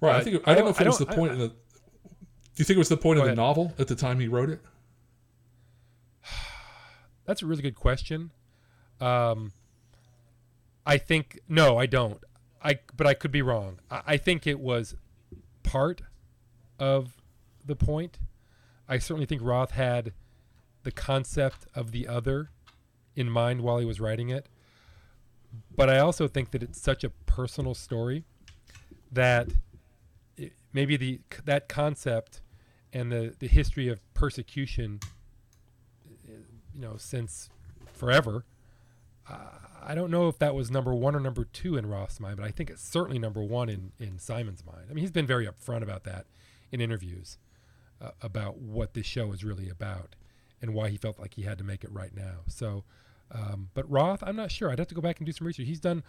Right. 0.00 0.16
I 0.16 0.24
think 0.24 0.42
I 0.48 0.52
I 0.52 0.54
don't 0.54 0.56
don't- 0.56 0.64
know 0.64 0.70
if 0.70 0.80
it 0.80 0.86
was 0.86 0.98
the 0.98 1.04
don't- 1.04 1.12
I- 1.12 1.16
point 1.16 1.32
of 1.32 1.38
the. 1.38 1.48
Do 1.48 1.54
you 2.56 2.64
think 2.64 2.76
it 2.76 2.78
was 2.78 2.88
the 2.88 2.96
point 2.96 3.18
of 3.18 3.24
the 3.24 3.28
ahead. 3.30 3.36
novel 3.36 3.74
at 3.78 3.86
the 3.88 3.94
time 3.94 4.18
he 4.18 4.28
wrote 4.28 4.48
it? 4.50 4.60
that's 7.26 7.42
a 7.42 7.46
really 7.46 7.62
good 7.62 7.74
question 7.76 8.30
um, 9.00 9.52
i 10.86 10.96
think 10.98 11.40
no 11.48 11.76
i 11.78 11.86
don't 11.86 12.22
i 12.64 12.78
but 12.96 13.06
i 13.06 13.14
could 13.14 13.32
be 13.32 13.42
wrong. 13.42 13.78
I, 13.90 14.02
I 14.06 14.16
think 14.16 14.46
it 14.46 14.60
was 14.60 14.94
part 15.62 16.02
of 16.78 17.16
the 17.64 17.76
point. 17.76 18.18
I 18.88 18.98
certainly 18.98 19.26
think 19.26 19.42
roth 19.42 19.72
had 19.72 20.12
the 20.82 20.90
concept 20.90 21.66
of 21.74 21.92
the 21.92 22.08
other 22.08 22.50
in 23.14 23.30
mind 23.30 23.60
while 23.60 23.78
he 23.78 23.84
was 23.84 24.00
writing 24.00 24.30
it. 24.30 24.48
But 25.74 25.90
i 25.90 25.98
also 25.98 26.28
think 26.28 26.50
that 26.52 26.62
it's 26.62 26.80
such 26.80 27.04
a 27.04 27.10
personal 27.10 27.74
story 27.74 28.24
that 29.10 29.48
it, 30.36 30.52
maybe 30.72 30.96
the 30.96 31.20
that 31.44 31.68
concept 31.68 32.40
and 32.92 33.12
the 33.12 33.34
the 33.38 33.48
history 33.48 33.88
of 33.88 34.00
persecution 34.14 35.00
you 36.74 36.80
know 36.80 36.96
since 36.96 37.50
forever 37.92 38.44
uh, 39.28 39.34
i 39.84 39.94
don't 39.94 40.10
know 40.10 40.28
if 40.28 40.38
that 40.38 40.54
was 40.54 40.70
number 40.70 40.94
one 40.94 41.14
or 41.14 41.20
number 41.20 41.44
two 41.44 41.76
in 41.76 41.86
roth's 41.86 42.20
mind 42.20 42.36
but 42.36 42.44
i 42.46 42.50
think 42.50 42.70
it's 42.70 42.82
certainly 42.82 43.18
number 43.18 43.42
one 43.42 43.68
in 43.68 43.92
in 43.98 44.18
simon's 44.18 44.64
mind. 44.64 44.86
I 44.90 44.94
mean 44.94 45.02
he's 45.02 45.10
been 45.10 45.26
very 45.26 45.46
upfront 45.46 45.82
about 45.82 46.04
that 46.04 46.26
in 46.70 46.80
interviews 46.80 47.38
uh, 48.00 48.10
about 48.20 48.58
what 48.58 48.94
this 48.94 49.06
show 49.06 49.32
is 49.32 49.44
really 49.44 49.68
about 49.68 50.16
and 50.60 50.74
why 50.74 50.88
he 50.88 50.96
felt 50.96 51.18
like 51.18 51.34
he 51.34 51.42
had 51.42 51.58
to 51.58 51.64
make 51.64 51.84
it 51.84 51.92
right 51.92 52.14
now. 52.14 52.40
So 52.46 52.84
um, 53.30 53.70
but 53.74 53.90
roth 53.90 54.22
i'm 54.22 54.36
not 54.36 54.50
sure. 54.50 54.70
I'd 54.70 54.78
have 54.78 54.88
to 54.88 54.94
go 54.94 55.00
back 55.00 55.18
and 55.18 55.26
do 55.26 55.32
some 55.32 55.46
research. 55.46 55.66
He's 55.66 55.80
done 55.80 56.02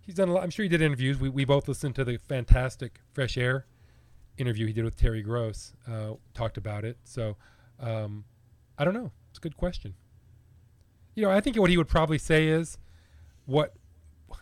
he's 0.00 0.14
done 0.14 0.28
a 0.28 0.32
lot. 0.32 0.42
I'm 0.42 0.50
sure 0.50 0.62
he 0.62 0.68
did 0.68 0.82
interviews. 0.82 1.18
We, 1.18 1.28
we 1.28 1.44
both 1.44 1.68
listened 1.68 1.94
to 1.96 2.04
the 2.04 2.18
fantastic 2.18 3.00
fresh 3.12 3.36
air 3.36 3.66
interview 4.38 4.66
he 4.66 4.72
did 4.72 4.84
with 4.84 4.96
terry 4.96 5.22
gross 5.22 5.72
uh, 5.90 6.14
talked 6.34 6.56
about 6.56 6.84
it. 6.84 6.98
So 7.04 7.36
um, 7.80 8.24
i 8.78 8.84
don't 8.84 8.94
know. 8.94 9.12
It's 9.30 9.38
a 9.38 9.42
good 9.42 9.56
question. 9.56 9.94
You 11.14 11.22
know, 11.22 11.30
I 11.30 11.40
think 11.40 11.56
what 11.56 11.70
he 11.70 11.78
would 11.78 11.88
probably 11.88 12.18
say 12.18 12.48
is 12.48 12.76
what 13.46 13.74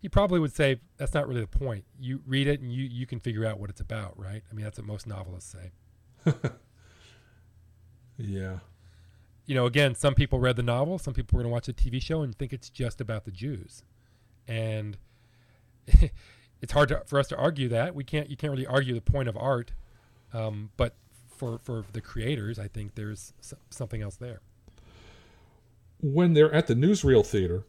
he 0.00 0.08
probably 0.08 0.38
would 0.38 0.54
say 0.54 0.80
that's 0.96 1.14
not 1.14 1.26
really 1.26 1.40
the 1.40 1.46
point. 1.46 1.84
You 1.98 2.22
read 2.26 2.46
it 2.46 2.60
and 2.60 2.72
you 2.72 2.84
you 2.84 3.06
can 3.06 3.20
figure 3.20 3.44
out 3.44 3.58
what 3.58 3.70
it's 3.70 3.80
about, 3.80 4.18
right? 4.18 4.42
I 4.50 4.54
mean, 4.54 4.64
that's 4.64 4.78
what 4.78 4.86
most 4.86 5.06
novelists 5.06 5.52
say. 5.52 6.32
Yeah. 8.20 8.58
You 9.46 9.54
know, 9.54 9.66
again, 9.66 9.94
some 9.94 10.14
people 10.14 10.38
read 10.38 10.56
the 10.56 10.62
novel, 10.62 10.98
some 10.98 11.14
people 11.14 11.36
are 11.38 11.42
going 11.42 11.50
to 11.50 11.52
watch 11.52 11.66
the 11.66 11.72
TV 11.72 12.00
show 12.00 12.22
and 12.22 12.36
think 12.36 12.52
it's 12.52 12.70
just 12.70 13.00
about 13.00 13.24
the 13.24 13.30
Jews. 13.30 13.82
And 14.46 14.96
it's 16.60 16.72
hard 16.72 16.90
to, 16.90 17.02
for 17.06 17.18
us 17.18 17.28
to 17.28 17.36
argue 17.36 17.68
that. 17.68 17.94
We 17.94 18.04
can't 18.04 18.30
you 18.30 18.36
can't 18.36 18.52
really 18.52 18.66
argue 18.66 18.94
the 18.94 19.00
point 19.00 19.28
of 19.28 19.36
art. 19.36 19.72
Um, 20.32 20.70
but 20.76 20.94
for 21.28 21.58
for 21.58 21.84
the 21.92 22.00
creators, 22.00 22.58
I 22.58 22.68
think 22.68 22.94
there's 22.94 23.32
something 23.70 24.02
else 24.02 24.16
there. 24.16 24.40
When 26.00 26.34
they're 26.34 26.52
at 26.52 26.66
the 26.66 26.74
newsreel 26.74 27.26
theater, 27.26 27.64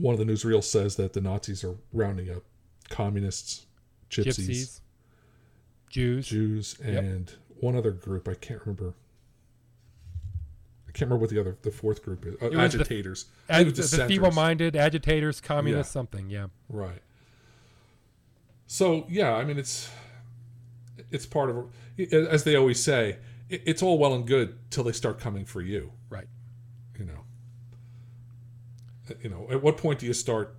one 0.00 0.12
of 0.14 0.18
the 0.18 0.30
newsreels 0.32 0.64
says 0.64 0.96
that 0.96 1.12
the 1.12 1.20
Nazis 1.20 1.64
are 1.64 1.76
rounding 1.92 2.30
up 2.30 2.42
communists, 2.88 3.66
gypsies, 4.10 4.26
Gypsies, 4.48 4.80
Jews, 5.88 6.26
Jews, 6.28 6.76
Yep. 6.84 7.02
and 7.04 7.32
one 7.60 7.76
other 7.76 7.90
group. 7.90 8.28
I 8.28 8.34
can't 8.34 8.60
remember. 8.60 8.94
I 10.88 10.92
can't 10.92 11.10
remember 11.10 11.22
what 11.22 11.30
the 11.30 11.40
other, 11.40 11.56
the 11.62 11.70
fourth 11.70 12.02
group 12.02 12.24
is. 12.26 12.34
Uh, 12.34 12.46
It 12.46 12.56
was 12.56 12.72
the- 12.72 12.80
agitators. 12.80 13.26
Ag- 13.48 13.74
the, 13.74 13.82
the 13.82 14.06
feeble-minded 14.08 14.76
agitators, 14.76 15.40
communists, 15.40 15.90
Yeah. 15.90 15.92
something. 16.00 16.30
Yeah, 16.30 16.46
Right. 16.68 17.02
So 18.68 19.06
yeah, 19.08 19.32
I 19.34 19.44
mean 19.44 19.58
it's 19.58 19.88
it's 21.12 21.24
part 21.26 21.50
of 21.50 21.66
as 22.12 22.42
they 22.44 22.56
always 22.56 22.82
say, 22.82 23.18
it- 23.48 23.62
it's 23.64 23.82
all 23.82 23.98
well 23.98 24.12
and 24.14 24.26
good 24.26 24.58
till 24.70 24.82
they 24.84 24.92
start 24.92 25.18
coming 25.20 25.44
for 25.44 25.60
you. 25.62 25.92
right. 26.10 26.26
You 26.98 27.04
know. 27.04 27.25
You 29.22 29.30
know, 29.30 29.46
at 29.50 29.62
what 29.62 29.76
point 29.76 30.00
do 30.00 30.06
you 30.06 30.12
start 30.12 30.56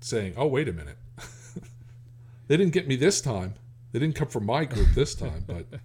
saying, 0.00 0.34
"Oh, 0.36 0.46
wait 0.46 0.68
a 0.68 0.72
minute, 0.72 0.98
they 2.48 2.56
didn't 2.56 2.72
get 2.72 2.88
me 2.88 2.96
this 2.96 3.20
time. 3.20 3.54
They 3.92 3.98
didn't 3.98 4.16
come 4.16 4.28
from 4.28 4.46
my 4.46 4.64
group 4.64 4.88
this 4.94 5.14
time." 5.14 5.44
But 5.46 5.66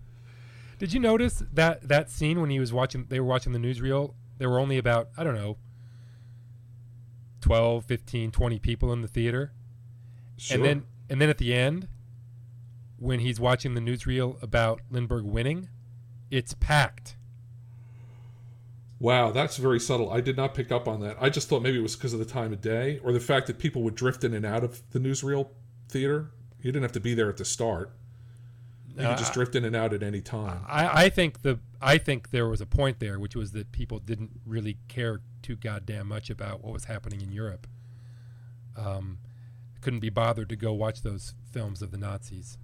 Did 0.80 0.94
you 0.94 1.02
notice 1.02 1.44
that 1.54 1.88
that 1.88 2.10
scene 2.10 2.40
when 2.40 2.50
he 2.50 2.60
was 2.60 2.72
watching? 2.72 3.06
They 3.10 3.20
were 3.20 3.26
watching 3.26 3.52
the 3.52 3.60
newsreel. 3.60 4.14
There 4.38 4.50
were 4.50 4.60
only 4.60 4.78
about 4.78 5.10
I 5.18 5.26
don't 5.26 5.36
know, 5.36 5.58
12, 7.42 7.84
15, 7.84 8.32
20 8.32 8.60
people 8.60 8.94
in 8.94 9.02
the 9.02 9.10
theater, 9.10 9.52
sure. 10.38 10.56
and 10.56 10.66
then 10.66 10.84
and 11.10 11.22
then 11.22 11.30
at 11.30 11.38
the 11.38 11.54
end, 11.54 11.90
when 12.98 13.20
he's 13.20 13.42
watching 13.42 13.74
the 13.74 13.82
newsreel 13.82 14.42
about 14.42 14.82
Lindbergh 14.90 15.26
winning, 15.26 15.68
it's 16.32 16.54
packed. 16.54 17.18
Wow, 19.00 19.32
that's 19.32 19.56
very 19.58 19.80
subtle. 19.80 20.12
I 20.12 20.20
did 20.20 20.36
not 20.36 20.54
pick 20.54 20.72
up 20.72 20.88
on 20.88 21.00
that. 21.02 21.16
I 21.22 21.30
just 21.30 21.48
thought 21.48 21.62
maybe 21.62 21.80
it 21.80 21.82
was 21.82 21.96
because 21.96 22.12
of 22.12 22.20
the 22.20 22.26
time 22.26 22.52
of 22.52 22.60
day 22.60 23.00
or 23.02 23.14
the 23.14 23.20
fact 23.22 23.48
that 23.48 23.58
people 23.58 23.82
would 23.84 23.96
drift 23.96 24.24
in 24.26 24.34
and 24.34 24.46
out 24.46 24.64
of 24.64 24.82
the 24.92 25.00
newsreel 25.00 25.48
theater. 25.88 26.32
You 26.62 26.72
didn't 26.74 26.84
have 26.84 26.92
to 26.94 27.00
be 27.00 27.14
there 27.14 27.30
at 27.30 27.38
the 27.38 27.46
start. 27.46 27.96
You 28.98 29.06
Uh, 29.06 29.10
could 29.12 29.20
just 29.20 29.34
drift 29.34 29.56
in 29.56 29.64
and 29.64 29.74
out 29.76 29.94
at 29.94 30.04
any 30.04 30.20
time. 30.20 30.64
I, 30.68 31.06
I 31.06 31.10
think 31.10 31.44
the 31.44 31.60
I 31.82 31.98
think 31.98 32.32
there 32.32 32.50
was 32.50 32.60
a 32.60 32.66
point 32.66 33.00
there, 33.00 33.18
which 33.18 33.38
was 33.38 33.54
that 33.54 33.72
people 33.72 34.00
didn't 34.00 34.42
really 34.46 34.78
care 34.90 35.22
too 35.42 35.56
goddamn 35.56 36.08
much 36.08 36.30
about 36.30 36.62
what 36.62 36.74
was 36.74 36.86
happening 36.86 37.22
in 37.22 37.32
Europe. 37.32 37.68
Um, 38.76 39.20
couldn't 39.80 40.02
be 40.02 40.10
bothered 40.10 40.50
to 40.50 40.58
go 40.58 40.74
watch 40.74 41.04
those 41.04 41.34
films 41.50 41.82
of 41.82 41.92
the 41.92 41.98
Nazis 41.98 42.58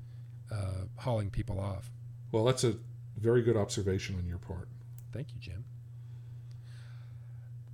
uh, 0.52 0.86
hauling 0.98 1.30
people 1.30 1.62
off. 1.62 1.90
Well, 2.34 2.44
that's 2.44 2.66
a 2.66 2.76
very 3.18 3.42
good 3.42 3.56
observation 3.56 4.18
on 4.18 4.26
your 4.26 4.38
part. 4.38 4.68
Thank 5.14 5.34
you, 5.34 5.40
Jim. 5.40 5.64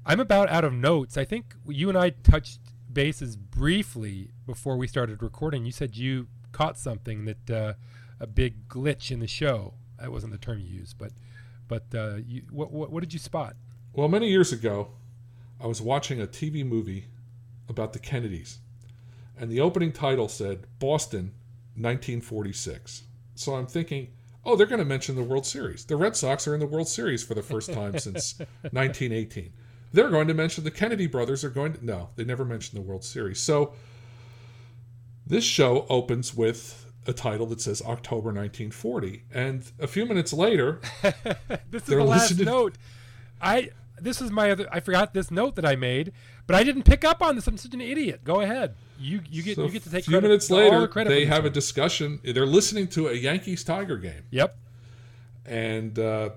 I'm 0.06 0.20
about 0.20 0.50
out 0.50 0.64
of 0.64 0.74
notes. 0.74 1.18
I 1.18 1.26
think 1.26 1.56
you 1.68 1.90
and 1.90 1.98
I 1.98 2.10
touched 2.10 2.60
bases 2.92 3.36
briefly 3.36 4.32
before 4.46 4.78
we 4.78 4.88
started 4.88 5.22
recording. 5.22 5.66
You 5.66 5.72
said 5.72 5.96
you 5.96 6.28
caught 6.52 6.78
something 6.78 7.26
that 7.26 7.50
uh, 7.50 7.74
a 8.20 8.28
big 8.28 8.68
glitch 8.68 9.12
in 9.12 9.20
the 9.20 9.28
show. 9.28 9.76
That 10.00 10.12
wasn't 10.12 10.32
the 10.32 10.40
term 10.40 10.60
you 10.60 10.68
used, 10.68 10.98
but 10.98 11.12
but 11.68 11.86
uh, 11.94 12.16
you, 12.26 12.44
what, 12.50 12.72
what 12.72 12.92
what 12.92 13.02
did 13.02 13.14
you 13.14 13.20
spot? 13.20 13.56
Well, 13.94 14.08
many 14.08 14.30
years 14.30 14.52
ago, 14.52 14.90
I 15.60 15.68
was 15.68 15.82
watching 15.82 16.20
a 16.22 16.28
TV 16.28 16.66
movie 16.66 17.06
about 17.70 17.94
the 17.94 18.00
Kennedys, 18.00 18.60
and 19.38 19.50
the 19.52 19.62
opening 19.62 19.92
title 19.92 20.28
said 20.28 20.66
Boston, 20.80 21.34
1946. 21.76 23.04
So 23.36 23.56
I'm 23.56 23.68
thinking, 23.68 24.10
oh, 24.44 24.56
they're 24.56 24.66
going 24.66 24.80
to 24.80 24.86
mention 24.86 25.16
the 25.16 25.24
World 25.24 25.46
Series. 25.46 25.86
The 25.86 25.96
Red 25.96 26.16
Sox 26.16 26.48
are 26.48 26.54
in 26.54 26.60
the 26.60 26.68
World 26.68 26.88
Series 26.88 27.24
for 27.24 27.34
the 27.34 27.44
first 27.44 27.72
time 27.72 27.98
since 28.00 28.40
1918. 28.72 29.54
They're 29.94 30.10
going 30.10 30.28
to 30.28 30.34
mention 30.34 30.64
the 30.64 30.72
Kennedy 30.72 31.08
brothers 31.08 31.44
are 31.44 31.50
going 31.50 31.74
to. 31.74 31.86
No, 31.86 32.10
they 32.16 32.24
never 32.24 32.46
mentioned 32.46 32.78
the 32.78 32.88
World 32.88 33.04
Series. 33.04 33.40
So 33.40 33.74
this 35.26 35.44
show 35.44 35.86
opens 35.90 36.34
with 36.36 36.86
a 37.08 37.14
title 37.14 37.46
that 37.48 37.62
says 37.62 37.82
October 37.82 38.28
1940. 38.28 39.24
And 39.34 39.64
a 39.80 39.88
few 39.88 40.06
minutes 40.06 40.34
later, 40.34 40.80
this 41.70 41.84
is 41.84 41.88
the 41.90 42.04
last 42.04 42.32
listening- 42.32 42.46
note. 42.46 42.78
I 43.42 43.70
this 44.00 44.22
is 44.22 44.32
my 44.32 44.50
other. 44.52 44.68
I 44.72 44.80
forgot 44.80 45.14
this 45.14 45.30
note 45.32 45.56
that 45.56 45.66
I 45.66 45.76
made, 45.76 46.12
but 46.48 46.56
I 46.56 46.64
didn't 46.64 46.84
pick 46.84 47.04
up 47.04 47.22
on 47.22 47.36
this. 47.36 47.46
I'm 47.48 47.58
such 47.58 47.74
an 47.74 47.82
idiot. 47.82 48.24
Go 48.24 48.42
ahead. 48.42 48.76
You 49.00 49.22
you 49.30 49.44
get 49.44 49.56
so 49.56 49.66
you 49.66 49.72
get 49.72 49.84
to 49.84 49.90
take 49.92 50.02
a 50.02 50.04
few 50.04 50.12
credit- 50.14 50.28
minutes 50.28 50.50
all 50.52 50.58
the 50.58 50.88
later, 50.88 51.04
they 51.10 51.26
have 51.26 51.46
a 51.46 51.50
discussion. 51.50 52.20
They're 52.24 52.46
listening 52.46 52.88
to 52.90 53.10
a 53.10 53.14
Yankees 53.14 53.64
Tiger 53.64 53.98
game. 53.98 54.24
Yep. 54.32 54.58
and 55.46 55.98
uh, 56.00 56.30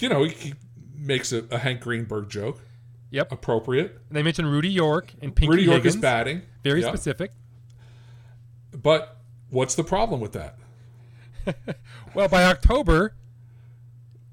you 0.00 0.08
know 0.08 0.24
he 0.24 0.54
makes 1.02 1.32
a, 1.32 1.44
a 1.50 1.58
Hank 1.58 1.80
Greenberg 1.80 2.28
joke, 2.30 2.60
Yep. 3.10 3.32
appropriate. 3.32 3.98
They 4.10 4.22
mentioned 4.22 4.50
Rudy 4.50 4.70
York 4.70 5.12
and 5.20 5.34
Pinky 5.34 5.50
Rudy 5.50 5.62
York 5.64 5.76
Higgins. 5.78 5.96
is 5.96 6.00
batting, 6.00 6.42
Very 6.62 6.80
Yeah. 6.82 6.88
specific. 6.88 7.32
but 8.72 9.18
what's 9.50 9.74
the 9.74 9.84
problem 9.84 10.20
with 10.20 10.32
that? 10.32 10.56
Well, 12.14 12.28
by 12.28 12.44
October, 12.44 13.14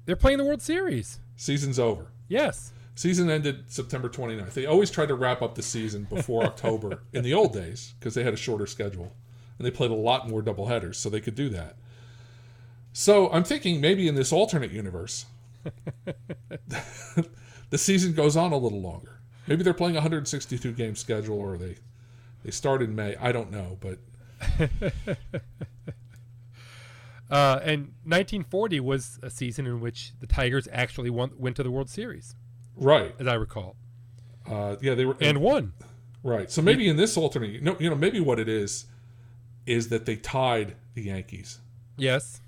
they're 0.04 0.14
playing 0.14 0.36
the 0.38 0.44
World 0.44 0.60
Series. 0.60 1.18
Season's 1.36 1.78
over. 1.78 2.08
Yes. 2.28 2.72
Season 2.94 3.30
ended 3.30 3.64
September 3.68 4.10
29th. 4.10 4.52
They 4.52 4.66
always 4.66 4.90
tried 4.90 5.08
to 5.08 5.14
wrap 5.14 5.40
up 5.40 5.54
the 5.54 5.62
season 5.62 6.06
before 6.10 6.44
October 6.44 7.00
in 7.14 7.24
the 7.24 7.32
old 7.32 7.54
days 7.54 7.94
because 7.98 8.12
they 8.14 8.22
had 8.22 8.34
a 8.34 8.36
shorter 8.36 8.66
schedule 8.66 9.14
and 9.58 9.66
they 9.66 9.70
played 9.70 9.90
a 9.90 9.94
lot 9.94 10.28
more 10.28 10.42
doubleheaders, 10.42 10.96
so 10.96 11.08
they 11.08 11.20
could 11.22 11.34
do 11.34 11.48
that. 11.48 11.76
So 12.92 13.30
I'm 13.32 13.44
thinking 13.44 13.80
maybe 13.80 14.06
in 14.06 14.14
this 14.14 14.30
alternate 14.32 14.72
universe, 14.72 15.24
the 17.70 17.78
season 17.78 18.12
goes 18.12 18.36
on 18.36 18.52
a 18.52 18.56
little 18.56 18.80
longer. 18.80 19.20
Maybe 19.46 19.62
they're 19.62 19.74
playing 19.74 19.96
a 19.96 20.00
162 20.00 20.72
game 20.72 20.94
schedule 20.94 21.38
or 21.38 21.56
they 21.56 21.76
they 22.44 22.50
start 22.50 22.82
in 22.82 22.94
May. 22.94 23.16
I 23.16 23.32
don't 23.32 23.50
know, 23.50 23.78
but 23.80 23.98
Uh, 27.30 27.60
and 27.62 27.92
1940 28.02 28.80
was 28.80 29.20
a 29.22 29.30
season 29.30 29.64
in 29.64 29.80
which 29.80 30.14
the 30.18 30.26
Tigers 30.26 30.66
actually 30.72 31.10
won, 31.10 31.30
went 31.38 31.54
to 31.56 31.62
the 31.62 31.70
World 31.70 31.88
Series, 31.88 32.34
right. 32.74 33.14
as 33.20 33.28
I 33.28 33.34
recall, 33.34 33.76
Uh, 34.44 34.74
yeah, 34.80 34.96
they 34.96 35.04
were 35.04 35.16
and 35.20 35.40
won. 35.40 35.72
Right. 36.24 36.50
So 36.50 36.60
maybe 36.60 36.88
in 36.88 36.96
this 36.96 37.16
alternate, 37.16 37.62
no, 37.62 37.76
you 37.78 37.88
know, 37.88 37.94
maybe 37.94 38.18
what 38.18 38.40
it 38.40 38.48
is 38.48 38.86
is 39.64 39.90
that 39.90 40.06
they 40.06 40.16
tied 40.16 40.74
the 40.94 41.02
Yankees 41.02 41.60
Yes. 41.96 42.40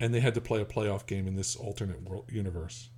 And 0.00 0.14
they 0.14 0.20
had 0.20 0.34
to 0.34 0.40
play 0.40 0.60
a 0.60 0.64
playoff 0.64 1.06
game 1.06 1.26
in 1.26 1.36
this 1.36 1.56
alternate 1.56 2.02
world 2.02 2.24
universe. 2.30 2.90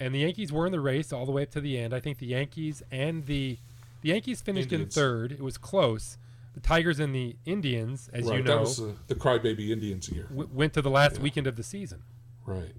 And 0.00 0.14
the 0.14 0.20
Yankees 0.20 0.52
were 0.52 0.66
in 0.66 0.72
the 0.72 0.80
race 0.80 1.12
all 1.12 1.24
the 1.26 1.32
way 1.32 1.42
up 1.42 1.50
to 1.52 1.60
the 1.60 1.78
end. 1.78 1.94
I 1.94 2.00
think 2.00 2.18
the 2.18 2.26
Yankees 2.26 2.82
and 2.90 3.26
the 3.26 3.58
the 4.02 4.08
Yankees 4.10 4.40
finished 4.42 4.72
Indians. 4.72 4.96
in 4.96 5.00
third. 5.02 5.32
It 5.32 5.40
was 5.40 5.56
close. 5.56 6.18
The 6.54 6.60
Tigers 6.60 7.00
and 7.00 7.14
the 7.14 7.36
Indians, 7.46 8.08
as 8.12 8.26
right. 8.26 8.36
you 8.38 8.42
know, 8.44 8.54
that 8.56 8.60
was 8.60 8.80
uh, 8.80 8.92
the 9.08 9.14
crybaby 9.14 9.70
Indians 9.70 10.08
year. 10.08 10.24
w- 10.24 10.48
went 10.52 10.72
to 10.74 10.82
the 10.82 10.90
last 10.90 11.16
Yeah. 11.16 11.22
weekend 11.22 11.46
of 11.46 11.56
the 11.56 11.62
season. 11.64 12.02
Right. 12.46 12.74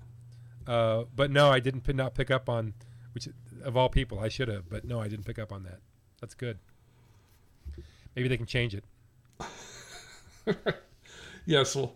Uh, 0.68 1.06
but 1.16 1.32
no, 1.32 1.50
I 1.50 1.60
didn't 1.60 1.82
p- 1.82 1.94
not 1.94 2.14
pick 2.16 2.30
up 2.32 2.48
on 2.48 2.74
which 3.14 3.28
of 3.64 3.76
all 3.76 3.90
people 3.90 4.20
I 4.20 4.30
should 4.30 4.48
have, 4.48 4.70
but 4.70 4.86
no, 4.86 5.02
I 5.02 5.08
didn't 5.08 5.26
pick 5.26 5.40
up 5.40 5.52
on 5.52 5.64
that. 5.64 5.80
That's 6.22 6.34
good. 6.36 6.58
Maybe 8.16 8.28
they 8.30 8.38
can 8.38 8.46
change 8.46 8.74
it. 8.76 8.84
Yes. 11.48 11.76
We'll 11.76 11.94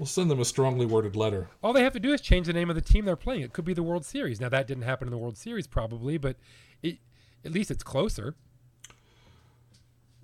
we'll 0.00 0.06
send 0.06 0.30
them 0.30 0.40
a 0.40 0.44
strongly 0.46 0.86
worded 0.86 1.14
letter. 1.14 1.50
All 1.62 1.74
they 1.74 1.82
have 1.82 1.92
to 1.92 2.00
do 2.00 2.10
is 2.14 2.22
change 2.22 2.46
the 2.46 2.54
name 2.54 2.70
of 2.70 2.74
the 2.74 2.80
team 2.80 3.04
they're 3.04 3.16
playing. 3.16 3.42
It 3.42 3.52
could 3.52 3.66
be 3.66 3.74
the 3.74 3.82
World 3.82 4.06
Series. 4.06 4.40
Now 4.40 4.48
that 4.48 4.66
didn't 4.66 4.84
happen 4.84 5.06
in 5.06 5.12
the 5.12 5.18
World 5.18 5.36
Series 5.36 5.66
probably, 5.66 6.16
but 6.16 6.36
it, 6.82 6.96
at 7.44 7.52
least 7.52 7.70
it's 7.70 7.82
closer. 7.82 8.34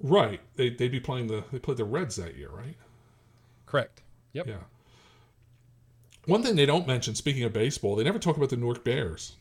Right. 0.02 0.40
They 0.56 0.70
they'd 0.70 0.90
be 0.90 0.98
playing 0.98 1.26
the 1.26 1.44
they 1.52 1.58
played 1.58 1.76
the 1.76 1.84
Reds 1.84 2.16
that 2.16 2.36
year, 2.36 2.48
right? 2.50 2.76
Correct. 3.66 4.02
Yep. 4.32 4.46
Yeah. 4.46 4.54
One 6.24 6.42
thing 6.42 6.56
they 6.56 6.66
don't 6.66 6.86
mention, 6.86 7.14
speaking 7.14 7.44
of 7.44 7.52
baseball, 7.52 7.96
they 7.96 8.04
never 8.04 8.18
talk 8.18 8.36
about 8.38 8.48
the 8.48 8.56
Newark 8.56 8.82
Bears, 8.82 9.36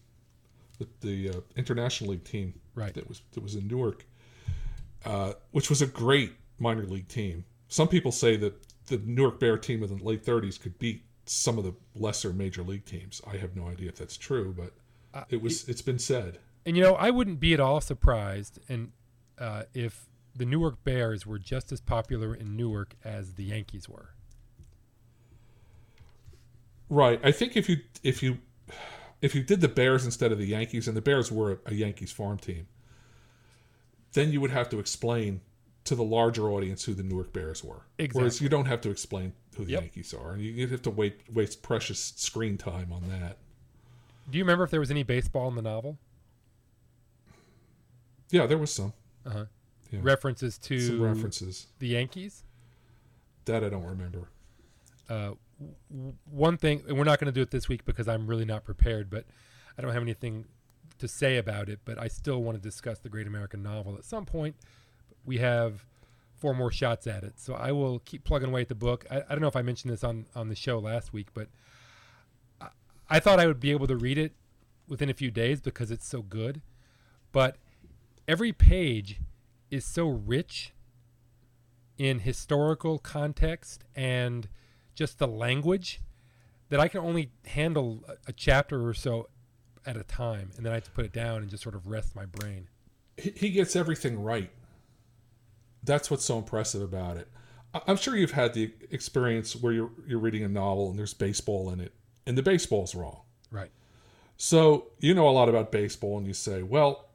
the, 0.80 0.88
the 1.00 1.30
uh, 1.30 1.42
international 1.56 2.12
league 2.12 2.26
team 2.26 2.54
Right. 2.76 2.94
that 2.94 3.08
was 3.08 3.22
that 3.32 3.42
was 3.42 3.56
in 3.56 3.68
Newark, 3.70 4.06
uh, 5.06 5.34
which 5.52 5.70
was 5.70 5.82
a 5.82 5.88
great 5.88 6.34
minor 6.60 6.84
league 6.84 7.08
team. 7.08 7.46
Some 7.70 7.88
people 7.88 8.12
say 8.12 8.36
that 8.38 8.54
the 8.88 8.98
Newark 9.06 9.40
Bear 9.40 9.58
team 9.58 9.84
of 9.84 9.90
the 9.90 10.04
late 10.04 10.24
'30s 10.26 10.60
could 10.60 10.78
beat 10.80 11.04
some 11.26 11.58
of 11.58 11.64
the 11.64 11.74
lesser 11.96 12.32
major 12.32 12.64
league 12.64 12.86
teams. 12.86 13.22
I 13.26 13.38
have 13.38 13.56
no 13.56 13.68
idea 13.68 13.90
if 13.90 13.96
that's 13.98 14.18
true, 14.18 14.54
but 14.56 14.74
Uh, 15.14 15.24
it 15.30 15.42
was. 15.42 15.68
It's 15.70 15.82
been 15.82 16.00
said. 16.00 16.40
And 16.66 16.76
you 16.76 16.84
know, 16.84 16.96
I 16.96 17.10
wouldn't 17.10 17.40
be 17.40 17.54
at 17.54 17.60
all 17.60 17.80
surprised 17.82 18.60
and 18.68 18.92
uh, 19.38 19.64
if 19.74 20.08
the 20.36 20.46
Newark 20.46 20.84
Bears 20.84 21.26
were 21.26 21.40
just 21.40 21.72
as 21.72 21.80
popular 21.80 22.34
in 22.36 22.56
Newark 22.58 22.96
as 23.04 23.36
the 23.36 23.44
Yankees 23.46 23.88
were. 23.88 24.10
Right. 26.90 27.20
I 27.24 27.32
think 27.32 27.56
if 27.56 27.70
you 27.70 27.78
if 28.04 28.22
you 28.22 28.40
if 29.22 29.34
you 29.34 29.44
did 29.44 29.62
the 29.62 29.68
Bears 29.68 30.06
instead 30.06 30.32
of 30.32 30.38
the 30.38 30.46
Yankees, 30.46 30.88
and 30.88 30.96
the 30.96 31.02
Bears 31.02 31.32
were 31.32 31.60
a, 31.66 31.72
a 31.72 31.74
Yankees 31.74 32.12
farm 32.12 32.38
team, 32.38 32.68
then 34.14 34.32
you 34.32 34.42
would 34.42 34.52
have 34.52 34.70
to 34.70 34.80
explain 34.80 35.42
to 35.86 35.96
the 35.96 36.04
larger 36.04 36.50
audience 36.50 36.84
who 36.84 36.94
the 36.94 37.04
Newark 37.04 37.32
Bears 37.32 37.64
were. 37.64 37.84
Whereas 38.12 38.42
you 38.42 38.50
don't 38.50 38.66
have 38.66 38.82
to 38.82 38.90
explain 38.90 39.34
who 39.56 39.66
the 39.66 39.72
Yep. 39.74 39.82
Yankees 39.82 40.14
are, 40.14 40.34
and 40.34 40.42
you, 40.42 40.68
have 40.68 40.82
to 40.82 40.90
wait 40.90 41.22
waste 41.32 41.62
precious 41.62 42.14
screen 42.18 42.58
time 42.58 42.92
on 42.92 43.08
that. 43.10 43.38
Do 44.30 44.38
you 44.38 44.44
remember 44.44 44.64
if 44.64 44.72
there 44.72 44.80
was 44.80 44.92
any 44.92 45.04
baseball 45.04 45.48
in 45.48 45.56
the 45.56 45.62
novel? 45.62 45.98
Yeah, 48.32 48.46
there 48.48 48.58
was 48.58 48.74
some 48.74 48.94
Uh-huh. 49.26 49.46
Yeah. 49.92 50.00
References 50.02 50.58
to 50.60 50.80
some 50.80 51.02
references 51.02 51.68
the 51.80 51.88
Yankees? 51.90 52.44
that 53.46 53.64
I 53.64 53.70
don't 53.70 53.86
remember. 53.86 54.28
Uh, 55.08 55.34
w- 55.92 56.16
one 56.32 56.58
thing, 56.58 56.82
and 56.88 56.98
we're 56.98 57.04
not 57.04 57.20
going 57.20 57.28
to 57.28 57.32
do 57.32 57.44
it 57.44 57.52
this 57.52 57.70
week 57.70 57.86
because 57.86 58.08
I'm 58.08 58.26
really 58.26 58.44
not 58.46 58.64
prepared, 58.64 59.12
but 59.12 59.26
I 59.78 59.84
don't 59.84 59.94
have 59.94 60.02
anything 60.02 60.46
to 60.98 61.08
say 61.08 61.38
about 61.38 61.70
it. 61.70 61.80
But 61.86 62.00
I 62.02 62.08
still 62.08 62.42
want 62.42 62.58
to 62.58 62.62
discuss 62.62 62.98
the 62.98 63.10
Great 63.10 63.28
American 63.28 63.62
Novel 63.62 63.94
at 63.96 64.04
some 64.04 64.26
point. 64.26 64.56
We 65.26 65.38
have 65.38 65.86
four 66.36 66.54
more 66.54 66.72
shots 66.72 67.08
at 67.08 67.24
it, 67.24 67.40
so 67.40 67.54
I 67.54 67.72
will 67.72 68.00
keep 68.00 68.24
plugging 68.24 68.50
away 68.50 68.62
at 68.62 68.70
the 68.70 68.76
book. 68.76 69.06
I, 69.10 69.18
I 69.18 69.30
don't 69.30 69.42
know 69.42 69.48
if 69.48 69.56
I 69.56 69.62
mentioned 69.62 69.92
this 69.92 70.04
on 70.04 70.26
on 70.36 70.50
the 70.50 70.56
show 70.56 70.80
last 70.80 71.14
week, 71.14 71.28
but 71.34 71.48
I, 72.62 72.68
I 73.10 73.20
thought 73.20 73.40
I 73.40 73.48
would 73.48 73.60
be 73.60 73.72
able 73.72 73.88
to 73.88 73.96
read 73.96 74.18
it 74.18 74.34
within 74.88 75.10
a 75.10 75.14
few 75.14 75.32
days 75.32 75.62
because 75.62 75.92
it's 75.92 76.08
so 76.08 76.22
good. 76.22 76.62
But 77.32 77.58
every 78.28 78.54
page 78.54 79.20
is 79.72 79.86
so 79.86 80.08
rich 80.08 80.74
in 81.98 82.20
historical 82.20 83.00
context 83.00 83.84
and 83.96 84.48
just 84.94 85.20
the 85.20 85.28
language 85.28 86.02
that 86.70 86.80
I 86.80 86.88
can 86.88 87.02
only 87.02 87.32
handle 87.46 88.04
a, 88.28 88.34
chapter 88.34 88.88
or 88.88 88.94
so 88.94 89.30
at 89.86 89.98
a 89.98 90.04
time, 90.04 90.52
and 90.56 90.66
then 90.66 90.72
I 90.72 90.76
have 90.76 90.86
to 90.86 90.92
put 90.92 91.06
it 91.06 91.14
down 91.14 91.42
and 91.42 91.50
just 91.50 91.62
sort 91.62 91.76
of 91.76 91.88
rest 91.88 92.16
my 92.16 92.26
brain. 92.26 92.70
He 93.18 93.52
gets 93.52 93.76
everything 93.76 94.22
right. 94.22 94.50
That's 95.86 96.10
what's 96.10 96.26
so 96.26 96.38
impressive 96.38 96.82
about 96.82 97.18
it. 97.18 97.28
I'm 97.88 97.98
sure 97.98 98.16
you've 98.16 98.32
had 98.32 98.54
the 98.54 98.72
experience 98.92 99.56
where 99.56 99.74
you're 99.74 99.92
you're 100.08 100.20
reading 100.20 100.44
a 100.44 100.48
novel 100.48 100.90
and 100.90 100.98
there's 100.98 101.14
baseball 101.14 101.70
in 101.72 101.80
it, 101.80 101.94
and 102.26 102.38
the 102.38 102.44
baseball's 102.44 102.96
wrong. 102.96 103.22
Right. 103.52 103.72
So 104.38 104.88
you 105.00 105.14
know 105.14 105.28
a 105.28 105.32
lot 105.32 105.50
about 105.50 105.72
baseball, 105.72 106.18
and 106.18 106.26
you 106.26 106.34
say, 106.34 106.64
well, 106.64 107.10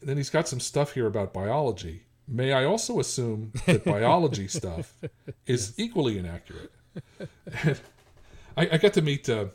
then 0.00 0.16
he's 0.16 0.30
got 0.30 0.48
some 0.48 0.60
stuff 0.60 0.92
here 0.92 1.06
about 1.06 1.32
biology, 1.32 2.04
may 2.26 2.52
I 2.52 2.64
also 2.64 3.00
assume 3.00 3.52
that 3.66 3.84
biology 3.84 4.48
stuff 4.48 4.94
is 5.46 5.74
equally 5.76 6.18
inaccurate? 6.18 6.72
I, 8.56 8.68
I 8.72 8.78
got 8.78 8.92
to 8.94 9.02
meet 9.02 9.28
uh, 9.28 9.46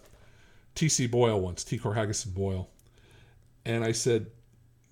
T.C. 0.75 1.07
Boyle 1.07 1.39
once, 1.39 1.63
T. 1.63 1.77
Coraghessan 1.77 2.33
Boyle, 2.33 2.69
and 3.65 3.83
I 3.83 3.91
said, 3.91 4.27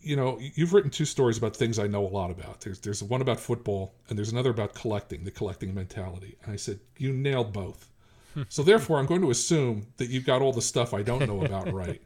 you 0.05 0.15
know, 0.15 0.39
you've 0.39 0.73
written 0.73 0.91
two 0.91 1.05
stories 1.05 1.37
about 1.37 1.55
things 1.55 1.79
I 1.79 1.87
know 1.87 2.05
a 2.05 2.09
lot 2.09 2.31
about. 2.31 2.61
There's 2.61 2.79
there's 2.79 3.01
one 3.03 3.21
about 3.21 3.39
football, 3.39 3.95
and 4.09 4.17
there's 4.17 4.31
another 4.31 4.51
about 4.51 4.73
collecting, 4.75 5.23
the 5.23 5.31
collecting 5.31 5.73
mentality. 5.73 6.37
And 6.43 6.53
I 6.53 6.55
said, 6.55 6.79
you 6.97 7.11
nailed 7.11 7.51
both. 7.51 7.89
so 8.49 8.63
therefore, 8.63 8.99
I'm 8.99 9.05
going 9.05 9.21
to 9.21 9.31
assume 9.31 9.87
that 9.97 10.09
you've 10.09 10.25
got 10.25 10.41
all 10.41 10.53
the 10.53 10.61
stuff 10.61 10.93
I 10.93 11.01
don't 11.01 11.25
know 11.27 11.43
about 11.43 11.71
right. 11.83 12.01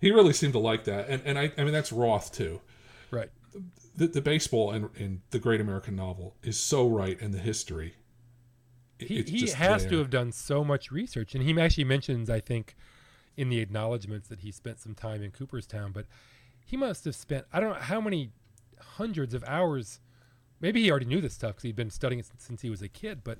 He 0.00 0.10
really 0.10 0.32
seemed 0.32 0.52
to 0.54 0.58
like 0.58 0.84
that, 0.84 1.08
and 1.08 1.22
and 1.24 1.38
I 1.38 1.52
I 1.56 1.64
mean 1.64 1.72
that's 1.72 1.92
Roth 1.92 2.32
too. 2.32 2.60
Right. 3.10 3.30
The, 3.96 4.06
the 4.06 4.20
baseball 4.20 4.72
in, 4.72 4.88
in 4.96 5.22
the 5.30 5.38
Great 5.38 5.60
American 5.60 5.96
Novel 5.96 6.36
is 6.42 6.58
so 6.58 6.88
right, 6.88 7.20
and 7.20 7.32
the 7.34 7.38
history. 7.38 7.94
it- 8.98 9.08
He, 9.08 9.22
he 9.22 9.50
has 9.50 9.82
there. 9.82 9.90
to 9.92 9.98
have 9.98 10.10
done 10.10 10.30
so 10.32 10.62
much 10.64 10.90
research, 10.92 11.34
and 11.34 11.42
he 11.42 11.58
actually 11.60 11.84
mentions, 11.84 12.30
I 12.30 12.38
think, 12.40 12.76
in 13.36 13.48
the 13.48 13.58
acknowledgments 13.60 14.28
that 14.28 14.40
he 14.40 14.52
spent 14.52 14.80
some 14.80 14.94
time 14.94 15.22
in 15.22 15.30
Cooperstown, 15.32 15.90
but 15.92 16.06
he 16.68 16.76
must 16.76 17.04
have 17.06 17.14
spent 17.14 17.46
I 17.52 17.60
don't 17.60 17.70
know 17.70 17.80
how 17.80 18.00
many 18.00 18.30
hundreds 18.80 19.32
of 19.32 19.42
hours. 19.44 20.00
Maybe 20.60 20.82
he 20.82 20.90
already 20.90 21.06
knew 21.06 21.20
this 21.20 21.34
stuff 21.34 21.52
because 21.52 21.62
he'd 21.62 21.76
been 21.76 21.90
studying 21.90 22.18
it 22.20 22.26
since, 22.26 22.44
since 22.44 22.62
he 22.62 22.68
was 22.68 22.82
a 22.82 22.88
kid, 22.88 23.22
but 23.24 23.38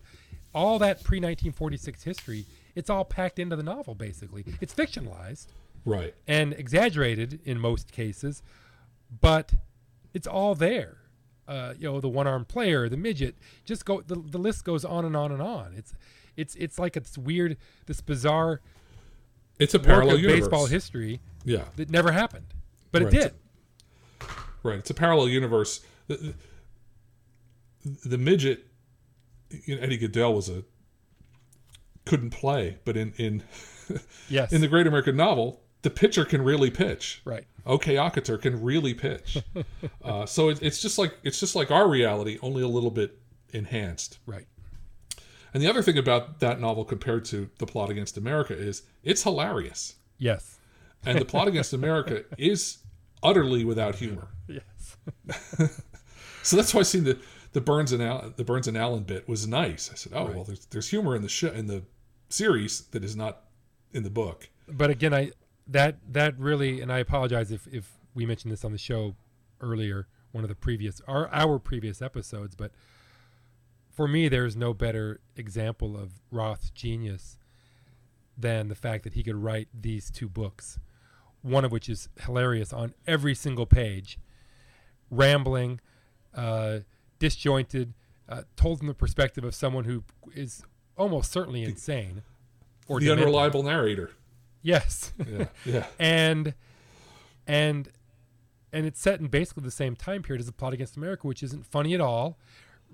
all 0.55 0.79
that 0.79 1.05
pre 1.05 1.19
1946 1.19 2.05
history, 2.05 2.47
it's 2.75 2.89
all 2.89 3.05
packed 3.05 3.39
into 3.39 3.55
the 3.57 3.63
novel. 3.63 3.95
Basically, 3.95 4.45
it's 4.61 4.73
fictionalized 4.75 5.49
right. 5.85 6.15
and 6.27 6.53
exaggerated 6.55 7.41
in 7.45 7.59
most 7.59 7.93
cases, 7.93 8.43
but 9.21 9.53
it's 10.15 10.27
all 10.27 10.55
there. 10.55 10.99
Uh, 11.47 11.75
you 11.79 11.91
know, 11.91 12.01
the 12.01 12.09
one-armed 12.09 12.47
player, 12.49 12.89
the 12.89 12.97
midget, 12.97 13.35
just 13.65 13.85
go. 13.85 14.01
The, 14.01 14.15
the 14.17 14.39
list 14.39 14.65
goes 14.65 14.85
on 14.85 15.05
and 15.05 15.17
on 15.17 15.33
and 15.33 15.43
on. 15.43 15.73
It's, 15.77 15.95
it's, 16.37 16.55
it's 16.57 16.79
like 16.79 16.97
it's 16.97 17.19
weird, 17.19 17.57
this 17.87 18.01
bizarre 18.01 18.61
It's 19.59 19.75
a 19.75 19.79
parallel 19.79 20.19
baseball 20.19 20.67
history 20.67 21.21
Yeah. 21.45 21.65
that 21.77 21.91
never 21.91 22.13
happened, 22.13 22.55
but 22.93 23.03
Right. 23.03 23.15
it 23.15 23.17
did. 23.21 23.35
Right. 24.63 24.79
It's 24.79 24.91
a 24.91 24.95
parallel 24.95 25.29
universe. 25.29 25.81
The, 26.09 26.35
the, 27.85 28.09
the 28.09 28.19
midget, 28.19 28.67
you 29.65 29.77
know, 29.77 29.83
Eddie 29.83 29.99
Gaedel 29.99 30.35
was 30.35 30.49
a 30.49 30.65
couldn't 32.05 32.31
play, 32.31 32.79
but 32.85 32.97
in 32.97 33.13
in 33.19 33.43
Yes. 34.29 34.53
in 34.53 34.61
the 34.61 34.69
Great 34.69 34.87
American 34.87 35.17
Novel, 35.17 35.63
the 35.83 35.91
pitcher 35.91 36.25
can 36.25 36.43
really 36.43 36.71
pitch. 36.71 37.23
right. 37.25 37.45
OK 37.67 37.95
Akater 37.97 38.41
can 38.41 38.63
really 38.63 38.95
pitch. 38.95 39.39
uh, 40.05 40.25
so 40.27 40.49
it, 40.49 40.63
it's 40.63 40.81
just 40.81 40.99
like 40.99 41.15
it's 41.23 41.39
just 41.39 41.55
like 41.55 41.71
our 41.71 41.89
reality, 41.89 42.39
only 42.43 42.63
a 42.63 42.69
little 42.69 42.91
bit 42.91 43.19
enhanced. 43.53 44.19
Right. 44.27 44.47
And 45.55 45.63
the 45.63 45.69
other 45.69 45.83
thing 45.83 45.97
about 45.99 46.41
that 46.41 46.61
novel 46.61 46.85
compared 46.85 47.25
to 47.27 47.49
The 47.59 47.67
Plot 47.67 47.89
Against 47.91 48.17
America 48.19 48.55
is 48.55 48.83
it's 49.03 49.23
hilarious. 49.23 49.95
Yes. 50.19 50.58
And 51.05 51.19
The 51.19 51.25
Plot 51.25 51.49
Against 51.49 51.73
America 51.73 52.25
is 52.37 52.79
utterly 53.23 53.65
without 53.65 53.97
humor. 53.97 54.29
Yes. 54.47 54.97
So 56.49 56.57
that's 56.57 56.73
why 56.73 56.81
I 56.81 56.85
seen 56.85 57.05
the 57.05 57.19
the 57.53 57.61
Burns 57.61 57.93
and 57.93 58.03
Allen, 58.03 58.33
the 58.37 58.45
Burns 58.45 58.69
and 58.69 58.77
Allen 58.77 59.03
bit 59.03 59.29
was 59.29 59.47
nice. 59.47 59.91
I 59.93 59.97
said, 59.97 60.13
"Oh 60.15 60.25
well, 60.35 60.45
there's 60.45 60.65
there's 60.67 60.89
humor 60.89 61.15
in 61.15 61.21
the 61.21 61.29
show 61.29 61.51
in 61.51 61.67
the 61.67 61.83
series 62.31 62.83
that 62.93 63.05
is 63.05 63.15
not 63.15 63.45
in 63.93 64.03
the 64.03 64.09
book." 64.09 64.49
but 64.67 64.89
again, 64.89 65.13
I 65.13 65.33
that 65.67 65.97
that 66.11 66.39
really, 66.39 66.81
and 66.81 66.91
I 66.91 67.01
apologize 67.01 67.53
if 67.53 67.67
if 67.67 67.99
we 68.15 68.25
mentioned 68.25 68.51
this 68.51 68.65
on 68.65 68.73
the 68.73 68.79
show 68.79 69.15
earlier, 69.61 70.09
one 70.33 70.43
of 70.43 70.49
the 70.49 70.55
previous 70.55 71.03
our 71.07 71.29
our 71.33 71.59
previous 71.59 72.01
episodes, 72.01 72.55
but 72.55 72.73
for 73.91 74.09
me, 74.09 74.29
there's 74.29 74.57
no 74.57 74.73
better 74.73 75.21
example 75.37 75.99
of 75.99 76.13
Roth's 76.31 76.71
genius 76.71 77.37
than 78.39 78.69
the 78.69 78.75
fact 78.75 79.05
that 79.05 79.13
he 79.13 79.23
could 79.23 79.37
write 79.37 79.69
these 79.79 80.11
two 80.11 80.31
books, 80.31 80.79
one 81.43 81.65
of 81.65 81.73
which 81.73 81.89
is 81.89 82.09
hilarious 82.21 82.73
on 82.73 82.95
every 83.07 83.35
single 83.35 83.67
page, 83.67 84.19
rambling, 85.11 85.81
uh, 86.35 86.81
disjointed, 87.19 87.95
uh, 88.29 88.43
told 88.57 88.79
from 88.79 88.89
the 88.89 88.95
perspective 88.95 89.45
of 89.45 89.55
someone 89.55 89.85
who 89.85 90.05
is 90.35 90.63
almost 90.97 91.31
certainly 91.31 91.65
insane 91.65 92.23
or 92.87 93.01
the 93.01 93.07
demented. 93.07 93.27
unreliable 93.27 93.63
narrator. 93.63 94.11
Yes. 94.63 95.13
Yeah, 95.27 95.47
yeah, 95.65 95.87
and 95.99 96.55
and 97.47 97.89
and 98.73 98.87
it's 98.87 99.01
set 99.01 99.21
in 99.21 99.29
basically 99.29 99.63
the 99.63 99.71
same 99.71 99.97
time 99.97 100.23
period 100.23 100.41
as 100.41 100.47
the 100.47 100.53
plot 100.53 100.73
against 100.75 100.97
america 100.97 101.27
which 101.27 101.43
isn't 101.43 101.65
funny 101.65 101.95
at 101.95 102.01
all 102.01 102.39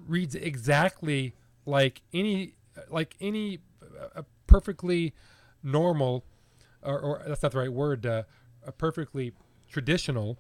reads 0.07 0.35
exactly 0.35 1.35
like 1.67 2.03
any 2.13 2.55
like 2.89 3.17
any 3.21 3.59
uh, 4.15 4.23
perfectly 4.47 5.13
normal 5.63 6.25
or, 6.85 7.01
or 7.01 7.23
that's 7.27 7.43
not 7.43 7.53
the 7.53 7.59
right 7.59 7.73
word 7.73 8.07
uh, 8.07 8.23
a 8.67 8.73
perfectly 8.73 9.33
traditional 9.69 10.39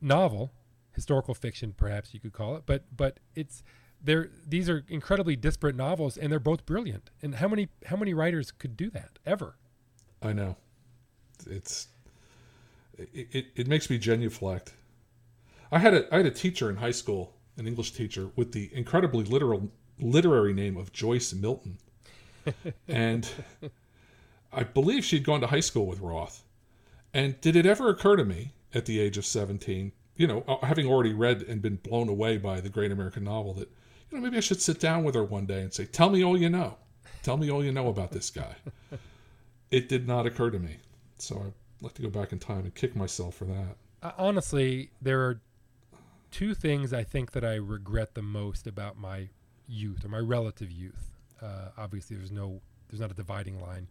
novel 0.00 0.52
historical 0.92 1.34
fiction 1.34 1.74
perhaps 1.76 2.14
you 2.14 2.20
could 2.20 2.32
call 2.32 2.56
it 2.56 2.62
but 2.66 2.84
but 2.96 3.18
it's 3.34 3.62
they're 4.02 4.30
these 4.46 4.68
are 4.68 4.84
incredibly 4.88 5.34
disparate 5.34 5.74
novels 5.74 6.16
and 6.16 6.30
they're 6.30 6.38
both 6.38 6.64
brilliant 6.64 7.10
and 7.20 7.36
how 7.36 7.48
many 7.48 7.68
how 7.86 7.96
many 7.96 8.14
writers 8.14 8.50
could 8.52 8.76
do 8.76 8.90
that 8.90 9.18
ever 9.26 9.56
I 10.22 10.32
know. 10.32 10.56
It's 11.46 11.88
it, 12.96 13.28
it, 13.32 13.46
it 13.54 13.66
makes 13.68 13.88
me 13.88 13.98
genuflect. 13.98 14.74
I 15.70 15.78
had 15.78 15.94
a 15.94 16.12
I 16.12 16.18
had 16.18 16.26
a 16.26 16.30
teacher 16.30 16.68
in 16.68 16.76
high 16.76 16.90
school, 16.90 17.34
an 17.56 17.66
English 17.66 17.92
teacher, 17.92 18.30
with 18.36 18.52
the 18.52 18.70
incredibly 18.72 19.24
literal 19.24 19.70
literary 20.00 20.52
name 20.52 20.76
of 20.76 20.92
Joyce 20.92 21.32
Milton, 21.32 21.78
and 22.88 23.28
I 24.52 24.64
believe 24.64 25.04
she'd 25.04 25.24
gone 25.24 25.40
to 25.40 25.46
high 25.46 25.60
school 25.60 25.86
with 25.86 26.00
Roth. 26.00 26.44
And 27.12 27.40
did 27.40 27.56
it 27.56 27.66
ever 27.66 27.88
occur 27.88 28.16
to 28.16 28.24
me 28.24 28.52
at 28.74 28.86
the 28.86 29.00
age 29.00 29.18
of 29.18 29.26
seventeen, 29.26 29.92
you 30.16 30.26
know, 30.26 30.44
uh, 30.46 30.64
having 30.66 30.86
already 30.86 31.12
read 31.12 31.42
and 31.42 31.62
been 31.62 31.76
blown 31.76 32.08
away 32.08 32.36
by 32.36 32.60
the 32.60 32.68
great 32.68 32.92
American 32.92 33.24
novel, 33.24 33.54
that 33.54 33.68
you 34.10 34.18
know 34.18 34.22
maybe 34.22 34.36
I 34.36 34.40
should 34.40 34.60
sit 34.60 34.78
down 34.80 35.04
with 35.04 35.14
her 35.14 35.24
one 35.24 35.46
day 35.46 35.62
and 35.62 35.72
say, 35.72 35.86
"Tell 35.86 36.10
me 36.10 36.22
all 36.24 36.36
you 36.36 36.50
know. 36.50 36.76
Tell 37.22 37.36
me 37.36 37.50
all 37.50 37.64
you 37.64 37.72
know 37.72 37.88
about 37.88 38.12
this 38.12 38.30
guy." 38.30 38.56
it 39.70 39.88
did 39.88 40.06
not 40.06 40.26
occur 40.26 40.50
to 40.50 40.58
me. 40.58 40.76
So 41.18 41.36
I'd 41.36 41.84
like 41.84 41.94
to 41.94 42.02
go 42.02 42.10
back 42.10 42.32
in 42.32 42.38
time 42.38 42.60
and 42.60 42.74
kick 42.74 42.94
myself 42.94 43.34
for 43.36 43.44
that. 43.46 43.76
Uh, 44.02 44.12
honestly, 44.16 44.90
there 45.00 45.20
are 45.22 45.40
two 46.30 46.54
things 46.54 46.92
I 46.92 47.04
think 47.04 47.32
that 47.32 47.44
I 47.44 47.54
regret 47.54 48.14
the 48.14 48.22
most 48.22 48.66
about 48.66 48.98
my 48.98 49.28
youth 49.66 50.04
or 50.04 50.08
my 50.08 50.18
relative 50.18 50.70
youth. 50.70 51.10
Uh, 51.40 51.68
obviously, 51.76 52.16
there's 52.16 52.32
no, 52.32 52.60
there's 52.88 53.00
not 53.00 53.10
a 53.10 53.14
dividing 53.14 53.60
line, 53.60 53.88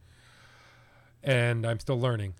and 1.28 1.68
I'm 1.68 1.80
still 1.80 2.00
learning. 2.00 2.34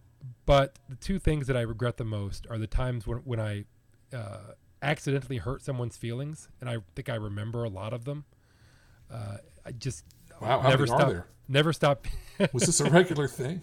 But 0.46 0.80
the 0.90 0.96
two 0.96 1.20
things 1.20 1.46
that 1.48 1.58
I 1.58 1.62
regret 1.62 1.98
the 1.98 2.06
most 2.06 2.48
are 2.50 2.58
the 2.58 2.68
times 2.68 3.06
when 3.06 3.18
when 3.20 3.40
I 3.40 3.66
uh, 4.14 4.54
accidentally 4.82 5.38
hurt 5.38 5.62
someone's 5.62 5.98
feelings, 5.98 6.48
and 6.62 6.70
I 6.70 6.78
think 6.96 7.10
I 7.10 7.16
remember 7.16 7.64
a 7.64 7.70
lot 7.70 7.94
of 7.94 8.06
them. 8.06 8.26
Uh, 9.12 9.38
I 9.66 9.72
just 9.74 10.06
Wow, 10.42 10.62
never 10.62 10.86
stop, 10.86 11.14
never 11.48 11.74
stop. 11.82 12.06
Was 12.54 12.64
this 12.64 12.80
a 12.80 12.90
regular 12.90 13.28
thing? 13.28 13.62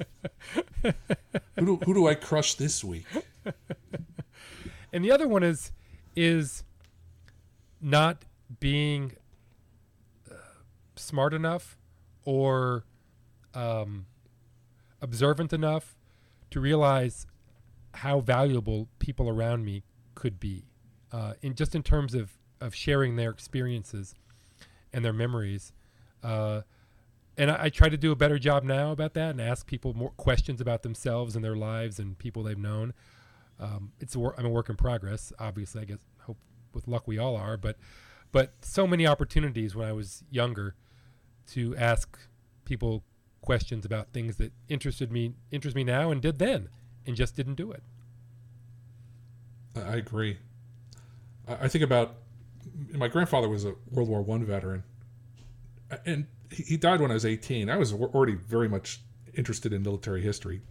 who, 0.82 1.64
do, 1.64 1.76
who 1.84 1.94
do 1.94 2.06
I 2.08 2.14
crush 2.14 2.54
this 2.54 2.82
week? 2.82 3.06
and 4.92 5.04
the 5.04 5.12
other 5.12 5.28
one 5.28 5.42
is 5.42 5.72
is 6.16 6.64
not 7.80 8.24
being 8.60 9.12
uh, 10.30 10.34
smart 10.96 11.32
enough 11.34 11.76
or 12.24 12.84
um, 13.54 14.06
observant 15.04 15.52
enough 15.52 15.96
to 16.50 16.60
realize 16.60 17.26
how 17.94 18.20
valuable 18.20 18.88
people 18.98 19.28
around 19.28 19.64
me 19.64 19.84
could 20.14 20.40
be 20.40 20.64
uh, 21.12 21.34
in 21.42 21.54
just 21.54 21.74
in 21.74 21.82
terms 21.82 22.14
of 22.14 22.38
of 22.60 22.74
sharing 22.74 23.16
their 23.16 23.30
experiences 23.30 24.14
and 24.92 25.04
their 25.04 25.12
memories 25.12 25.72
uh, 26.22 26.62
and 27.36 27.50
I, 27.50 27.64
I 27.64 27.68
try 27.68 27.88
to 27.88 27.96
do 27.96 28.10
a 28.12 28.16
better 28.16 28.38
job 28.38 28.64
now 28.64 28.92
about 28.92 29.14
that 29.14 29.30
and 29.30 29.40
ask 29.40 29.66
people 29.66 29.92
more 29.94 30.12
questions 30.16 30.60
about 30.60 30.82
themselves 30.82 31.36
and 31.36 31.44
their 31.44 31.56
lives 31.56 31.98
and 31.98 32.18
people 32.18 32.42
they've 32.42 32.58
known 32.58 32.94
um, 33.60 33.92
it's 34.00 34.14
a 34.14 34.18
wor- 34.18 34.34
I'm 34.38 34.46
a 34.46 34.50
work 34.50 34.68
in 34.68 34.76
progress. 34.76 35.32
Obviously, 35.38 35.82
I 35.82 35.84
guess 35.84 35.98
hope 36.20 36.38
with 36.72 36.88
luck 36.88 37.06
we 37.06 37.18
all 37.18 37.36
are, 37.36 37.56
but 37.56 37.76
but 38.32 38.52
so 38.62 38.86
many 38.86 39.06
opportunities 39.06 39.76
when 39.76 39.86
I 39.86 39.92
was 39.92 40.24
younger 40.30 40.74
to 41.48 41.76
ask 41.76 42.18
people 42.64 43.04
questions 43.44 43.84
about 43.84 44.08
things 44.14 44.36
that 44.36 44.52
interested 44.70 45.12
me 45.12 45.34
interest 45.50 45.76
me 45.76 45.84
now 45.84 46.10
and 46.10 46.22
did 46.22 46.38
then 46.38 46.68
and 47.06 47.14
just 47.14 47.36
didn't 47.36 47.56
do 47.56 47.70
it. 47.72 47.82
I 49.76 49.96
agree. 49.96 50.38
I 51.46 51.68
think 51.68 51.84
about 51.84 52.14
my 52.92 53.08
grandfather 53.08 53.48
was 53.48 53.66
a 53.66 53.74
World 53.90 54.08
War 54.08 54.22
One 54.22 54.44
veteran, 54.44 54.82
and 56.06 56.26
he 56.50 56.62
he 56.62 56.76
died 56.78 57.02
when 57.02 57.10
I 57.10 57.14
was 57.14 57.26
18. 57.26 57.68
I 57.68 57.76
was 57.76 57.92
already 57.92 58.34
very 58.34 58.68
much 58.68 59.02
interested 59.34 59.74
in 59.74 59.82
military 59.82 60.22
history. 60.22 60.62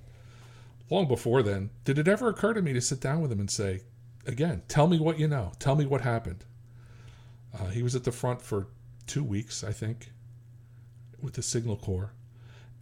Long 0.90 1.08
before 1.08 1.44
then, 1.44 1.70
did 1.84 2.00
it 2.00 2.08
ever 2.08 2.28
occur 2.30 2.54
to 2.54 2.62
me 2.62 2.74
to 2.74 2.82
sit 2.82 3.00
down 3.00 3.22
with 3.22 3.32
him 3.32 3.40
and 3.40 3.52
say, 3.52 3.82
again, 4.26 4.64
tell 4.68 4.88
me 4.88 5.00
what 5.00 5.20
you 5.20 5.28
know. 5.28 5.52
Tell 5.60 5.76
me 5.76 5.86
what 5.86 6.02
happened. 6.02 6.44
Uh, 7.58 7.68
he 7.68 7.84
was 7.84 7.96
at 7.96 8.04
the 8.04 8.12
front 8.12 8.42
for 8.42 8.68
two 9.06 9.24
weeks, 9.24 9.64
I 9.64 9.72
think, 9.72 10.12
with 11.22 11.36
the 11.36 11.44
Signal 11.44 11.78
Corps. 11.78 12.14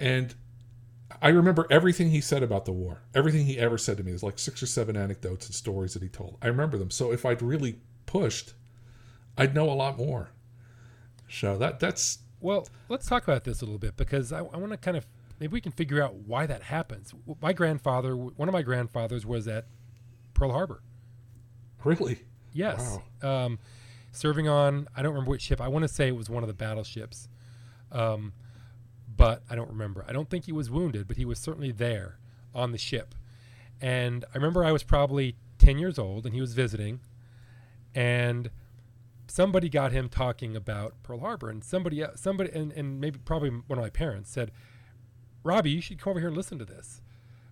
And 0.02 0.34
I 1.22 1.30
remember 1.30 1.68
everything 1.70 2.10
he 2.10 2.22
said 2.22 2.42
about 2.42 2.66
the 2.66 2.72
war. 2.72 3.04
Everything 3.14 3.46
he 3.46 3.60
ever 3.60 3.78
said 3.78 3.98
to 3.98 4.04
me. 4.04 4.12
There's 4.12 4.24
like 4.24 4.40
six 4.40 4.64
or 4.64 4.66
seven 4.66 4.98
anecdotes 4.98 5.46
and 5.46 5.54
stories 5.54 5.94
that 5.94 6.02
he 6.02 6.10
told. 6.10 6.38
I 6.42 6.48
remember 6.48 6.78
them. 6.78 6.90
So 6.90 7.12
if 7.12 7.24
I'd 7.26 7.42
really 7.42 7.80
pushed, 8.08 8.54
I'd 9.38 9.54
know 9.54 9.70
a 9.70 9.76
lot 9.76 9.98
more. 9.98 10.32
So 11.30 11.58
that 11.60 11.80
that's 11.80 12.20
Well, 12.40 12.68
let's 12.90 13.06
talk 13.08 13.24
about 13.24 13.44
this 13.44 13.62
a 13.62 13.66
little 13.66 13.80
bit 13.80 13.96
because 13.96 14.34
I, 14.34 14.40
I 14.40 14.58
want 14.58 14.72
to 14.72 14.78
kind 14.78 14.98
of 14.98 15.06
maybe 15.40 15.54
we 15.54 15.62
can 15.62 15.72
figure 15.72 16.02
out 16.02 16.16
why 16.16 16.48
that 16.48 16.64
happens. 16.64 17.14
My 17.42 17.54
grandfather, 17.54 18.16
one 18.16 18.50
of 18.50 18.54
my 18.54 18.64
grandfathers, 18.64 19.26
was 19.26 19.48
at 19.48 19.66
Pearl 20.34 20.52
Harbor. 20.52 20.82
really 21.84 22.20
Yes, 22.54 22.98
um, 23.22 23.60
serving 24.12 24.48
on 24.48 24.88
I 24.96 25.02
don't 25.02 25.14
remember 25.14 25.32
which 25.32 25.44
ship. 25.44 25.62
I 25.62 25.68
want 25.68 25.84
to 25.84 25.88
say 25.88 26.08
it 26.08 26.16
was 26.16 26.30
one 26.30 26.44
of 26.44 26.48
the 26.48 26.54
battleships, 26.54 27.30
um, 27.92 28.34
but 29.22 29.44
I 29.48 29.56
don't 29.56 29.70
remember. 29.70 30.04
I 30.08 30.14
don't 30.14 30.32
think 30.32 30.46
he 30.46 30.52
was 30.52 30.72
wounded, 30.72 31.08
but 31.08 31.16
he 31.16 31.26
was 31.26 31.38
certainly 31.38 31.72
there 31.72 32.18
on 32.56 32.72
the 32.72 32.80
ship. 32.80 33.14
And 33.80 34.26
I 34.34 34.38
remember 34.38 34.66
I 34.66 34.72
was 34.72 34.82
probably 34.82 35.36
ten 35.60 35.78
years 35.78 36.00
old, 36.00 36.26
and 36.26 36.34
he 36.34 36.42
was 36.42 36.54
visiting, 36.56 37.02
and 37.94 38.50
somebody 39.28 39.70
got 39.70 39.92
him 39.92 40.10
talking 40.10 40.56
about 40.56 40.96
Pearl 41.04 41.20
Harbor, 41.20 41.52
and 41.52 41.64
somebody, 41.64 42.04
uh, 42.04 42.10
somebody, 42.16 42.50
and, 42.52 42.72
and 42.72 43.00
maybe 43.00 43.20
probably 43.24 43.50
one 43.50 43.78
of 43.78 43.86
my 43.86 43.92
parents 43.92 44.32
said, 44.32 44.52
"Robbie, 45.44 45.70
you 45.70 45.82
should 45.82 46.00
come 46.00 46.12
over 46.12 46.20
here 46.20 46.30
and 46.30 46.38
listen 46.38 46.58
to 46.58 46.66
this," 46.66 47.04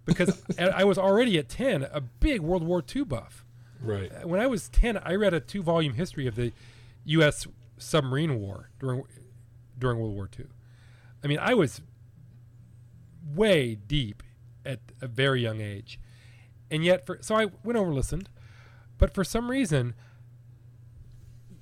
because 0.05 0.41
I 0.59 0.83
was 0.83 0.97
already 0.97 1.37
at 1.37 1.49
ten 1.49 1.83
a 1.83 2.01
big 2.01 2.41
World 2.41 2.63
War 2.63 2.83
II 2.95 3.03
buff 3.03 3.45
right. 3.79 4.11
Uh, 4.11 4.27
when 4.27 4.39
I 4.39 4.47
was 4.47 4.69
10, 4.69 4.97
I 4.97 5.13
read 5.13 5.35
a 5.35 5.39
two 5.39 5.61
volume 5.61 5.93
history 5.93 6.25
of 6.25 6.35
the 6.35 6.51
U.S. 7.05 7.45
submarine 7.77 8.39
war 8.39 8.71
during 8.79 9.03
during 9.77 9.99
World 9.99 10.15
War 10.15 10.29
II. 10.37 10.47
I 11.23 11.27
mean, 11.27 11.39
I 11.39 11.53
was 11.53 11.81
way 13.35 13.75
deep 13.75 14.23
at 14.65 14.79
a 15.01 15.07
very 15.07 15.41
young 15.41 15.61
age, 15.61 15.99
and 16.71 16.83
yet, 16.83 17.05
for 17.05 17.19
so 17.21 17.35
I 17.35 17.47
went 17.63 17.77
over 17.77 17.87
and 17.87 17.95
listened, 17.95 18.29
but 18.97 19.13
for 19.13 19.23
some 19.23 19.49
reason, 19.49 19.95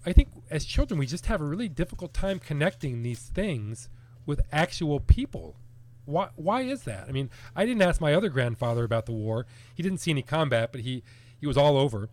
I 0.06 0.14
think 0.14 0.30
as 0.50 0.66
children 0.66 1.00
we 1.00 1.06
just 1.06 1.26
have 1.26 1.42
a 1.42 1.46
really 1.46 1.68
difficult 1.68 2.14
time 2.14 2.40
connecting 2.40 3.02
these 3.02 3.24
things 3.24 3.90
with 4.26 4.42
actual 4.52 5.00
people. 5.00 5.58
Why, 6.06 6.30
why 6.36 6.62
is 6.62 6.84
that? 6.84 7.06
I 7.10 7.12
mean, 7.12 7.30
I 7.54 7.66
didn't 7.66 7.82
ask 7.82 8.00
my 8.00 8.14
other 8.14 8.30
grandfather 8.30 8.86
about 8.86 9.08
the 9.08 9.12
war. 9.12 9.46
He 9.76 9.84
didn't 9.84 9.98
see 9.98 10.12
any 10.12 10.22
combat, 10.22 10.72
but 10.72 10.82
he, 10.82 11.04
he 11.38 11.46
was 11.46 11.58
all 11.58 11.78
over 11.78 12.10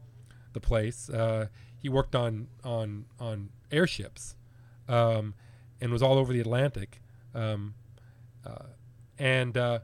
the 0.53 0.61
place. 0.61 1.09
Uh, 1.09 1.47
he 1.79 1.89
worked 1.89 2.15
on 2.17 2.49
on 2.65 3.05
on 3.21 3.51
airships, 3.71 4.37
um, 4.89 5.35
and 5.81 5.93
was 5.93 6.03
all 6.03 6.19
over 6.19 6.33
the 6.33 6.41
Atlantic. 6.41 7.03
Um, 7.35 7.75
uh, 8.45 8.67
and 9.19 9.57
uh, 9.57 9.81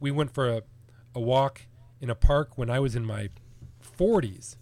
we 0.00 0.10
went 0.10 0.32
for 0.32 0.48
a, 0.48 0.62
a 1.14 1.20
walk 1.20 1.62
in 2.00 2.10
a 2.10 2.14
park 2.14 2.56
when 2.56 2.70
I 2.70 2.80
was 2.80 2.94
in 2.94 3.04
my 3.04 3.30
40s, 3.98 4.56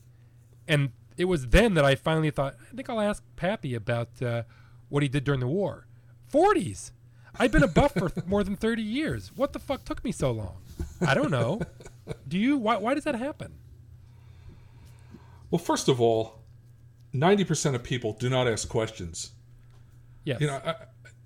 and 0.69 0.91
it 1.17 1.25
was 1.27 1.49
then 1.49 1.75
that 1.75 1.85
I 1.85 1.95
finally 1.95 2.31
thought 2.31 2.57
I 2.71 2.75
think 2.75 2.89
I'll 2.89 3.01
ask 3.01 3.23
Pappy 3.37 3.75
about 3.75 4.23
uh, 4.23 4.43
what 4.89 5.03
he 5.03 5.09
did 5.09 5.25
during 5.25 5.41
the 5.41 5.47
war. 5.47 5.87
40s. 6.33 6.93
I've 7.39 7.53
been 7.53 7.63
a 7.63 7.69
buff 7.69 7.95
for 7.95 8.11
more 8.27 8.45
than 8.45 8.57
30 8.57 8.83
years. 8.83 9.33
What 9.35 9.53
the 9.53 9.59
fuck 9.59 9.85
took 9.85 10.05
me 10.05 10.13
so 10.13 10.31
long? 10.31 10.59
I 11.07 11.15
don't 11.15 11.31
know. 11.31 11.61
Do 12.29 12.39
you? 12.39 12.57
Why, 12.59 12.77
why 12.77 12.95
does 12.95 13.05
that 13.05 13.15
happen? 13.15 13.55
Well, 15.51 15.59
first 15.59 15.89
of 15.89 16.01
all, 16.01 16.41
ninety 17.13 17.45
percent 17.45 17.77
of 17.77 17.83
people 17.83 18.15
do 18.15 18.29
not 18.31 18.49
ask 18.49 18.69
questions. 18.69 19.33
Yes. 20.25 20.41
You 20.41 20.47
know, 20.47 20.61
I, 20.65 20.75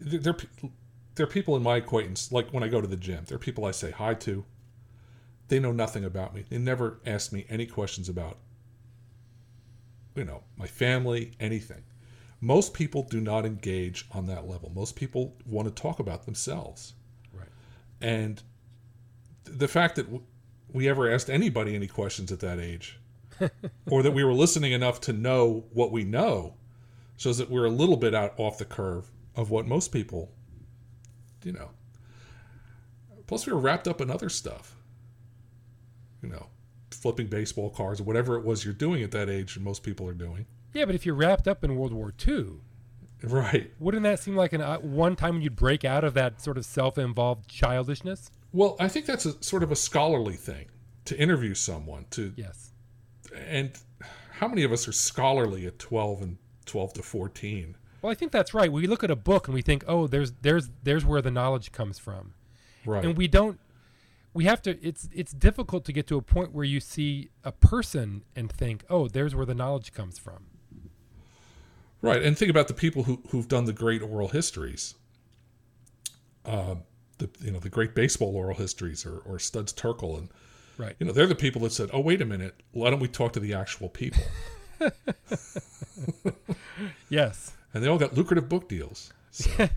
there 0.01 0.37
there 1.17 1.25
are 1.25 1.31
people 1.31 1.57
in 1.57 1.63
my 1.63 1.79
acquaintance, 1.79 2.31
like 2.31 2.51
when 2.51 2.63
I 2.63 2.69
go 2.69 2.81
to 2.81 2.87
the 2.87 2.97
gym, 2.97 3.25
there 3.27 3.37
are 3.37 3.41
people 3.41 3.65
I 3.65 3.71
say 3.71 3.91
hi 3.91 4.15
to. 4.15 4.45
They 5.49 5.59
know 5.59 5.73
nothing 5.73 6.05
about 6.05 6.35
me. 6.35 6.45
They 6.49 6.59
never 6.59 7.01
ask 7.07 7.33
me 7.33 7.47
any 7.49 7.67
questions 7.67 8.09
about, 8.09 8.37
you 10.15 10.25
know, 10.25 10.43
my 10.57 10.67
family, 10.67 11.33
anything. 11.41 11.83
Most 12.41 12.75
people 12.75 13.03
do 13.03 13.21
not 13.21 13.47
engage 13.47 14.07
on 14.13 14.27
that 14.27 14.47
level. 14.47 14.71
Most 14.75 14.95
people 14.95 15.35
want 15.47 15.67
to 15.69 15.83
talk 15.83 16.01
about 16.01 16.27
themselves. 16.27 16.93
right. 17.33 17.49
And 18.01 18.43
the 19.45 19.69
fact 19.69 19.97
that 19.97 20.07
we 20.71 20.87
ever 20.87 21.11
asked 21.11 21.31
anybody 21.31 21.75
any 21.75 21.87
questions 21.87 22.31
at 22.31 22.41
that 22.41 22.61
age, 22.61 22.99
or 23.91 24.03
that 24.03 24.13
we 24.13 24.23
were 24.23 24.35
listening 24.35 24.73
enough 24.73 25.01
to 25.03 25.13
know 25.15 25.65
what 25.73 25.93
we 25.93 26.05
know, 26.05 26.55
shows 27.17 27.39
that 27.39 27.51
we're 27.51 27.65
a 27.65 27.71
little 27.71 27.97
bit 27.97 28.15
out 28.15 28.35
off 28.37 28.59
the 28.59 28.65
curve 28.67 29.11
of 29.35 29.51
what 29.51 29.67
most 29.67 29.93
people, 29.93 30.31
you 31.47 31.53
know. 31.53 31.71
Plus, 33.29 33.47
we 33.47 33.53
were 33.53 33.59
wrapped 33.61 33.89
up 33.89 34.01
in 34.01 34.11
other 34.11 34.29
stuff, 34.29 34.77
you 36.23 36.29
know, 36.29 36.47
flipping 36.91 37.29
baseball 37.29 37.71
cards 37.71 38.01
or 38.01 38.05
whatever 38.05 38.37
it 38.37 38.45
was 38.45 38.65
you're 38.65 38.75
doing 38.75 39.03
at 39.03 39.11
that 39.13 39.29
age, 39.31 39.57
and 39.57 39.65
most 39.65 39.83
people 39.83 40.09
are 40.09 40.15
doing. 40.15 40.47
Yeah, 40.75 40.85
but 40.85 40.95
if 40.95 41.07
you're 41.07 41.15
wrapped 41.15 41.49
up 41.49 41.65
in 41.65 41.77
World 41.77 41.93
War 41.93 42.13
II, 42.27 42.47
Right. 43.23 43.73
wouldn't 43.79 44.03
that 44.03 44.21
seem 44.21 44.37
like 44.37 44.53
an 44.53 44.61
uh, 44.61 44.77
one 44.79 45.17
time 45.17 45.35
when 45.37 45.43
you'd 45.43 45.57
break 45.57 45.85
out 45.85 46.05
of 46.05 46.15
that 46.15 46.41
sort 46.41 46.59
of 46.59 46.65
self-involved 46.67 47.49
childishness? 47.49 48.31
Well, 48.53 48.77
I 48.79 48.89
think 48.89 49.07
that's 49.07 49.25
a 49.27 49.43
sort 49.43 49.63
of 49.63 49.73
a 49.73 49.77
scholarly 49.77 50.35
thing 50.37 50.67
to 51.07 51.19
interview 51.19 51.55
someone 51.55 52.05
to 52.11 52.33
Yes. 52.37 52.73
and 53.35 53.73
how 54.33 54.49
many 54.49 54.65
of 54.65 54.73
us 54.73 54.87
are 54.87 54.93
scholarly 54.93 55.67
at 55.67 55.79
12 55.79 56.23
and 56.23 56.39
12 56.67 56.93
to 56.95 57.03
14 57.03 57.77
Well, 58.07 58.13
I 58.13 58.15
think 58.15 58.31
that's 58.31 58.55
right. 58.55 58.71
We 58.71 58.87
look 58.87 59.03
at 59.03 59.11
a 59.11 59.17
book 59.17 59.49
and 59.49 59.55
we 59.57 59.63
think, 59.63 59.83
"Oh, 59.89 60.07
there's 60.07 60.31
there's 60.43 60.71
there's 60.85 61.05
where 61.05 61.21
the 61.21 61.33
knowledge 61.33 61.73
comes 61.73 61.99
from." 61.99 62.35
right. 62.85 63.05
And 63.05 63.17
we 63.17 63.27
don't 63.27 63.59
we 64.33 64.45
have 64.45 64.63
to 64.63 64.79
it's 64.81 65.09
it's 65.13 65.33
difficult 65.33 65.85
to 65.87 65.93
get 65.93 66.07
to 66.07 66.17
a 66.17 66.23
point 66.23 66.53
where 66.53 66.65
you 66.65 66.79
see 66.79 67.31
a 67.43 67.51
person 67.51 68.23
and 68.37 68.49
think 68.53 68.85
oh 68.89 69.09
there's 69.09 69.35
where 69.35 69.45
the 69.45 69.57
knowledge 69.57 69.93
comes 69.93 70.21
from. 70.21 70.47
Right. 72.01 72.23
And 72.23 72.39
think 72.39 72.49
about 72.49 72.69
the 72.69 72.75
people 72.75 73.03
who, 73.03 73.23
who've 73.31 73.49
done 73.49 73.65
the 73.65 73.73
great 73.73 74.03
oral 74.03 74.29
histories. 74.29 74.95
Uh, 76.45 76.77
the 77.19 77.29
you 77.41 77.51
know 77.51 77.59
the 77.59 77.69
great 77.69 77.97
baseball 77.97 78.37
oral 78.37 78.55
histories 78.55 79.05
or, 79.05 79.19
or 79.27 79.41
studs 79.41 79.73
terkel 79.73 80.17
and 80.17 80.29
right. 80.79 80.95
you 81.01 81.07
know 81.07 81.13
they're 81.13 81.27
the 81.27 81.35
people 81.35 81.63
that 81.63 81.73
said 81.73 81.91
oh 81.93 81.99
wait 81.99 82.23
a 82.23 82.25
minute 82.25 82.63
why 82.71 82.89
don't 82.89 83.01
we 83.01 83.09
talk 83.09 83.33
to 83.33 83.41
the 83.41 83.53
actual 83.53 83.89
people? 83.89 84.23
Yes 87.09 87.57
and 87.77 87.85
they 87.85 87.89
all 87.89 87.99
got 87.99 88.15
lucrative 88.15 88.49
book 88.49 88.69
deals 88.69 89.13
so, 89.31 89.51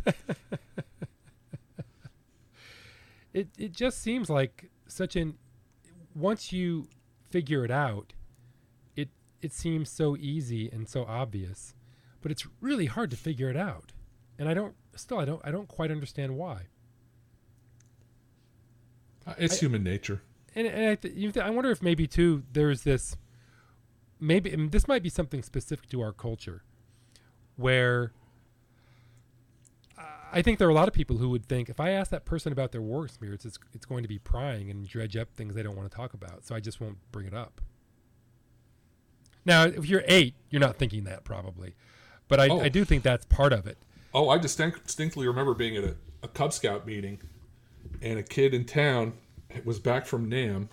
it 3.33 3.49
it 3.57 3.71
just 3.71 4.01
seems 4.01 4.29
like 4.29 4.69
such 4.87 5.15
an 5.15 5.35
once 6.15 6.51
you 6.51 6.87
figure 7.29 7.63
it 7.63 7.71
out 7.71 8.13
it 8.95 9.09
it 9.41 9.53
seems 9.53 9.89
so 9.89 10.15
easy 10.17 10.69
and 10.71 10.87
so 10.87 11.05
obvious 11.05 11.75
but 12.21 12.31
it's 12.31 12.47
really 12.61 12.85
hard 12.87 13.09
to 13.11 13.17
figure 13.17 13.49
it 13.49 13.55
out. 13.57 13.93
And 14.37 14.49
i 14.49 14.53
don't 14.53 14.75
still 14.95 15.19
i 15.19 15.25
don't 15.25 15.41
i 15.43 15.51
don't 15.51 15.67
quite 15.67 15.91
understand 15.91 16.35
why. 16.37 16.63
Uh, 19.27 19.33
it's 19.37 19.55
I- 19.55 19.59
human 19.59 19.83
nature. 19.83 20.21
And, 20.55 20.65
and 20.65 20.89
I, 20.89 20.95
th- 20.95 21.37
I 21.37 21.49
wonder 21.51 21.69
if 21.69 21.81
maybe 21.81 22.07
too 22.07 22.43
there's 22.51 22.81
this 22.83 23.15
maybe 24.19 24.51
and 24.51 24.71
this 24.71 24.87
might 24.87 25.03
be 25.03 25.09
something 25.09 25.43
specific 25.43 25.87
to 25.89 26.01
our 26.01 26.11
culture 26.11 26.63
where 27.60 28.14
I 30.32 30.41
think 30.41 30.60
there 30.60 30.68
are 30.68 30.72
a 30.72 30.76
lot 30.76 30.88
of 30.88 30.93
people 30.93 31.18
who 31.18 31.30
would 31.30 31.45
think 31.45 31.70
if 31.70 31.80
I 31.80 31.91
ask 31.91 32.12
that 32.12 32.24
person 32.24 32.51
about 32.51 32.72
their 32.72 32.82
war 32.82 33.05
experience, 33.05 33.45
it's 33.45 33.60
it's 33.74 33.86
going 33.86 34.03
to 34.03 34.10
be 34.10 34.20
prying 34.20 34.70
and 34.70 34.88
dredge 34.88 35.18
up 35.18 35.30
things 35.36 35.55
they 35.55 35.64
don't 35.64 35.76
want 35.76 35.89
to 35.89 35.95
talk 35.95 36.14
about. 36.14 36.45
So 36.45 36.55
I 36.55 36.60
just 36.60 36.80
won't 36.80 36.97
bring 37.12 37.26
it 37.26 37.34
up. 37.34 37.62
Now, 39.45 39.64
if 39.64 39.88
you're 39.88 40.03
eight, 40.05 40.36
you're 40.49 40.60
not 40.60 40.78
thinking 40.78 41.05
that 41.05 41.24
probably, 41.24 41.74
but 42.28 42.39
I, 42.39 42.49
Oh. 42.49 42.60
I 42.60 42.70
do 42.70 42.86
think 42.86 43.03
that's 43.03 43.26
part 43.26 43.53
of 43.53 43.66
it. 43.66 43.78
Oh, 44.14 44.30
I 44.30 44.38
distinct, 44.38 44.86
distinctly 44.86 45.28
remember 45.28 45.53
being 45.53 45.78
at 45.78 45.84
a, 45.84 45.95
a 46.24 46.28
Cub 46.28 46.53
Scout 46.53 46.86
meeting, 46.86 47.20
and 48.01 48.20
a 48.20 48.24
kid 48.24 48.53
in 48.53 48.66
town 48.66 49.14
was 49.66 49.80
back 49.80 50.05
from 50.05 50.28
Nam, 50.30 50.70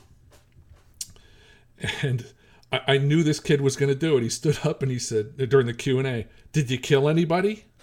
and 2.02 2.26
I, 2.72 2.80
I 2.88 2.98
knew 2.98 3.22
this 3.22 3.40
kid 3.40 3.60
was 3.60 3.76
going 3.76 3.88
to 3.88 3.94
do 3.94 4.16
it. 4.16 4.22
He 4.22 4.28
stood 4.28 4.58
up 4.64 4.82
and 4.82 4.90
he 4.90 4.98
said 4.98 5.36
during 5.48 5.66
the 5.66 5.74
Q 5.74 5.98
and 5.98 6.06
A, 6.08 6.26
"Did 6.52 6.70
you 6.70 6.78
kill 6.78 7.08
anybody?" 7.08 7.64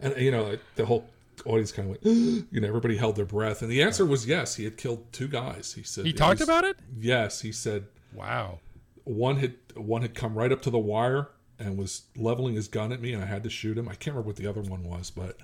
And 0.00 0.16
you 0.20 0.30
know, 0.32 0.58
the 0.74 0.84
whole 0.86 1.08
audience 1.46 1.70
kind 1.72 1.88
of 1.88 1.90
went, 2.02 2.04
you 2.50 2.60
know, 2.60 2.66
everybody 2.66 2.96
held 2.96 3.16
their 3.16 3.24
breath, 3.24 3.62
and 3.62 3.70
the 3.70 3.82
answer 3.82 4.04
was 4.04 4.26
yes. 4.26 4.56
He 4.56 4.64
had 4.64 4.76
killed 4.76 5.12
two 5.12 5.28
guys. 5.28 5.74
He 5.74 5.82
said 5.84 6.06
He 6.06 6.12
talked 6.12 6.40
was- 6.40 6.48
about 6.48 6.64
it. 6.64 6.76
Yes, 6.98 7.40
he 7.40 7.52
said 7.52 7.86
Wow. 8.12 8.58
one 9.04 9.36
had 9.36 9.54
one 9.76 10.02
had 10.02 10.14
come 10.14 10.34
right 10.34 10.50
up 10.52 10.60
to 10.62 10.70
the 10.70 10.78
wire 10.78 11.28
and 11.58 11.76
was 11.78 12.02
leveling 12.16 12.54
his 12.56 12.66
gun 12.68 12.90
at 12.92 13.00
me, 13.00 13.12
and 13.12 13.22
I 13.22 13.26
had 13.26 13.44
to 13.44 13.50
shoot 13.50 13.78
him. 13.78 13.88
I 13.88 13.94
can't 13.94 14.14
remember 14.16 14.26
what 14.28 14.36
the 14.36 14.46
other 14.48 14.60
one 14.62 14.82
was, 14.82 15.10
but 15.10 15.38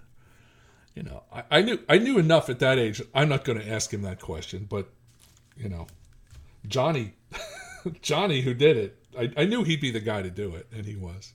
you 0.95 1.03
know, 1.05 1.23
I, 1.33 1.45
I 1.53 1.63
knew 1.63 1.79
I 1.89 1.99
knew 1.99 2.19
enough 2.19 2.49
at 2.51 2.59
that 2.59 2.79
age. 2.79 3.01
I'm 3.15 3.29
not 3.29 3.45
going 3.45 3.61
to 3.61 3.69
ask 3.69 3.93
him 3.95 4.03
that 4.03 4.21
question, 4.21 4.67
but 4.69 4.89
you 5.57 5.69
know, 5.69 5.87
Johnny 6.67 7.15
Johnny, 8.03 8.41
who 8.41 8.55
did 8.55 8.77
it, 8.77 8.99
I, 9.19 9.43
I 9.43 9.45
knew 9.45 9.65
he'd 9.65 9.81
be 9.81 9.91
the 9.91 10.01
guy 10.01 10.23
to 10.23 10.31
do 10.31 10.55
it, 10.55 10.67
and 10.73 10.85
he 10.85 10.97
was. 10.97 11.33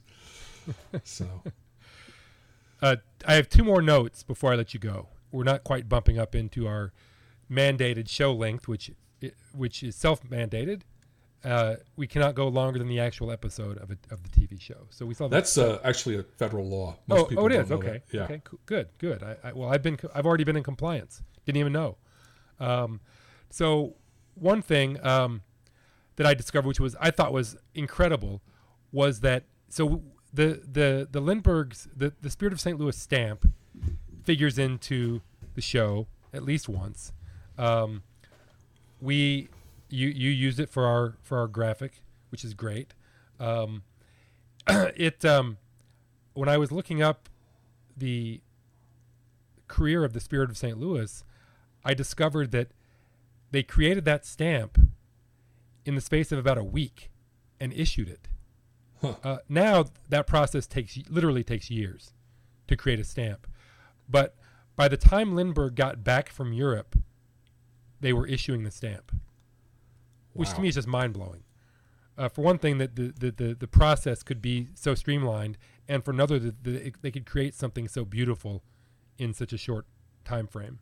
So 1.03 1.27
Uh, 2.83 2.97
I 3.25 3.35
have 3.35 3.47
two 3.47 3.63
more 3.63 3.81
notes 3.81 4.23
before 4.23 4.51
I 4.51 4.55
let 4.57 4.73
you 4.73 4.79
go. 4.79 5.07
We're 5.31 5.45
not 5.45 5.63
quite 5.63 5.87
bumping 5.87 6.19
up 6.19 6.35
into 6.35 6.67
our 6.67 6.91
mandated 7.49 8.09
show 8.09 8.33
length, 8.33 8.67
which 8.67 8.91
which 9.55 9.83
is 9.83 9.95
self-mandated. 9.95 10.81
Uh, 11.45 11.75
we 11.95 12.07
cannot 12.07 12.35
go 12.35 12.49
longer 12.49 12.79
than 12.79 12.89
the 12.89 12.99
actual 12.99 13.31
episode 13.31 13.77
of, 13.77 13.89
a, 13.89 13.97
of 14.11 14.21
the 14.23 14.29
TV 14.29 14.59
show. 14.59 14.87
So 14.89 15.05
we 15.05 15.13
saw 15.13 15.29
that's 15.29 15.57
uh, 15.57 15.79
actually 15.85 16.17
a 16.17 16.23
federal 16.23 16.67
law. 16.67 16.97
Most 17.07 17.31
oh, 17.31 17.43
oh, 17.43 17.45
it 17.45 17.53
is. 17.53 17.71
Okay. 17.71 17.87
that. 17.87 18.01
Yeah. 18.11 18.23
Okay. 18.23 18.41
cool. 18.43 18.59
Good. 18.65 18.89
Good. 18.97 19.23
I, 19.23 19.37
I, 19.45 19.53
well, 19.53 19.69
I've 19.69 19.81
been. 19.81 19.97
I've 20.13 20.25
already 20.25 20.43
been 20.43 20.57
in 20.57 20.63
compliance. 20.63 21.23
Didn't 21.45 21.59
even 21.59 21.71
know. 21.71 21.95
Um, 22.59 22.99
so 23.49 23.95
one 24.35 24.61
thing 24.61 25.03
um, 25.05 25.41
that 26.15 26.25
I 26.25 26.33
discovered, 26.33 26.67
which 26.67 26.79
was 26.79 26.95
I 26.99 27.11
thought 27.11 27.33
was 27.33 27.55
incredible, 27.73 28.41
was 28.91 29.21
that 29.21 29.43
so 29.69 30.03
the 30.33 30.61
the 30.69 31.07
the 31.09 31.19
Lindberghs, 31.19 31.87
the 31.95 32.13
the 32.21 32.29
Spirit 32.29 32.53
of 32.53 32.59
St. 32.59 32.79
Louis 32.79 32.97
stamp, 32.97 33.51
figures 34.23 34.57
into 34.57 35.21
the 35.55 35.61
show 35.61 36.07
at 36.33 36.43
least 36.43 36.67
once. 36.67 37.13
Um, 37.57 38.03
we 39.01 39.49
you 39.89 40.07
you 40.07 40.29
use 40.29 40.59
it 40.59 40.69
for 40.69 40.85
our 40.87 41.15
for 41.21 41.37
our 41.37 41.47
graphic, 41.47 42.01
which 42.29 42.43
is 42.43 42.53
great. 42.53 42.93
Um, 43.39 43.83
it 44.67 45.23
um, 45.23 45.57
when 46.33 46.49
I 46.49 46.57
was 46.57 46.71
looking 46.71 47.01
up 47.01 47.29
the 47.95 48.41
career 49.67 50.03
of 50.03 50.13
the 50.13 50.19
Spirit 50.19 50.49
of 50.49 50.57
St. 50.57 50.79
Louis, 50.79 51.23
I 51.85 51.93
discovered 51.93 52.51
that 52.51 52.69
they 53.53 53.61
created 53.61 54.03
that 54.03 54.25
stamp 54.25 54.79
in 55.85 55.93
the 55.93 56.01
space 56.01 56.31
of 56.31 56.39
about 56.39 56.57
a 56.57 56.63
week 56.63 57.11
and 57.59 57.71
issued 57.71 58.09
it. 58.09 58.27
Huh. 58.99 59.15
Uh, 59.23 59.37
now 59.47 59.85
that 60.09 60.25
process 60.25 60.65
takes 60.65 60.97
literally 61.07 61.43
takes 61.43 61.69
years 61.69 62.13
to 62.67 62.75
create 62.75 62.99
a 62.99 63.03
stamp, 63.03 63.45
but 64.09 64.35
by 64.75 64.87
the 64.87 64.97
time 64.97 65.35
Lindbergh 65.35 65.75
got 65.75 66.03
back 66.03 66.29
from 66.29 66.51
Europe, 66.51 66.97
they 67.99 68.11
were 68.11 68.25
issuing 68.25 68.63
the 68.63 68.71
stamp, 68.71 69.11
which 70.33 70.51
to 70.53 70.61
me 70.61 70.69
is 70.69 70.75
just 70.75 70.87
mind 70.87 71.13
blowing. 71.13 71.43
Uh, 72.17 72.29
for 72.29 72.41
one 72.41 72.57
thing, 72.57 72.79
that 72.79 72.95
the, 72.95 73.13
the, 73.19 73.31
the, 73.31 73.53
the 73.53 73.67
process 73.67 74.23
could 74.23 74.41
be 74.41 74.69
so 74.73 74.95
streamlined, 74.95 75.59
and 75.87 76.03
for 76.03 76.11
another, 76.11 76.39
that 76.39 76.63
the, 76.63 76.91
they 77.01 77.11
could 77.11 77.25
create 77.25 77.53
something 77.53 77.87
so 77.87 78.03
beautiful 78.03 78.63
in 79.19 79.33
such 79.33 79.53
a 79.53 79.57
short 79.57 79.85
time 80.25 80.47
frame. 80.47 80.79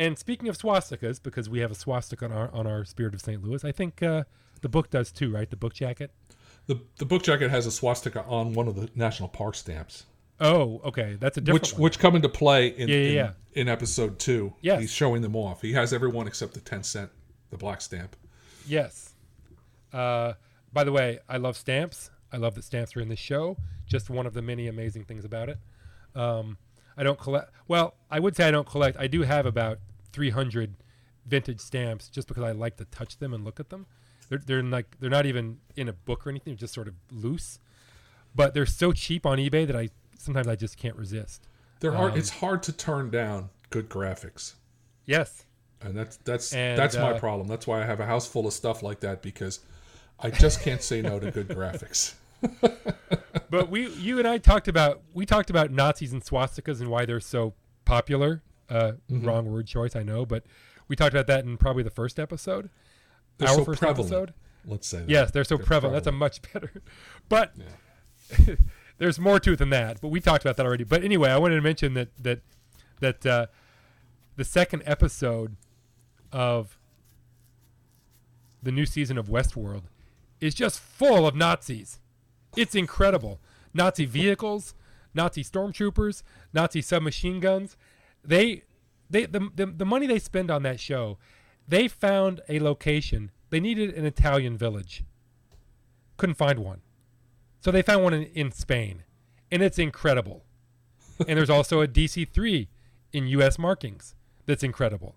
And 0.00 0.18
speaking 0.18 0.48
of 0.48 0.56
swastikas, 0.56 1.22
because 1.22 1.48
we 1.50 1.58
have 1.60 1.70
a 1.70 1.74
swastika 1.74 2.24
on 2.24 2.32
our 2.32 2.50
on 2.52 2.66
our 2.66 2.84
Spirit 2.84 3.14
of 3.14 3.20
St. 3.20 3.42
Louis, 3.44 3.64
I 3.64 3.72
think 3.72 4.02
uh, 4.02 4.24
the 4.62 4.68
book 4.68 4.90
does 4.90 5.12
too, 5.12 5.30
right? 5.32 5.48
The 5.50 5.56
book 5.56 5.74
jacket. 5.74 6.10
The 6.66 6.80
the 6.98 7.04
book 7.04 7.22
jacket 7.22 7.50
has 7.50 7.66
a 7.66 7.70
swastika 7.70 8.24
on 8.24 8.54
one 8.54 8.66
of 8.68 8.76
the 8.76 8.88
national 8.94 9.28
park 9.28 9.54
stamps, 9.54 10.06
Oh, 10.40 10.80
okay, 10.86 11.16
that's 11.20 11.36
a 11.36 11.40
different 11.42 11.62
which 11.64 11.72
one. 11.74 11.82
which 11.82 11.98
come 11.98 12.16
into 12.16 12.28
play 12.30 12.68
in 12.68 12.88
Yeah, 12.88 12.96
yeah, 12.96 13.02
in, 13.08 13.14
yeah. 13.14 13.32
in 13.54 13.68
episode 13.68 14.18
two. 14.18 14.54
Yes. 14.62 14.80
he's 14.80 14.90
showing 14.90 15.20
them 15.22 15.36
off. 15.36 15.60
He 15.60 15.72
has 15.74 15.92
everyone 15.92 16.26
except 16.26 16.54
the 16.54 16.60
ten 16.60 16.82
cent, 16.82 17.10
the 17.50 17.58
black 17.58 17.80
stamp. 17.82 18.16
Yes. 18.66 19.14
Uh, 19.92 20.32
by 20.72 20.84
the 20.84 20.92
way, 20.92 21.18
I 21.28 21.36
love 21.36 21.56
stamps. 21.56 22.10
I 22.32 22.36
love 22.38 22.54
that 22.54 22.64
stamps 22.64 22.96
are 22.96 23.00
in 23.00 23.08
this 23.08 23.18
show. 23.18 23.56
Just 23.86 24.08
one 24.08 24.26
of 24.26 24.32
the 24.34 24.40
many 24.42 24.68
amazing 24.68 25.04
things 25.04 25.24
about 25.24 25.48
it. 25.48 25.58
Um, 26.14 26.56
I 27.00 27.02
don't 27.02 27.18
collect. 27.18 27.50
Well, 27.66 27.94
I 28.10 28.20
would 28.20 28.36
say 28.36 28.46
I 28.46 28.50
don't 28.50 28.66
collect. 28.68 28.98
I 28.98 29.06
do 29.06 29.22
have 29.22 29.46
about 29.46 29.78
300 30.12 30.74
vintage 31.24 31.60
stamps, 31.60 32.08
just 32.08 32.28
because 32.28 32.42
I 32.44 32.52
like 32.52 32.76
to 32.76 32.84
touch 32.84 33.16
them 33.18 33.32
and 33.32 33.42
look 33.42 33.58
at 33.58 33.70
them. 33.70 33.86
They're 34.28 34.38
they're 34.44 34.62
like 34.62 34.96
they're 35.00 35.08
not 35.10 35.24
even 35.24 35.58
in 35.76 35.88
a 35.88 35.92
book 35.94 36.26
or 36.26 36.30
anything. 36.30 36.52
They're 36.52 36.58
just 36.60 36.74
sort 36.74 36.88
of 36.88 36.94
loose. 37.10 37.58
But 38.34 38.52
they're 38.54 38.66
so 38.66 38.92
cheap 38.92 39.24
on 39.24 39.38
eBay 39.38 39.66
that 39.66 39.74
I 39.74 39.88
sometimes 40.18 40.46
I 40.46 40.56
just 40.56 40.76
can't 40.76 40.94
resist. 40.96 41.48
They're 41.80 41.92
hard. 41.92 42.12
Um, 42.12 42.18
it's 42.18 42.28
hard 42.30 42.62
to 42.64 42.72
turn 42.72 43.08
down 43.10 43.48
good 43.70 43.88
graphics, 43.88 44.54
Yes. 45.06 45.46
and 45.80 45.96
that's 45.96 46.18
that's 46.18 46.52
And, 46.52 46.78
that's 46.78 46.96
my 46.96 47.12
uh, 47.12 47.18
problem. 47.18 47.48
That's 47.48 47.66
why 47.66 47.80
I 47.82 47.86
have 47.86 48.00
a 48.00 48.06
house 48.06 48.28
full 48.28 48.46
of 48.46 48.52
stuff 48.52 48.82
like 48.82 49.00
that 49.00 49.22
because 49.22 49.60
I 50.18 50.28
just 50.30 50.60
can't 50.60 50.82
say 50.82 51.00
no 51.00 51.18
to 51.18 51.30
good 51.30 51.48
graphics. 51.58 52.14
but 53.50 53.68
we, 53.70 53.88
you 53.94 54.18
and 54.18 54.26
I 54.26 54.38
talked 54.38 54.68
about 54.68 55.02
we 55.14 55.26
talked 55.26 55.50
about 55.50 55.70
Nazis 55.70 56.12
and 56.12 56.22
swastikas 56.24 56.80
and 56.80 56.88
why 56.88 57.04
they're 57.04 57.20
so 57.20 57.54
popular. 57.84 58.42
Uh, 58.68 58.92
Mm-hmm. 59.10 59.26
Wrong 59.26 59.50
word 59.50 59.66
choice, 59.66 59.96
I 59.96 60.02
know, 60.04 60.24
but 60.24 60.44
we 60.86 60.94
talked 60.96 61.12
about 61.12 61.26
that 61.26 61.44
in 61.44 61.56
probably 61.56 61.82
the 61.82 61.90
first 61.90 62.18
episode. 62.20 62.70
They're 63.38 63.48
our 63.48 63.54
so 63.56 63.64
first 63.64 63.80
prevalent. 63.80 64.12
episode. 64.12 64.34
Let's 64.64 64.86
say 64.86 64.98
that. 65.00 65.08
Yes, 65.08 65.30
they're 65.32 65.44
so 65.44 65.58
prevalent. 65.58 65.94
That's 65.94 66.06
a 66.06 66.12
much 66.12 66.40
better. 66.52 66.72
But 67.28 67.54
there's 68.98 69.18
more 69.18 69.40
to 69.40 69.52
it 69.52 69.58
than 69.58 69.70
that. 69.70 70.00
But 70.00 70.08
we 70.08 70.20
talked 70.20 70.44
about 70.44 70.56
that 70.58 70.66
already. 70.66 70.84
But 70.84 71.02
anyway, 71.02 71.30
I 71.30 71.38
wanted 71.38 71.56
to 71.56 71.62
mention 71.62 71.94
that 71.94 72.08
that 72.22 72.40
that 73.00 73.26
uh, 73.26 73.46
the 74.36 74.44
second 74.44 74.82
episode 74.86 75.56
of 76.32 76.78
the 78.62 78.70
new 78.72 78.86
season 78.86 79.16
of 79.18 79.26
Westworld 79.28 79.82
is 80.40 80.54
just 80.54 80.78
full 80.80 81.26
of 81.26 81.34
Nazis. 81.34 81.98
It's 82.56 82.74
incredible. 82.74 83.40
Nazi 83.72 84.04
vehicles, 84.04 84.74
Nazi 85.14 85.44
stormtroopers, 85.44 86.22
Nazi 86.52 86.82
submachine 86.82 87.40
guns. 87.40 87.76
They 88.24 88.64
they 89.08 89.26
the, 89.26 89.50
the 89.54 89.66
the 89.66 89.84
money 89.84 90.06
they 90.06 90.18
spend 90.18 90.50
on 90.50 90.62
that 90.64 90.80
show, 90.80 91.18
they 91.66 91.88
found 91.88 92.40
a 92.48 92.58
location. 92.60 93.30
They 93.50 93.60
needed 93.60 93.94
an 93.94 94.04
Italian 94.04 94.56
village. 94.56 95.04
Couldn't 96.16 96.36
find 96.36 96.58
one. 96.60 96.82
So 97.60 97.70
they 97.70 97.82
found 97.82 98.02
one 98.04 98.14
in, 98.14 98.24
in 98.24 98.52
Spain. 98.52 99.04
And 99.50 99.62
it's 99.62 99.78
incredible. 99.78 100.44
and 101.28 101.36
there's 101.38 101.50
also 101.50 101.80
a 101.80 101.88
DC 101.88 102.28
3 102.28 102.68
in 103.12 103.26
US 103.28 103.58
markings 103.58 104.14
that's 104.46 104.62
incredible. 104.62 105.16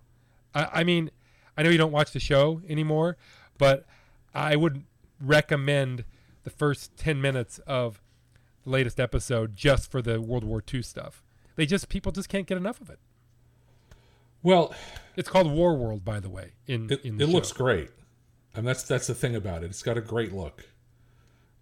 I, 0.54 0.68
I 0.72 0.84
mean, 0.84 1.10
I 1.56 1.62
know 1.62 1.70
you 1.70 1.78
don't 1.78 1.92
watch 1.92 2.12
the 2.12 2.20
show 2.20 2.60
anymore, 2.68 3.16
but 3.58 3.86
I 4.34 4.56
would 4.56 4.84
recommend 5.20 6.04
the 6.44 6.50
first 6.50 6.96
10 6.96 7.20
minutes 7.20 7.58
of 7.66 8.00
the 8.62 8.70
latest 8.70 9.00
episode 9.00 9.56
just 9.56 9.90
for 9.90 10.00
the 10.00 10.20
World 10.20 10.44
War 10.44 10.62
II 10.72 10.82
stuff. 10.82 11.22
They 11.56 11.66
just, 11.66 11.88
people 11.88 12.12
just 12.12 12.28
can't 12.28 12.46
get 12.46 12.56
enough 12.56 12.80
of 12.80 12.88
it. 12.90 12.98
Well, 14.42 14.74
It's 15.16 15.28
called 15.28 15.50
War 15.50 15.74
World, 15.76 16.04
by 16.04 16.20
the 16.20 16.28
way. 16.28 16.52
In, 16.66 16.90
it, 16.90 17.04
in 17.04 17.20
it 17.20 17.28
looks 17.28 17.52
great, 17.52 17.90
and 18.54 18.66
that's 18.66 18.82
that's 18.82 19.06
the 19.06 19.14
thing 19.14 19.34
about 19.36 19.62
it. 19.62 19.66
It's 19.66 19.82
got 19.82 19.96
a 19.96 20.00
great 20.00 20.32
look. 20.32 20.68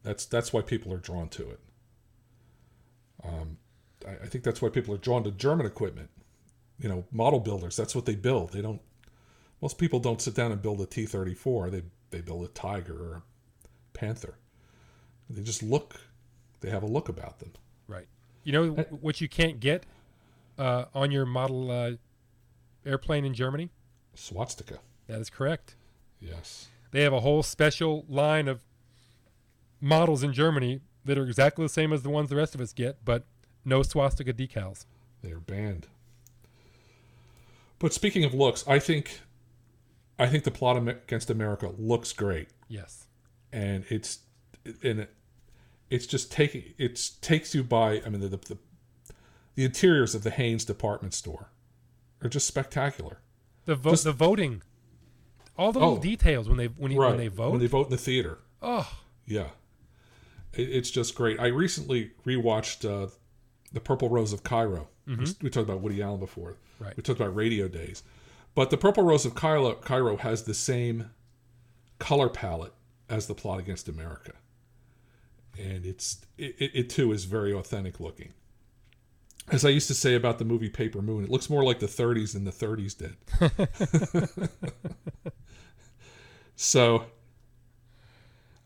That's 0.03 0.25
that's 0.25 0.53
why 0.53 0.63
people 0.63 0.93
are 0.93 0.99
drawn 0.99 1.29
to 1.31 1.51
it. 1.51 1.61
Um, 3.25 3.59
I, 4.07 4.25
I 4.25 4.27
think 4.27 4.43
that's 4.43 4.61
why 4.63 4.69
people 4.69 4.95
are 4.95 4.99
drawn 4.99 5.23
to 5.25 5.31
German 5.31 5.67
equipment. 5.67 6.11
You 6.79 6.89
know, 6.89 7.05
model 7.13 7.41
builders. 7.41 7.77
That's 7.77 7.95
what 7.95 8.07
they 8.07 8.17
build. 8.17 8.53
They 8.53 8.63
don't. 8.63 8.81
Most 9.61 9.79
people 9.79 10.01
don't 10.01 10.21
sit 10.21 10.35
down 10.35 10.51
and 10.51 10.61
build 10.61 10.81
a 10.81 10.87
T 10.87 11.07
thirty 11.07 11.35
four. 11.35 11.71
They 11.71 11.83
they 12.11 12.21
build 12.21 12.45
a 12.45 12.49
Tiger 12.49 12.95
or 12.95 13.17
a 13.17 13.23
Panther. 13.93 14.39
They 15.33 15.43
just 15.43 15.63
look. 15.63 16.01
They 16.61 16.71
have 16.71 16.83
a 16.83 16.87
look 16.87 17.09
about 17.09 17.39
them. 17.39 17.53
Right. 17.89 18.07
You 18.45 18.53
know 18.53 18.71
w- 18.75 18.99
what 19.01 19.21
you 19.21 19.29
can't 19.29 19.59
get 19.61 19.85
uh, 20.59 20.85
on 20.95 21.11
your 21.11 21.25
model 21.27 21.71
uh, 21.71 21.93
airplane 22.85 23.25
in 23.25 23.35
Germany? 23.35 23.71
Swastika. 24.15 24.79
That 25.07 25.21
is 25.21 25.31
correct. 25.31 25.75
Yes. 26.21 26.69
They 26.91 27.03
have 27.03 27.13
a 27.13 27.21
whole 27.21 27.43
special 27.43 28.05
line 28.09 28.47
of 28.49 28.61
models 29.81 30.23
in 30.23 30.33
Germany 30.33 30.81
that 31.05 31.19
are 31.19 31.25
exactly 31.27 31.65
the 31.65 31.69
same 31.71 31.93
as 31.93 32.03
the 32.03 32.11
ones 32.11 32.29
the 32.31 32.37
rest 32.37 32.55
of 32.55 32.61
us 32.61 32.73
get, 32.73 33.05
but 33.05 33.25
no 33.65 33.83
swastika 33.83 34.33
decals. 34.33 34.85
They 35.23 35.33
are 35.33 35.41
banned. 35.41 35.87
But 37.79 37.93
speaking 37.93 38.23
of 38.25 38.35
looks, 38.35 38.65
I 38.69 38.79
think, 38.79 39.21
I 40.19 40.29
think 40.29 40.45
the 40.45 40.51
plot 40.53 40.77
against 40.87 41.31
America 41.31 41.73
looks 41.79 42.13
great, 42.13 42.49
Yes. 42.69 43.07
and 43.53 43.85
it's, 43.89 44.21
and 44.85 45.01
it, 45.01 45.15
it's 45.93 46.07
just 46.07 46.33
taking 46.33 46.75
it 46.79 47.11
takes 47.21 47.55
you 47.55 47.63
by. 47.63 48.03
I 48.05 48.09
mean, 48.09 48.21
the, 48.21 48.29
the 48.29 48.59
the 49.55 49.65
interiors 49.65 50.15
of 50.15 50.23
the 50.23 50.31
Haynes 50.31 50.65
department 50.65 51.15
store 51.15 51.51
are 52.23 52.29
just 52.29 52.47
spectacular. 52.47 53.19
The 53.67 53.75
vo- 53.77 53.91
Just- 53.91 54.05
the 54.05 54.13
voting, 54.13 54.63
all 55.59 55.73
the 55.73 55.79
little 55.81 55.97
Oh. 55.99 56.01
details 56.01 56.49
when 56.49 56.57
they 56.59 56.67
when, 56.67 56.91
you, 56.91 56.99
when 56.99 57.17
they 57.17 57.29
vote. 57.29 57.51
when 57.53 57.61
they 57.61 57.67
vote 57.67 57.87
in 57.87 57.91
the 57.93 57.99
theater. 57.99 58.39
oh, 58.63 58.91
Yeah, 59.27 59.49
it, 60.55 60.69
it's 60.69 60.91
just 60.91 61.15
great. 61.15 61.39
I 61.39 61.47
recently 61.49 62.13
rewatched 62.27 62.85
uh, 62.89 63.11
the 63.73 63.81
Purple 63.81 64.09
Rose 64.09 64.33
of 64.33 64.43
Cairo. 64.43 64.89
We, 65.07 65.17
we 65.43 65.51
talked 65.51 65.69
about 65.69 65.81
Woody 65.81 66.01
Allen 66.03 66.21
before. 66.21 66.57
Right. 66.79 66.97
We 66.97 67.03
talked 67.03 67.21
about 67.21 67.35
Radio 67.35 67.67
Days, 67.69 68.03
but 68.55 68.71
the 68.71 68.77
Purple 68.77 69.03
Rose 69.05 69.25
of 69.25 69.35
Cairo, 69.35 69.75
Cairo 69.75 70.17
has 70.17 70.45
the 70.45 70.55
same 70.55 71.11
color 71.99 72.29
palette 72.29 72.73
as 73.09 73.27
the 73.27 73.35
Plot 73.35 73.59
Against 73.61 73.89
America, 73.89 74.33
and 75.59 75.85
it's 75.85 76.21
it, 76.39 76.71
it, 76.75 76.91
too 76.91 77.13
is 77.13 77.25
very 77.25 77.53
authentic 77.53 78.01
looking. 78.01 78.33
As 79.49 79.65
I 79.65 79.71
used 79.71 79.89
to 79.89 79.95
say 79.95 80.15
about 80.15 80.39
the 80.39 80.45
movie 80.45 80.69
Paper 80.69 81.03
Moon, 81.03 81.25
it 81.25 81.31
looks 81.31 81.51
more 81.51 81.65
like 81.65 81.81
the 81.81 81.87
30s 81.87 82.33
than 82.33 82.45
the 82.45 82.53
30s 82.53 82.97
did. 82.97 84.49
So, 86.63 87.07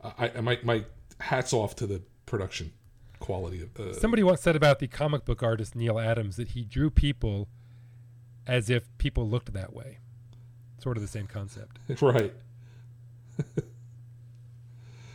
I, 0.02 0.30
I 0.36 0.40
my 0.42 0.58
my 0.62 0.84
hats 1.18 1.54
off 1.54 1.74
to 1.76 1.86
the 1.86 2.02
production 2.26 2.72
quality 3.20 3.62
of. 3.62 3.80
Uh, 3.80 3.98
Somebody 3.98 4.22
once 4.22 4.42
said 4.42 4.54
about 4.54 4.80
the 4.80 4.86
comic 4.86 5.24
book 5.24 5.42
artist 5.42 5.74
Neal 5.74 5.98
Adams 5.98 6.36
that 6.36 6.48
he 6.48 6.62
drew 6.62 6.90
people 6.90 7.48
as 8.46 8.68
if 8.68 8.86
people 8.98 9.28
looked 9.28 9.52
that 9.54 9.72
way. 9.72 9.98
Sort 10.78 10.98
of 10.98 11.02
the 11.02 11.08
same 11.08 11.26
concept. 11.26 11.78
right. 12.02 12.34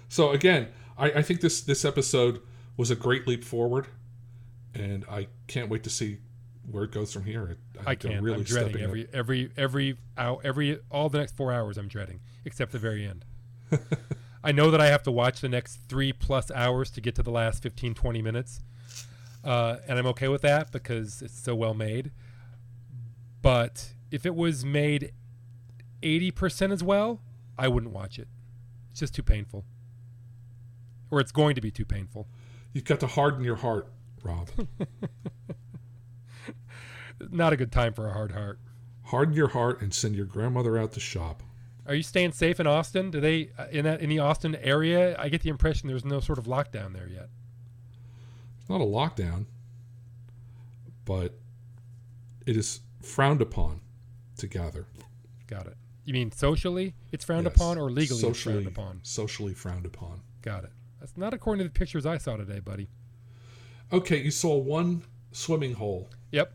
so 0.10 0.32
again, 0.32 0.70
I, 1.02 1.06
I 1.08 1.22
think 1.24 1.42
this 1.42 1.62
this 1.62 1.84
episode 1.84 2.42
was 2.78 2.92
a 2.92 2.96
great 2.96 3.28
leap 3.28 3.44
forward, 3.44 3.88
and 4.74 5.04
I 5.10 5.28
can't 5.48 5.70
wait 5.70 5.84
to 5.84 5.90
see 5.90 6.20
where 6.70 6.84
it 6.84 6.92
goes 6.92 7.12
from 7.12 7.26
here. 7.26 7.58
I, 7.86 7.92
I 7.92 7.96
can't. 7.96 8.22
Really 8.22 8.38
I'm 8.38 8.44
dreading 8.44 8.82
every 8.82 9.08
every 9.12 9.52
every 9.58 9.98
hour, 10.18 10.40
every 10.44 10.80
all 10.92 11.10
the 11.10 11.18
next 11.18 11.36
four 11.36 11.52
hours. 11.52 11.78
I'm 11.78 11.88
dreading, 11.88 12.20
except 12.46 12.72
the 12.72 12.80
very 12.80 13.06
end. 13.06 13.26
I 14.44 14.52
know 14.52 14.70
that 14.72 14.80
I 14.80 14.88
have 14.88 15.04
to 15.04 15.12
watch 15.12 15.42
the 15.42 15.50
next 15.50 15.80
three 15.88 16.14
plus 16.14 16.52
hours 16.52 16.92
to 16.92 17.02
get 17.02 17.16
to 17.16 17.24
the 17.24 17.30
last 17.30 17.62
15, 17.62 17.94
20 17.94 18.22
minutes, 18.24 18.62
uh, 19.44 19.78
and 19.88 20.00
I'm 20.00 20.08
okay 20.08 20.28
with 20.28 20.42
that 20.42 20.72
because 20.72 21.22
it's 21.22 21.40
so 21.40 21.56
well 21.56 21.74
made. 21.74 22.12
But 23.42 23.94
if 24.12 24.26
it 24.26 24.36
was 24.36 24.66
made 24.66 25.14
80% 26.02 26.72
as 26.72 26.84
well, 26.84 27.22
I 27.58 27.68
wouldn't 27.68 27.94
watch 27.94 28.18
it. 28.20 28.28
It's 28.92 29.00
just 29.00 29.16
too 29.16 29.24
painful. 29.24 29.64
Or 31.12 31.20
it's 31.20 31.32
going 31.32 31.56
to 31.56 31.62
be 31.62 31.70
too 31.70 31.86
painful. 31.86 32.28
You've 32.74 32.86
got 32.86 33.00
to 33.02 33.08
harden 33.08 33.44
your 33.44 33.58
heart, 33.58 33.88
Rob. 34.24 34.50
Not 37.30 37.54
a 37.54 37.58
good 37.58 37.72
time 37.72 37.94
for 37.94 38.08
a 38.08 38.14
hard 38.14 38.32
heart. 38.32 38.60
Harden 39.04 39.36
your 39.36 39.50
heart 39.50 39.82
and 39.82 39.94
send 39.94 40.16
your 40.16 40.26
grandmother 40.26 40.78
out 40.78 40.94
to 40.94 41.00
shop. 41.00 41.44
Are 41.86 41.96
you 41.96 42.04
staying 42.04 42.32
safe 42.32 42.60
in 42.60 42.68
Austin? 42.68 43.12
Do 43.12 43.20
they 43.20 43.50
uh, 43.58 43.66
in 43.72 43.86
that 43.86 44.02
in 44.02 44.10
the 44.10 44.20
Austin 44.20 44.56
area? 44.56 45.16
I 45.20 45.30
get 45.30 45.42
the 45.42 45.50
impression 45.50 45.88
there's 45.88 46.06
no 46.06 46.20
sort 46.20 46.38
of 46.38 46.46
lockdown 46.46 46.94
there 46.94 47.08
yet. 47.08 47.30
It's 48.60 48.70
not 48.70 48.82
a 48.82 48.86
lockdown, 48.86 49.46
but 51.06 51.34
it 52.46 52.56
is 52.56 52.82
frowned 53.02 53.42
upon 53.42 53.82
to 54.38 54.48
gather. 54.48 54.86
Got 55.48 55.68
it. 55.68 55.78
You 56.06 56.14
mean 56.14 56.32
socially 56.32 56.94
it's 57.12 57.26
frowned 57.26 57.46
yes. 57.46 57.56
upon 57.56 57.78
or 57.78 57.90
legally 57.90 58.20
socially, 58.20 58.60
it's 58.60 58.64
frowned 58.64 58.68
upon? 58.68 59.00
Socially 59.04 59.54
frowned 59.54 59.86
upon. 59.86 60.22
Got 60.42 60.66
it. 60.66 60.72
That's 61.02 61.18
not 61.18 61.34
according 61.34 61.66
to 61.66 61.70
the 61.70 61.78
pictures 61.78 62.06
I 62.06 62.20
saw 62.20 62.38
today, 62.38 62.60
buddy. 62.60 62.88
Okay, 63.92 64.22
you 64.22 64.30
saw 64.30 64.56
one 64.56 65.04
swimming 65.32 65.74
hole. 65.74 66.12
Yep. 66.32 66.54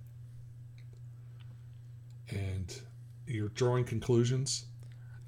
And 2.31 2.81
you're 3.27 3.49
drawing 3.49 3.85
conclusions. 3.85 4.67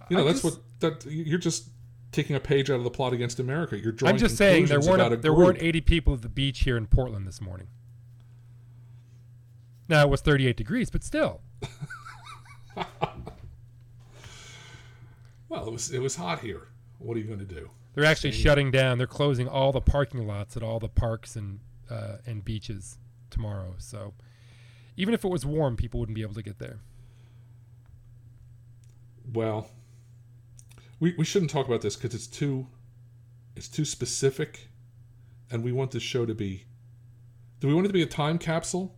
You 0.09 0.17
know, 0.17 0.23
I 0.23 0.27
that's 0.27 0.43
just, 0.43 0.61
what 0.81 1.03
that 1.03 1.11
you're 1.11 1.39
just 1.39 1.71
taking 2.13 2.37
a 2.37 2.41
page 2.41 2.71
out 2.71 2.77
of 2.77 2.85
the 2.85 2.91
plot 2.91 3.13
against 3.13 3.41
America. 3.41 3.77
You're 3.77 3.91
drawing. 3.93 4.15
I'm 4.15 4.19
just 4.19 4.37
saying 4.37 4.67
there 4.67 4.81
weren't 4.81 5.21
there 5.21 5.35
weren't 5.35 5.61
80 5.61 5.81
people 5.83 6.15
at 6.15 6.23
the 6.23 6.29
beach 6.29 6.61
here 6.61 6.77
in 6.77 6.87
Portland 6.87 7.27
this 7.27 7.41
morning. 7.41 7.67
Now 9.89 10.03
it 10.03 10.11
was 10.11 10.21
38 10.21 10.57
degrees, 10.57 10.91
but 10.91 11.03
still. 11.03 11.41
well, 15.49 15.67
it 15.67 15.73
was 15.73 15.91
it 15.91 16.01
was 16.01 16.15
hot 16.15 16.39
here. 16.39 16.69
What 16.99 17.17
are 17.17 17.21
you 17.21 17.27
going 17.27 17.41
to 17.41 17.45
do? 17.45 17.71
They're 17.99 18.11
actually 18.11 18.33
shutting 18.33 18.71
down. 18.71 18.99
They're 18.99 19.07
closing 19.07 19.49
all 19.49 19.73
the 19.73 19.81
parking 19.81 20.27
lots 20.27 20.57
at 20.57 20.63
all 20.63 20.79
the 20.79 20.89
parks 20.89 21.35
and 21.37 21.61
uh, 21.91 22.19
and 22.27 22.45
beaches 22.45 22.99
tomorrow. 23.31 23.75
So 23.79 24.15
even 24.97 25.15
if 25.15 25.25
it 25.25 25.29
was 25.29 25.45
warm, 25.45 25.77
people 25.77 26.01
wouldn't 26.01 26.15
be 26.15 26.23
able 26.23 26.35
to 26.35 26.43
get 26.43 26.59
there. 26.59 26.79
Well, 29.33 29.71
we 31.01 31.15
we 31.19 31.25
shouldn't 31.25 31.51
talk 31.51 31.67
about 31.67 31.81
this 31.81 31.97
because 31.97 32.15
it's 32.15 32.27
too 32.27 32.69
it's 33.57 33.69
too 33.69 33.85
specific, 33.85 34.69
and 35.51 35.65
we 35.65 35.73
want 35.73 35.91
this 35.91 36.03
show 36.03 36.25
to 36.25 36.35
be. 36.35 36.67
Do 37.59 37.67
we 37.67 37.75
want 37.75 37.87
it 37.87 37.89
to 37.89 37.95
be 37.95 38.03
a 38.03 38.07
time 38.07 38.39
capsule? 38.39 38.95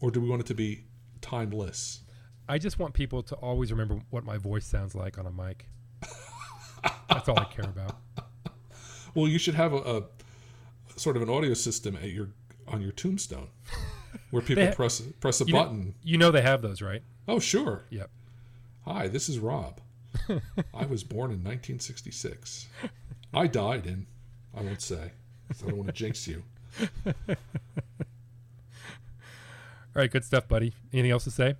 or 0.00 0.10
do 0.10 0.20
we 0.20 0.28
want 0.28 0.40
it 0.42 0.46
to 0.46 0.54
be 0.54 0.84
timeless? 1.20 2.02
I 2.48 2.58
just 2.58 2.78
want 2.78 2.94
people 2.94 3.22
to 3.24 3.34
always 3.36 3.72
remember 3.72 4.00
what 4.10 4.24
my 4.24 4.36
voice 4.36 4.66
sounds 4.66 4.94
like 4.94 5.18
on 5.18 5.26
a 5.26 5.32
mic. 5.32 5.68
That's 7.08 7.28
all 7.28 7.38
I 7.38 7.44
care 7.44 7.64
about. 7.64 7.95
Well, 9.16 9.28
you 9.28 9.38
should 9.38 9.54
have 9.54 9.72
a, 9.72 9.78
a, 9.78 10.02
sort 10.96 11.16
of 11.16 11.22
an 11.22 11.30
audio 11.30 11.54
system 11.54 11.96
at 11.96 12.10
your 12.10 12.28
on 12.68 12.82
your 12.82 12.92
tombstone, 12.92 13.48
where 14.30 14.42
people 14.42 14.66
ha- 14.66 14.74
press 14.74 15.00
press 15.20 15.40
a 15.40 15.46
you 15.46 15.54
button. 15.54 15.86
Know, 15.86 15.94
you 16.02 16.18
know 16.18 16.30
they 16.30 16.42
have 16.42 16.60
those, 16.60 16.82
right? 16.82 17.02
Oh, 17.26 17.38
sure. 17.38 17.86
Yep. 17.88 18.10
Hi, 18.84 19.08
this 19.08 19.30
is 19.30 19.38
Rob. 19.38 19.80
I 20.28 20.84
was 20.84 21.02
born 21.02 21.30
in 21.30 21.42
1966. 21.42 22.66
I 23.32 23.46
died 23.46 23.86
in, 23.86 24.06
I 24.54 24.60
won't 24.60 24.82
say. 24.82 25.12
I 25.50 25.66
don't 25.66 25.76
want 25.76 25.88
to 25.88 25.94
jinx 25.94 26.28
you. 26.28 26.42
All 27.28 27.36
right, 29.94 30.10
good 30.10 30.24
stuff, 30.24 30.46
buddy. 30.46 30.74
Anything 30.92 31.10
else 31.10 31.24
to 31.24 31.30
say? 31.30 31.56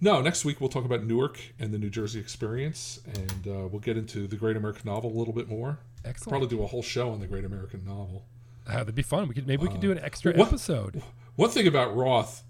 No, 0.00 0.20
next 0.20 0.44
week 0.44 0.60
we'll 0.60 0.70
talk 0.70 0.84
about 0.84 1.04
Newark 1.04 1.40
and 1.58 1.72
the 1.72 1.78
New 1.78 1.88
Jersey 1.88 2.18
experience, 2.18 3.00
and 3.06 3.46
uh, 3.46 3.68
we'll 3.68 3.80
get 3.80 3.96
into 3.96 4.26
the 4.26 4.36
Great 4.36 4.56
American 4.56 4.90
Novel 4.90 5.10
a 5.10 5.16
little 5.16 5.32
bit 5.32 5.48
more. 5.48 5.78
Excellent. 6.04 6.30
Probably 6.30 6.48
do 6.48 6.62
a 6.62 6.66
whole 6.66 6.82
show 6.82 7.10
on 7.10 7.20
the 7.20 7.26
Great 7.26 7.44
American 7.44 7.84
Novel. 7.84 8.26
Uh, 8.66 8.78
that'd 8.78 8.94
be 8.94 9.02
fun. 9.02 9.28
We 9.28 9.34
could 9.34 9.46
maybe 9.46 9.62
we 9.62 9.68
could 9.68 9.80
do 9.80 9.92
an 9.92 9.98
uh, 9.98 10.02
extra 10.04 10.32
uh, 10.32 10.42
episode. 10.42 11.02
One 11.36 11.50
thing 11.50 11.66
about 11.66 11.94
Roth, 11.94 12.42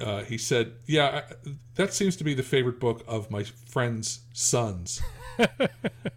uh, 0.00 0.22
he 0.22 0.38
said, 0.38 0.72
"Yeah, 0.86 1.22
I, 1.30 1.50
that 1.74 1.92
seems 1.92 2.16
to 2.16 2.24
be 2.24 2.34
the 2.34 2.42
favorite 2.42 2.78
book 2.78 3.02
of 3.06 3.30
my 3.30 3.44
friend's 3.44 4.20
sons." 4.32 5.02
and 5.38 5.50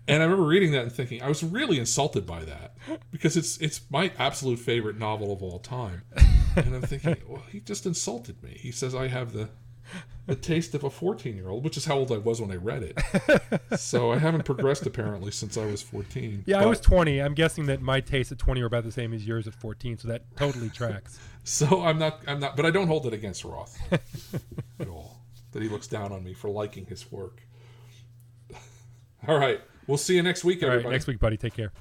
I 0.07 0.23
remember 0.23 0.43
reading 0.43 0.71
that 0.73 0.83
and 0.83 0.91
thinking 0.91 1.21
I 1.23 1.29
was 1.29 1.43
really 1.43 1.79
insulted 1.79 2.25
by 2.25 2.43
that 2.43 2.77
because 3.11 3.35
it's 3.35 3.57
it's 3.57 3.81
my 3.89 4.11
absolute 4.19 4.59
favorite 4.59 4.97
novel 4.97 5.31
of 5.33 5.41
all 5.41 5.59
time. 5.59 6.03
And 6.55 6.75
I'm 6.75 6.81
thinking, 6.81 7.17
well, 7.27 7.43
he 7.51 7.59
just 7.59 7.85
insulted 7.85 8.41
me. 8.43 8.57
He 8.59 8.71
says 8.71 8.93
I 8.93 9.07
have 9.07 9.33
the 9.33 9.49
the 10.27 10.35
taste 10.35 10.75
of 10.75 10.83
a 10.83 10.89
14 10.89 11.35
year 11.35 11.49
old, 11.49 11.63
which 11.63 11.77
is 11.77 11.85
how 11.85 11.95
old 11.95 12.11
I 12.11 12.17
was 12.17 12.39
when 12.39 12.51
I 12.51 12.55
read 12.55 12.83
it. 12.83 13.79
so 13.79 14.11
I 14.11 14.17
haven't 14.17 14.43
progressed 14.43 14.85
apparently 14.85 15.31
since 15.31 15.57
I 15.57 15.65
was 15.65 15.81
14. 15.81 16.43
Yeah, 16.45 16.57
but, 16.57 16.63
I 16.63 16.65
was 16.67 16.79
20. 16.81 17.19
I'm 17.19 17.33
guessing 17.33 17.65
that 17.67 17.81
my 17.81 18.01
taste 18.01 18.31
at 18.31 18.37
20 18.37 18.61
are 18.61 18.65
about 18.65 18.83
the 18.83 18.91
same 18.91 19.13
as 19.13 19.25
yours 19.25 19.47
at 19.47 19.55
14, 19.55 19.97
so 19.97 20.07
that 20.09 20.23
totally 20.35 20.69
tracks. 20.69 21.17
so 21.43 21.81
I'm 21.81 21.97
not, 21.97 22.21
I'm 22.27 22.39
not, 22.39 22.55
but 22.55 22.65
I 22.65 22.71
don't 22.71 22.87
hold 22.87 23.07
it 23.07 23.13
against 23.13 23.43
Roth 23.43 23.79
at 24.79 24.87
all. 24.87 25.17
That 25.53 25.63
he 25.63 25.69
looks 25.69 25.87
down 25.87 26.11
on 26.11 26.23
me 26.23 26.33
for 26.33 26.49
liking 26.49 26.85
his 26.85 27.09
work. 27.09 27.41
All 29.27 29.39
right. 29.39 29.61
We'll 29.87 29.97
see 29.97 30.17
you 30.17 30.21
next 30.21 30.43
week, 30.43 30.61
everybody. 30.61 30.93
next 30.93 31.07
week, 31.07 31.19
buddy. 31.19 31.37
Take 31.37 31.53
care. 31.53 31.71